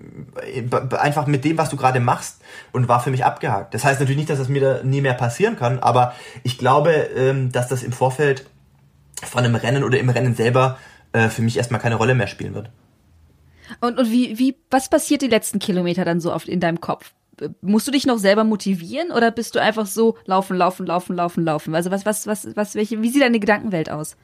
[0.54, 2.42] im einfach mit dem, was du gerade machst
[2.72, 3.72] und war für mich abgehakt.
[3.72, 6.90] Das heißt natürlich nicht, dass das mir da nie mehr passieren kann, aber ich glaube,
[6.90, 8.46] ähm, dass das im Vorfeld
[9.24, 10.78] von einem Rennen oder im Rennen selber
[11.12, 12.70] äh, für mich erstmal keine Rolle mehr spielen wird.
[13.80, 17.12] Und, und wie, wie, was passiert die letzten Kilometer dann so oft in deinem Kopf?
[17.60, 21.44] Musst du dich noch selber motivieren oder bist du einfach so laufen, laufen, laufen, laufen,
[21.44, 21.74] laufen?
[21.74, 24.16] Also was, was, was, was, welche, wie sieht deine Gedankenwelt aus?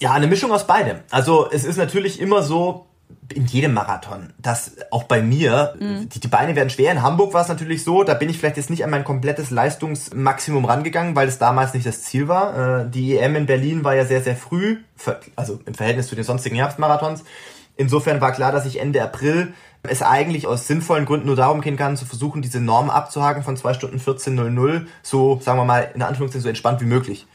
[0.00, 0.98] Ja, eine Mischung aus beidem.
[1.10, 2.86] Also es ist natürlich immer so,
[3.34, 6.08] in jedem Marathon, dass auch bei mir, mhm.
[6.08, 6.92] die, die Beine werden schwer.
[6.92, 9.50] In Hamburg war es natürlich so, da bin ich vielleicht jetzt nicht an mein komplettes
[9.50, 12.82] Leistungsmaximum rangegangen, weil es damals nicht das Ziel war.
[12.82, 14.78] Äh, die EM in Berlin war ja sehr, sehr früh,
[15.36, 17.24] also im Verhältnis zu den sonstigen Herbstmarathons.
[17.76, 19.54] Insofern war klar, dass ich Ende April
[19.84, 23.56] es eigentlich aus sinnvollen Gründen nur darum gehen kann, zu versuchen, diese Norm abzuhaken von
[23.56, 27.26] 2 Stunden 14.00, so, sagen wir mal, in Anführungszeichen so entspannt wie möglich.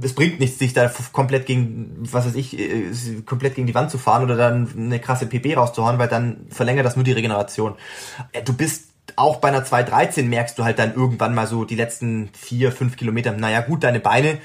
[0.00, 2.92] Es bringt nichts, sich da komplett gegen, was weiß ich, äh,
[3.26, 6.86] komplett gegen die Wand zu fahren oder dann eine krasse PP rauszuhauen, weil dann verlängert
[6.86, 7.74] das nur die Regeneration.
[8.32, 11.74] Äh, du bist auch bei einer 2.13 merkst du halt dann irgendwann mal so die
[11.74, 14.38] letzten vier, fünf Kilometer, naja gut, deine Beine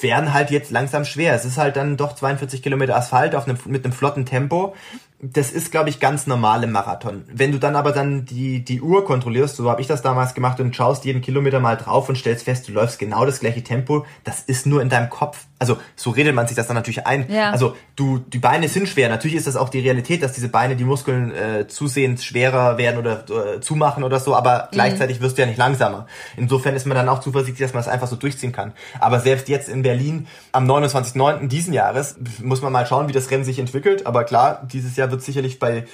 [0.00, 1.34] werden halt jetzt langsam schwer.
[1.34, 4.74] Es ist halt dann doch 42 Kilometer Asphalt auf einem, mit einem flotten Tempo
[5.24, 7.22] das ist, glaube ich, ganz normal im Marathon.
[7.32, 10.58] Wenn du dann aber dann die, die Uhr kontrollierst, so habe ich das damals gemacht,
[10.58, 14.04] und schaust jeden Kilometer mal drauf und stellst fest, du läufst genau das gleiche Tempo,
[14.24, 15.46] das ist nur in deinem Kopf.
[15.62, 17.30] Also so redet man sich das dann natürlich ein.
[17.30, 17.52] Ja.
[17.52, 19.08] Also du, die Beine sind schwer.
[19.08, 22.98] Natürlich ist das auch die Realität, dass diese Beine, die Muskeln äh, zusehends schwerer werden
[22.98, 24.68] oder äh, zumachen oder so, aber mhm.
[24.72, 26.08] gleichzeitig wirst du ja nicht langsamer.
[26.36, 28.72] Insofern ist man dann auch zuversichtlich, dass man es das einfach so durchziehen kann.
[28.98, 31.46] Aber selbst jetzt in Berlin am 29.09.
[31.46, 34.04] diesen Jahres muss man mal schauen, wie das Rennen sich entwickelt.
[34.04, 35.84] Aber klar, dieses Jahr wird sicherlich bei,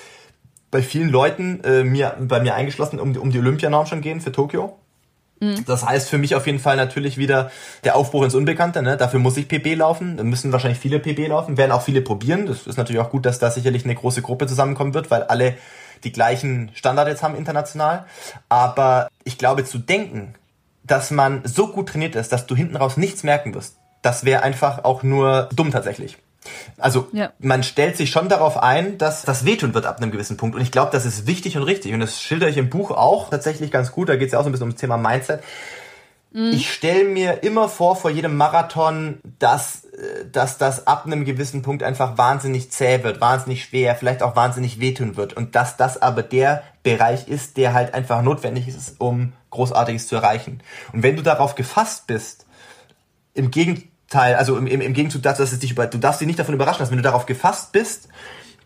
[0.71, 4.33] bei vielen Leuten, äh, mir, bei mir eingeschlossen, um, um die Olympianorm schon gehen für
[4.33, 4.79] Tokio.
[5.41, 5.65] Mhm.
[5.67, 7.51] Das heißt für mich auf jeden Fall natürlich wieder
[7.85, 8.83] der Aufbruch ins Unbekannte.
[8.83, 8.97] Ne?
[8.97, 10.17] Dafür muss ich PB laufen.
[10.17, 12.47] Da müssen wahrscheinlich viele PB laufen, werden auch viele probieren.
[12.47, 15.55] Das ist natürlich auch gut, dass da sicherlich eine große Gruppe zusammenkommen wird, weil alle
[16.05, 18.07] die gleichen Standards jetzt haben international.
[18.49, 20.35] Aber ich glaube zu denken,
[20.85, 24.43] dass man so gut trainiert ist, dass du hinten raus nichts merken wirst, das wäre
[24.43, 26.17] einfach auch nur dumm tatsächlich.
[26.77, 27.33] Also ja.
[27.39, 30.57] man stellt sich schon darauf ein, dass das wehtun wird ab einem gewissen Punkt.
[30.57, 31.93] Und ich glaube, das ist wichtig und richtig.
[31.93, 34.09] Und das schilder ich im Buch auch tatsächlich ganz gut.
[34.09, 35.43] Da geht es ja auch so ein bisschen ums Thema Mindset.
[36.31, 36.53] Mhm.
[36.53, 41.63] Ich stelle mir immer vor, vor jedem Marathon, dass, äh, dass das ab einem gewissen
[41.63, 45.33] Punkt einfach wahnsinnig zäh wird, wahnsinnig schwer, vielleicht auch wahnsinnig wehtun wird.
[45.33, 50.17] Und dass das aber der Bereich ist, der halt einfach notwendig ist, um Großartiges zu
[50.17, 50.61] erreichen.
[50.93, 52.47] Und wenn du darauf gefasst bist,
[53.35, 56.21] im Gegenteil, Teil, also im, im, im Gegenzug dazu, dass es dich über, du darfst
[56.21, 56.93] dich nicht davon überraschen lassen.
[56.93, 58.09] Wenn du darauf gefasst bist,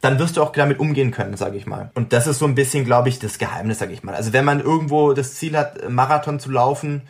[0.01, 1.91] dann wirst du auch damit umgehen können, sage ich mal.
[1.95, 4.15] Und das ist so ein bisschen, glaube ich, das Geheimnis, sage ich mal.
[4.15, 7.03] Also wenn man irgendwo das Ziel hat, Marathon zu laufen,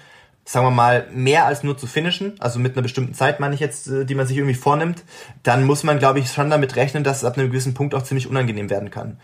[0.44, 3.60] sagen wir mal, mehr als nur zu finishen, also mit einer bestimmten Zeit meine ich
[3.60, 5.04] jetzt, äh, die man sich irgendwie vornimmt,
[5.42, 8.02] dann muss man, glaube ich, schon damit rechnen, dass es ab einem gewissen Punkt auch
[8.02, 9.18] ziemlich unangenehm werden kann.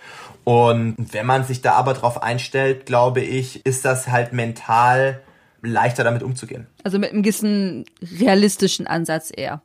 [0.44, 5.20] Und wenn man sich da aber drauf einstellt, glaube ich, ist das halt mental
[5.62, 6.66] leichter damit umzugehen.
[6.85, 7.85] Also mit einem gewissen
[8.20, 9.62] realistischen Ansatz eher.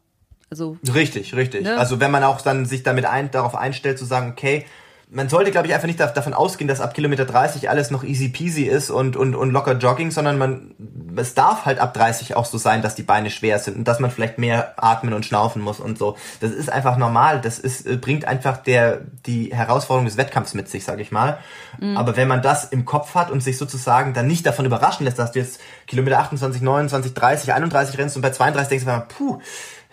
[0.49, 1.64] Also richtig, richtig.
[1.64, 1.78] Ne?
[1.78, 4.65] Also wenn man auch dann sich damit ein, darauf einstellt zu sagen, okay,
[5.14, 8.30] man sollte, glaube ich, einfach nicht davon ausgehen, dass ab Kilometer 30 alles noch easy
[8.30, 10.73] peasy ist und, und, und locker Jogging, sondern man,
[11.15, 13.99] es darf halt ab 30 auch so sein, dass die Beine schwer sind und dass
[13.99, 16.18] man vielleicht mehr atmen und schnaufen muss und so.
[16.41, 17.41] Das ist einfach normal.
[17.41, 21.38] Das ist, äh, bringt einfach der, die Herausforderung des Wettkampfs mit sich, sage ich mal.
[21.80, 21.95] Mhm.
[21.95, 25.19] Aber wenn man das im Kopf hat und sich sozusagen dann nicht davon überraschen lässt,
[25.19, 29.41] dass du jetzt Kilometer 28, 29, 30, 31 rennst und bei 32 denkst du, puh,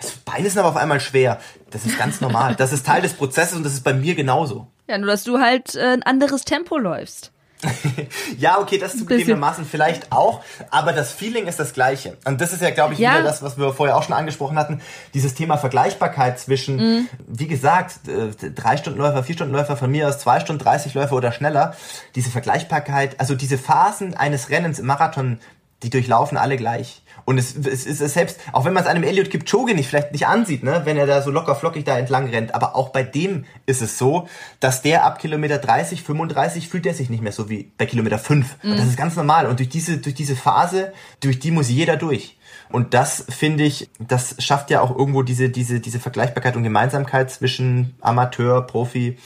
[0.01, 1.38] das Bein ist aber auf einmal schwer.
[1.70, 2.55] Das ist ganz normal.
[2.56, 4.66] Das ist Teil des Prozesses und das ist bei mir genauso.
[4.88, 7.32] Ja, nur dass du halt äh, ein anderes Tempo läufst.
[8.38, 12.16] ja, okay, das zugegebenermaßen vielleicht auch, aber das Feeling ist das gleiche.
[12.24, 13.12] Und das ist ja, glaube ich, ja.
[13.12, 14.80] wieder das, was wir vorher auch schon angesprochen hatten,
[15.14, 17.09] dieses Thema Vergleichbarkeit zwischen, mhm.
[17.26, 20.94] wie gesagt, äh, drei Stunden Läufer, vier Stunden Läufer, von mir aus zwei Stunden 30
[20.94, 21.74] Läufer oder schneller.
[22.14, 25.38] Diese Vergleichbarkeit, also diese Phasen eines Rennens im Marathon,
[25.82, 27.02] die durchlaufen alle gleich.
[27.24, 30.26] Und es, es ist selbst, auch wenn man es einem Elliot Kipchoge nicht vielleicht nicht
[30.26, 33.44] ansieht, ne, wenn er da so locker flockig da entlang rennt, aber auch bei dem
[33.66, 34.28] ist es so,
[34.60, 38.18] dass der ab Kilometer 30, 35 fühlt er sich nicht mehr so wie bei Kilometer
[38.18, 38.56] 5.
[38.62, 38.70] Mhm.
[38.70, 39.47] Und das ist ganz normal.
[39.47, 42.36] Und durch diese, durch diese Phase, durch die muss jeder durch.
[42.72, 47.30] Und das finde ich, das schafft ja auch irgendwo diese, diese, diese Vergleichbarkeit und Gemeinsamkeit
[47.30, 49.18] zwischen Amateur, Profi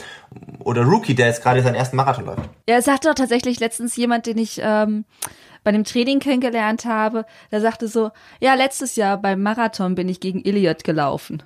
[0.60, 2.48] oder Rookie, der jetzt gerade seinen ersten Marathon läuft.
[2.68, 5.04] Ja, es sagte doch tatsächlich letztens jemand, den ich ähm,
[5.62, 8.10] bei dem Training kennengelernt habe, der sagte so,
[8.40, 11.42] ja, letztes Jahr beim Marathon bin ich gegen Elliot gelaufen.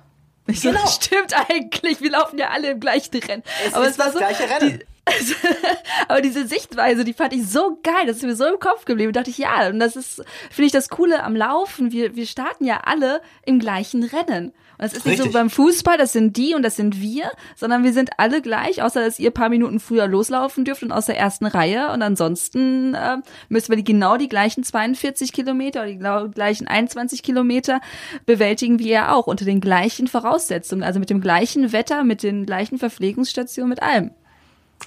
[0.47, 0.79] Ich genau.
[0.85, 3.43] so, stimmt eigentlich, wir laufen ja alle im gleichen Rennen.
[3.67, 4.79] Es Aber ist es war das so, gleiche Rennen.
[5.07, 5.35] Die,
[6.07, 9.13] aber diese Sichtweise, die fand ich so geil, das ist mir so im Kopf geblieben.
[9.13, 11.91] Da dachte ich, ja, und das ist, finde ich, das Coole am Laufen.
[11.91, 14.53] Wir, wir starten ja alle im gleichen Rennen.
[14.79, 15.25] Und es ist Richtig.
[15.25, 18.41] nicht so beim Fußball, das sind die und das sind wir, sondern wir sind alle
[18.41, 21.91] gleich, außer dass ihr paar Minuten früher loslaufen dürft und aus der ersten Reihe.
[21.91, 23.17] Und ansonsten äh,
[23.49, 27.81] müssen wir die, genau die gleichen 42 Kilometer oder die genau gleichen 21 Kilometer
[28.25, 32.45] bewältigen wie ihr auch, unter den gleichen Voraussetzungen, also mit dem gleichen Wetter, mit den
[32.45, 34.11] gleichen Verpflegungsstationen, mit allem.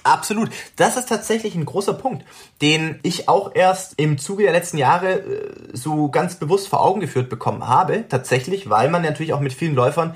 [0.01, 0.49] Absolut.
[0.75, 2.25] Das ist tatsächlich ein großer Punkt,
[2.61, 6.99] den ich auch erst im Zuge der letzten Jahre äh, so ganz bewusst vor Augen
[6.99, 8.05] geführt bekommen habe.
[8.09, 10.15] Tatsächlich, weil man natürlich auch mit vielen Läufern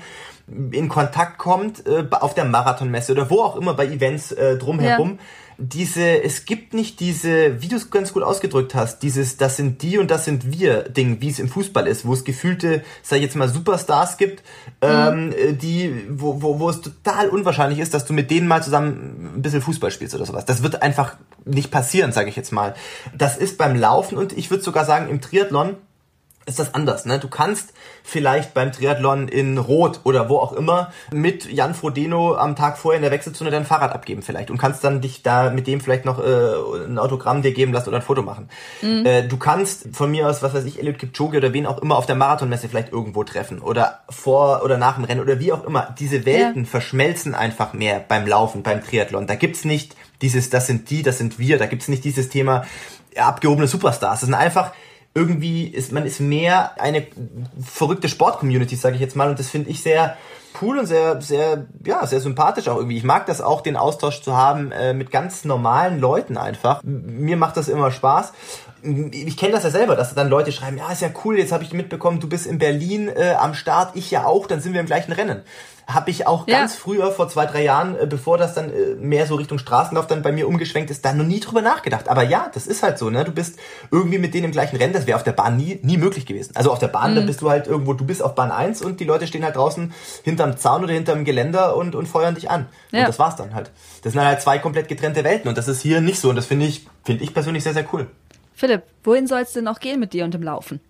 [0.72, 5.12] in Kontakt kommt, äh, auf der Marathonmesse oder wo auch immer bei Events äh, drumherum.
[5.12, 5.24] Ja
[5.60, 9.82] diese, es gibt nicht diese, wie du es ganz gut ausgedrückt hast, dieses, das sind
[9.82, 13.16] die und das sind wir Ding, wie es im Fußball ist, wo es gefühlte, sag
[13.16, 14.44] ich jetzt mal, Superstars gibt,
[14.80, 15.32] mhm.
[15.32, 19.32] ähm, die, wo, wo, wo es total unwahrscheinlich ist, dass du mit denen mal zusammen
[19.34, 20.44] ein bisschen Fußball spielst oder sowas.
[20.44, 22.76] Das wird einfach nicht passieren, sage ich jetzt mal.
[23.16, 25.76] Das ist beim Laufen und ich würde sogar sagen, im Triathlon
[26.48, 27.04] ist das anders.
[27.04, 27.18] Ne?
[27.18, 27.72] Du kannst
[28.02, 32.96] vielleicht beim Triathlon in Rot oder wo auch immer mit Jan Frodeno am Tag vorher
[32.96, 36.04] in der Wechselzone dein Fahrrad abgeben vielleicht und kannst dann dich da mit dem vielleicht
[36.04, 38.48] noch äh, ein Autogramm dir geben lassen oder ein Foto machen.
[38.82, 39.04] Mhm.
[39.04, 41.96] Äh, du kannst von mir aus, was weiß ich, Eliud Kipchoge oder wen auch immer
[41.96, 45.64] auf der Marathonmesse vielleicht irgendwo treffen oder vor oder nach dem Rennen oder wie auch
[45.64, 45.94] immer.
[45.98, 46.70] Diese Welten ja.
[46.70, 49.26] verschmelzen einfach mehr beim Laufen, beim Triathlon.
[49.26, 52.64] Da gibt's nicht dieses, das sind die, das sind wir, da gibt's nicht dieses Thema
[53.16, 54.20] abgehobene Superstars.
[54.20, 54.72] Das sind einfach
[55.18, 57.06] irgendwie ist man ist mehr eine
[57.60, 60.16] verrückte Sport-Community, sage ich jetzt mal, und das finde ich sehr
[60.62, 62.96] cool und sehr sehr ja sehr sympathisch auch irgendwie.
[62.96, 66.82] Ich mag das auch, den Austausch zu haben äh, mit ganz normalen Leuten einfach.
[66.84, 68.32] Mir macht das immer Spaß.
[69.10, 71.64] Ich kenne das ja selber, dass dann Leute schreiben, ja, ist ja cool, jetzt habe
[71.64, 74.80] ich mitbekommen, du bist in Berlin äh, am Start, ich ja auch, dann sind wir
[74.80, 75.42] im gleichen Rennen
[75.88, 76.58] habe ich auch ja.
[76.58, 80.06] ganz früher, vor zwei, drei Jahren, äh, bevor das dann äh, mehr so Richtung Straßenlauf
[80.06, 82.10] dann bei mir umgeschwenkt ist, da noch nie drüber nachgedacht.
[82.10, 83.24] Aber ja, das ist halt so, ne?
[83.24, 83.58] Du bist
[83.90, 86.54] irgendwie mit denen im gleichen Rennen, das wäre auf der Bahn nie, nie möglich gewesen.
[86.56, 87.16] Also auf der Bahn, mhm.
[87.16, 89.56] da bist du halt irgendwo, du bist auf Bahn 1 und die Leute stehen halt
[89.56, 89.94] draußen
[90.24, 92.66] hinterm Zaun oder hinterm Geländer und, und feuern dich an.
[92.90, 93.00] Ja.
[93.00, 93.70] Und das war's dann halt.
[94.02, 96.44] Das sind halt zwei komplett getrennte Welten und das ist hier nicht so und das
[96.44, 98.08] finde ich, finde ich persönlich sehr, sehr cool.
[98.54, 100.80] Philipp, wohin soll es denn noch gehen mit dir und dem Laufen?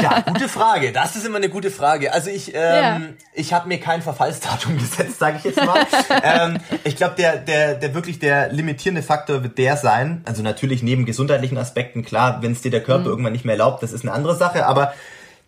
[0.00, 0.92] Ja, gute Frage.
[0.92, 2.12] Das ist immer eine gute Frage.
[2.12, 3.00] Also ich, ähm, ja.
[3.32, 5.86] ich habe mir kein Verfallsdatum gesetzt, sage ich jetzt mal.
[6.22, 10.22] ähm, ich glaube, der, der, der wirklich der limitierende Faktor wird der sein.
[10.24, 13.10] Also natürlich neben gesundheitlichen Aspekten, klar, wenn es dir der Körper mhm.
[13.10, 14.66] irgendwann nicht mehr erlaubt, das ist eine andere Sache.
[14.66, 14.92] Aber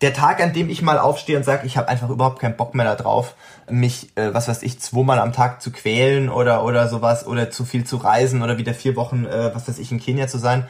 [0.01, 2.73] der Tag, an dem ich mal aufstehe und sage, ich habe einfach überhaupt keinen Bock
[2.73, 3.35] mehr darauf,
[3.69, 7.65] mich, äh, was weiß ich, zweimal am Tag zu quälen oder oder sowas oder zu
[7.65, 10.67] viel zu reisen oder wieder vier Wochen, äh, was weiß ich, in Kenia zu sein.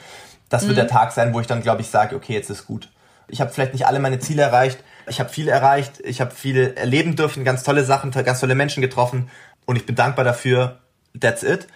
[0.49, 0.81] Das wird mhm.
[0.81, 2.89] der Tag sein, wo ich dann, glaube ich, sage, okay, jetzt ist gut.
[3.31, 4.79] Ich habe vielleicht nicht alle meine Ziele erreicht.
[5.07, 5.99] Ich habe viel erreicht.
[6.03, 9.29] Ich habe viel erleben dürfen, ganz tolle Sachen, ganz tolle Menschen getroffen.
[9.65, 10.79] Und ich bin dankbar dafür.
[11.19, 11.67] That's it.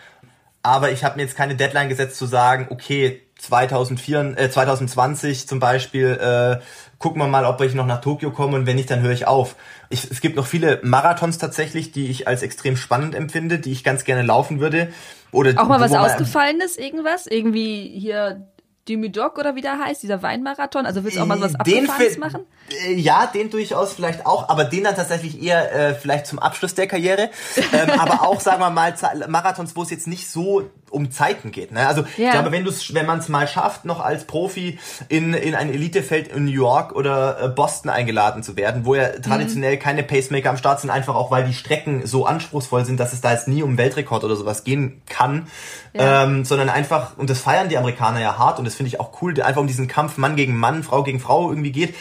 [0.64, 5.60] Aber ich habe mir jetzt keine Deadline gesetzt zu sagen, okay, 2004, äh, 2020 zum
[5.60, 6.64] Beispiel, äh,
[6.98, 9.28] gucken wir mal, ob ich noch nach Tokio komme und wenn nicht, dann höre ich
[9.28, 9.56] auf.
[9.90, 13.84] Ich, es gibt noch viele Marathons tatsächlich, die ich als extrem spannend empfinde, die ich
[13.84, 14.92] ganz gerne laufen würde.
[15.32, 17.28] Oder auch mal was Ausgefallenes, irgendwas?
[17.28, 18.48] Irgendwie hier
[18.88, 20.86] Dimidoc oder wie der heißt, dieser Weinmarathon?
[20.86, 22.46] Also willst du auch mal was Abgefahrenes machen?
[22.86, 26.76] Äh, ja, den durchaus vielleicht auch, aber den dann tatsächlich eher äh, vielleicht zum Abschluss
[26.76, 27.30] der Karriere.
[27.74, 28.96] ähm, aber auch, sagen wir mal,
[29.28, 31.72] Marathons, wo es jetzt nicht so um Zeiten geht.
[31.72, 31.86] Ne?
[31.86, 32.28] Also ja.
[32.28, 35.72] ich glaube, wenn du wenn man es mal schafft, noch als Profi in, in ein
[35.72, 39.80] Elitefeld in New York oder äh, Boston eingeladen zu werden, wo ja traditionell mhm.
[39.80, 43.22] keine Pacemaker am Start sind, einfach auch weil die Strecken so anspruchsvoll sind, dass es
[43.22, 45.48] da jetzt nie um Weltrekord oder sowas gehen kann,
[45.94, 46.24] ja.
[46.24, 49.22] ähm, sondern einfach, und das feiern die Amerikaner ja hart und das finde ich auch
[49.22, 51.96] cool, einfach um diesen Kampf Mann gegen Mann, Frau gegen Frau irgendwie geht,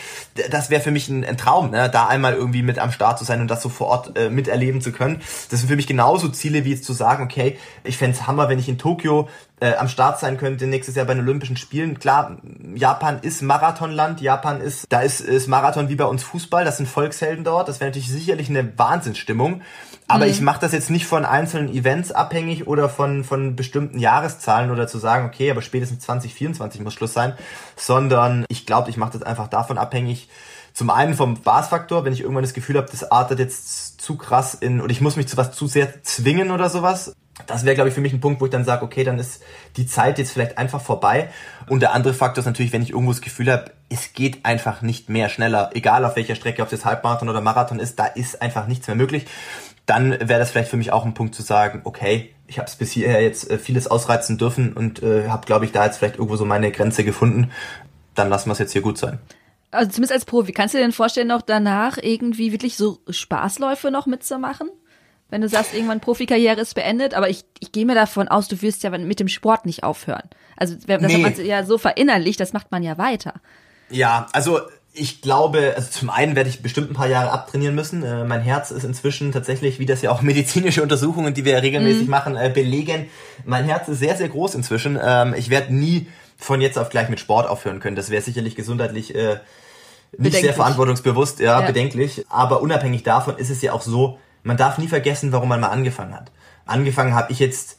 [0.50, 1.90] das wäre für mich ein, ein Traum, ne?
[1.90, 4.80] da einmal irgendwie mit am Start zu sein und das so vor Ort äh, miterleben
[4.80, 5.20] zu können.
[5.50, 8.58] Das sind für mich genauso Ziele, wie jetzt zu sagen, okay, ich fände Hammer, wenn
[8.58, 9.30] ich in Tokio
[9.60, 11.98] äh, am Start sein könnte nächstes Jahr bei den Olympischen Spielen.
[11.98, 12.36] Klar,
[12.74, 16.86] Japan ist Marathonland, Japan ist, da ist, ist Marathon wie bei uns Fußball, das sind
[16.86, 19.62] Volkshelden dort, das wäre natürlich sicherlich eine Wahnsinnsstimmung.
[20.06, 20.32] Aber mhm.
[20.32, 24.86] ich mache das jetzt nicht von einzelnen Events abhängig oder von, von bestimmten Jahreszahlen oder
[24.86, 27.32] zu sagen, okay, aber spätestens 2024 muss Schluss sein,
[27.76, 30.28] sondern ich glaube, ich mache das einfach davon abhängig,
[30.74, 34.52] zum einen vom Spaßfaktor, wenn ich irgendwann das Gefühl habe, das artet jetzt zu krass
[34.54, 37.14] in, oder ich muss mich zu was zu sehr zwingen oder sowas,
[37.46, 39.42] das wäre, glaube ich, für mich ein Punkt, wo ich dann sage, okay, dann ist
[39.76, 41.30] die Zeit jetzt vielleicht einfach vorbei.
[41.68, 44.82] Und der andere Faktor ist natürlich, wenn ich irgendwo das Gefühl habe, es geht einfach
[44.82, 48.40] nicht mehr schneller, egal auf welcher Strecke, ob es Halbmarathon oder Marathon ist, da ist
[48.40, 49.26] einfach nichts mehr möglich.
[49.84, 52.76] Dann wäre das vielleicht für mich auch ein Punkt zu sagen, okay, ich habe es
[52.76, 56.16] bis hierher jetzt äh, vieles ausreizen dürfen und äh, habe, glaube ich, da jetzt vielleicht
[56.16, 57.50] irgendwo so meine Grenze gefunden.
[58.14, 59.18] Dann lassen wir es jetzt hier gut sein.
[59.72, 63.90] Also zumindest als Profi, kannst du dir denn vorstellen, noch danach irgendwie wirklich so Spaßläufe
[63.90, 64.70] noch mitzumachen?
[65.30, 68.60] Wenn du sagst, irgendwann Profikarriere ist beendet, aber ich, ich gehe mir davon aus, du
[68.62, 70.28] wirst ja mit dem Sport nicht aufhören.
[70.56, 71.14] Also das nee.
[71.14, 73.34] hat man ja so verinnerlicht, das macht man ja weiter.
[73.90, 74.60] Ja, also
[74.92, 78.04] ich glaube, also zum einen werde ich bestimmt ein paar Jahre abtrainieren müssen.
[78.04, 81.58] Äh, mein Herz ist inzwischen tatsächlich, wie das ja auch medizinische Untersuchungen, die wir ja
[81.58, 82.10] regelmäßig mhm.
[82.10, 83.08] machen, äh, belegen.
[83.44, 84.98] Mein Herz ist sehr, sehr groß inzwischen.
[85.02, 86.06] Ähm, ich werde nie
[86.36, 87.96] von jetzt auf gleich mit Sport aufhören können.
[87.96, 89.38] Das wäre sicherlich gesundheitlich äh,
[90.16, 92.24] nicht sehr verantwortungsbewusst, ja, ja, bedenklich.
[92.28, 95.68] Aber unabhängig davon ist es ja auch so, man darf nie vergessen, warum man mal
[95.68, 96.30] angefangen hat.
[96.66, 97.78] Angefangen habe ich jetzt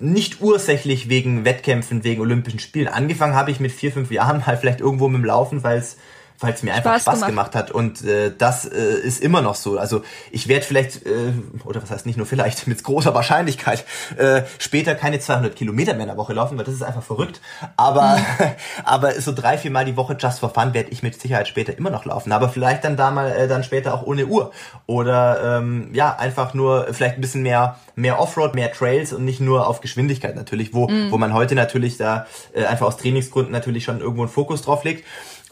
[0.00, 2.88] nicht ursächlich wegen Wettkämpfen, wegen Olympischen Spielen.
[2.88, 5.96] Angefangen habe ich mit vier, fünf Jahren mal vielleicht irgendwo mit dem Laufen, weil es
[6.42, 7.52] weil es mir einfach Spaß, Spaß gemacht.
[7.52, 7.54] gemacht.
[7.54, 9.78] hat und äh, das äh, ist immer noch so.
[9.78, 11.32] Also ich werde vielleicht, äh,
[11.64, 13.84] oder was heißt nicht nur vielleicht, mit großer Wahrscheinlichkeit
[14.16, 17.40] äh, später keine 200 Kilometer mehr in der Woche laufen, weil das ist einfach verrückt.
[17.76, 18.46] Aber, mhm.
[18.84, 21.76] aber so drei, vier Mal die Woche just for fun werde ich mit Sicherheit später
[21.76, 22.32] immer noch laufen.
[22.32, 24.52] Aber vielleicht dann da mal, äh, dann später auch ohne Uhr.
[24.86, 29.40] Oder ähm, ja, einfach nur vielleicht ein bisschen mehr, mehr Offroad, mehr Trails und nicht
[29.40, 31.10] nur auf Geschwindigkeit natürlich, wo, mhm.
[31.10, 34.84] wo man heute natürlich da äh, einfach aus Trainingsgründen natürlich schon irgendwo einen Fokus drauf
[34.84, 35.04] legt.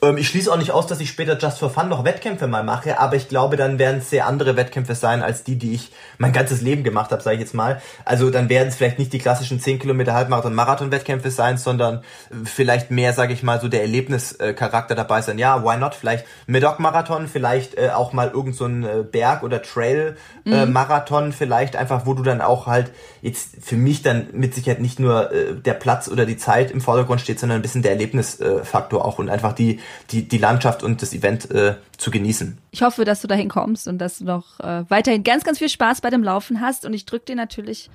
[0.03, 2.65] Ähm, ich schließe auch nicht aus, dass ich später Just for Fun noch Wettkämpfe mal
[2.65, 5.93] mache, aber ich glaube, dann werden es sehr andere Wettkämpfe sein, als die, die ich
[6.19, 7.81] mein ganzes Leben gemacht habe, sage ich jetzt mal.
[8.05, 11.99] Also dann werden es vielleicht nicht die klassischen 10 Kilometer Halbmarathon, Marathon-Wettkämpfe sein, sondern
[12.31, 15.39] äh, vielleicht mehr, sage ich mal, so der Erlebnischarakter dabei sein.
[15.39, 15.95] Ja, why not?
[15.95, 21.33] Vielleicht Medoc-Marathon, vielleicht äh, auch mal irgend so ein äh, Berg- oder Trail-Marathon, mhm.
[21.33, 22.91] vielleicht einfach, wo du dann auch halt
[23.21, 26.81] jetzt für mich dann mit Sicherheit nicht nur äh, der Platz oder die Zeit im
[26.81, 31.03] Vordergrund steht, sondern ein bisschen der Erlebnisfaktor auch und einfach die die, die Landschaft und
[31.03, 32.59] das Event äh, zu genießen.
[32.71, 35.69] Ich hoffe, dass du dahin kommst und dass du noch äh, weiterhin ganz, ganz viel
[35.69, 36.85] Spaß bei dem Laufen hast.
[36.85, 37.91] Und ich drücke dir natürlich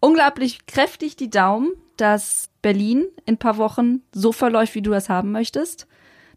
[0.00, 5.08] unglaublich kräftig die Daumen, dass Berlin in ein paar Wochen so verläuft, wie du das
[5.08, 5.86] haben möchtest.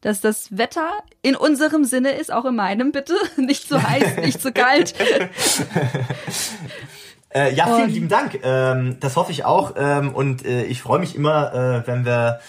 [0.02, 0.90] Dass das Wetter
[1.22, 3.15] in unserem Sinne ist, auch in meinem bitte.
[3.38, 4.94] Nicht zu heiß, nicht zu kalt.
[7.36, 8.40] Äh, ja, vielen lieben Dank.
[8.44, 9.73] Ähm, das hoffe ich auch.
[9.77, 12.40] Ähm, und äh, ich freue mich immer, äh, wenn wir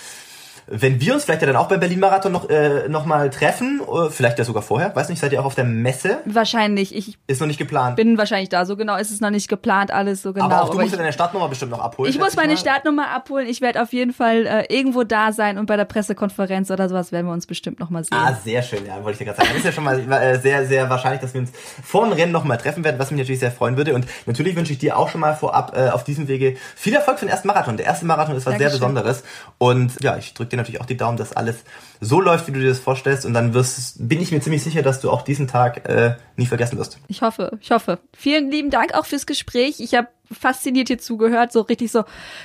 [0.66, 4.10] wenn wir uns vielleicht ja dann auch beim Berlin-Marathon noch, äh, noch mal treffen, oder
[4.10, 6.18] vielleicht ja sogar vorher, weiß nicht, seid ihr auch auf der Messe?
[6.24, 6.94] Wahrscheinlich.
[6.94, 7.96] Ich ist noch nicht geplant.
[7.96, 10.46] Bin wahrscheinlich da, so genau ist es noch nicht geplant, alles so genau.
[10.46, 12.10] Aber auch du musst ja deine Startnummer bestimmt noch abholen.
[12.10, 12.58] Ich muss meine mal.
[12.58, 16.70] Startnummer abholen, ich werde auf jeden Fall äh, irgendwo da sein und bei der Pressekonferenz
[16.70, 18.18] oder sowas werden wir uns bestimmt noch mal sehen.
[18.18, 19.48] Ah, sehr schön, ja, wollte ich dir gerade sagen.
[19.50, 21.52] Das ist ja schon mal äh, sehr, sehr wahrscheinlich, dass wir uns
[21.84, 23.94] vor dem Rennen noch mal treffen werden, was mich natürlich sehr freuen würde.
[23.94, 27.18] Und natürlich wünsche ich dir auch schon mal vorab äh, auf diesem Wege viel Erfolg
[27.18, 27.76] für den ersten Marathon.
[27.76, 28.70] Der erste Marathon ist was Dankeschön.
[28.70, 29.24] sehr Besonderes.
[29.58, 31.64] Und ja, ich drücke dir natürlich auch die Daumen, dass alles
[32.00, 33.24] so läuft, wie du dir das vorstellst.
[33.24, 36.46] Und dann wirst, bin ich mir ziemlich sicher, dass du auch diesen Tag äh, nie
[36.46, 36.98] vergessen wirst.
[37.08, 37.98] Ich hoffe, ich hoffe.
[38.16, 39.80] Vielen lieben Dank auch fürs Gespräch.
[39.80, 42.04] Ich habe fasziniert hier zugehört, so richtig so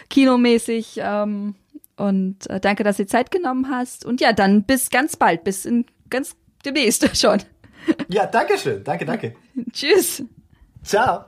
[0.09, 0.99] kinomäßig.
[1.01, 1.55] Ähm,
[1.97, 4.05] und äh, danke, dass du Zeit genommen hast.
[4.05, 6.35] Und ja, dann bis ganz bald, bis in ganz
[6.65, 7.41] demnächst schon.
[8.09, 8.83] Ja, danke schön.
[8.83, 9.35] Danke, danke.
[9.71, 10.23] Tschüss.
[10.83, 11.25] Ciao.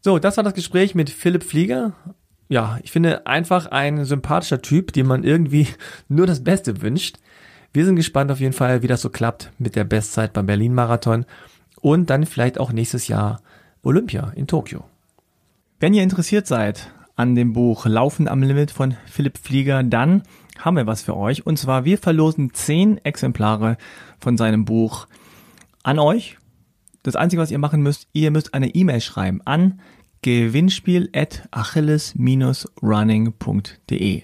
[0.00, 1.94] So, das war das Gespräch mit Philipp Flieger
[2.48, 5.68] ja, ich finde einfach ein sympathischer Typ, dem man irgendwie
[6.08, 7.18] nur das Beste wünscht.
[7.72, 11.24] Wir sind gespannt auf jeden Fall, wie das so klappt mit der Bestzeit beim Berlin-Marathon
[11.80, 13.40] und dann vielleicht auch nächstes Jahr
[13.82, 14.84] Olympia in Tokio.
[15.80, 20.22] Wenn ihr interessiert seid an dem Buch Laufen am Limit von Philipp Flieger, dann
[20.58, 21.46] haben wir was für euch.
[21.46, 23.76] Und zwar, wir verlosen zehn Exemplare
[24.20, 25.08] von seinem Buch
[25.82, 26.38] an euch.
[27.02, 29.80] Das Einzige, was ihr machen müsst, ihr müsst eine E-Mail schreiben an
[30.22, 34.22] Gewinnspiel at achilles-running.de.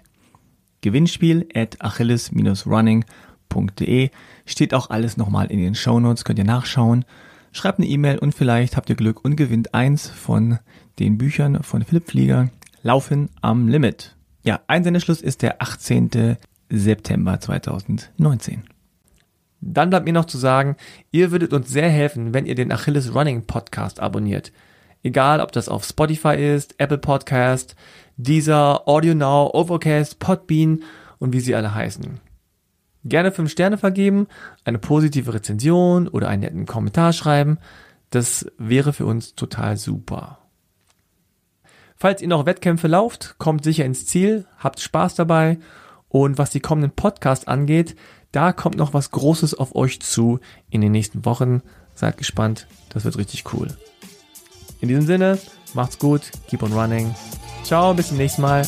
[0.81, 4.11] Gewinnspiel at achilles-running.de.
[4.47, 7.05] Steht auch alles nochmal in den Shownotes, könnt ihr nachschauen.
[7.51, 10.61] Schreibt eine E-Mail und vielleicht habt ihr Glück und gewinnt eins von
[11.01, 12.49] den Büchern von Philipp Flieger.
[12.85, 14.15] Laufen am Limit.
[14.45, 16.37] Ja, Einsendeschluss ist der 18.
[16.70, 18.62] September 2019.
[19.61, 20.77] Dann bleibt mir noch zu sagen,
[21.11, 24.53] ihr würdet uns sehr helfen, wenn ihr den Achilles Running Podcast abonniert.
[25.03, 27.77] Egal, ob das auf Spotify ist, Apple Podcast,
[28.16, 30.83] Deezer, Audio Now, Overcast, Podbean
[31.19, 32.20] und wie sie alle heißen.
[33.05, 34.27] Gerne fünf Sterne vergeben,
[34.65, 37.59] eine positive Rezension oder einen netten Kommentar schreiben.
[38.11, 40.39] Das wäre für uns total super.
[41.97, 45.59] Falls ihr noch Wettkämpfe lauft, kommt sicher ins Ziel, habt Spaß dabei
[46.09, 47.97] und was die kommenden Podcasts angeht,
[48.33, 51.62] da kommt noch was Großes auf euch zu in den nächsten Wochen.
[51.95, 53.69] Seid gespannt, das wird richtig cool.
[54.81, 55.39] In diesem Sinne,
[55.75, 57.15] macht's gut, keep on running.
[57.65, 58.63] Ciao, bis zum nächsten Mal.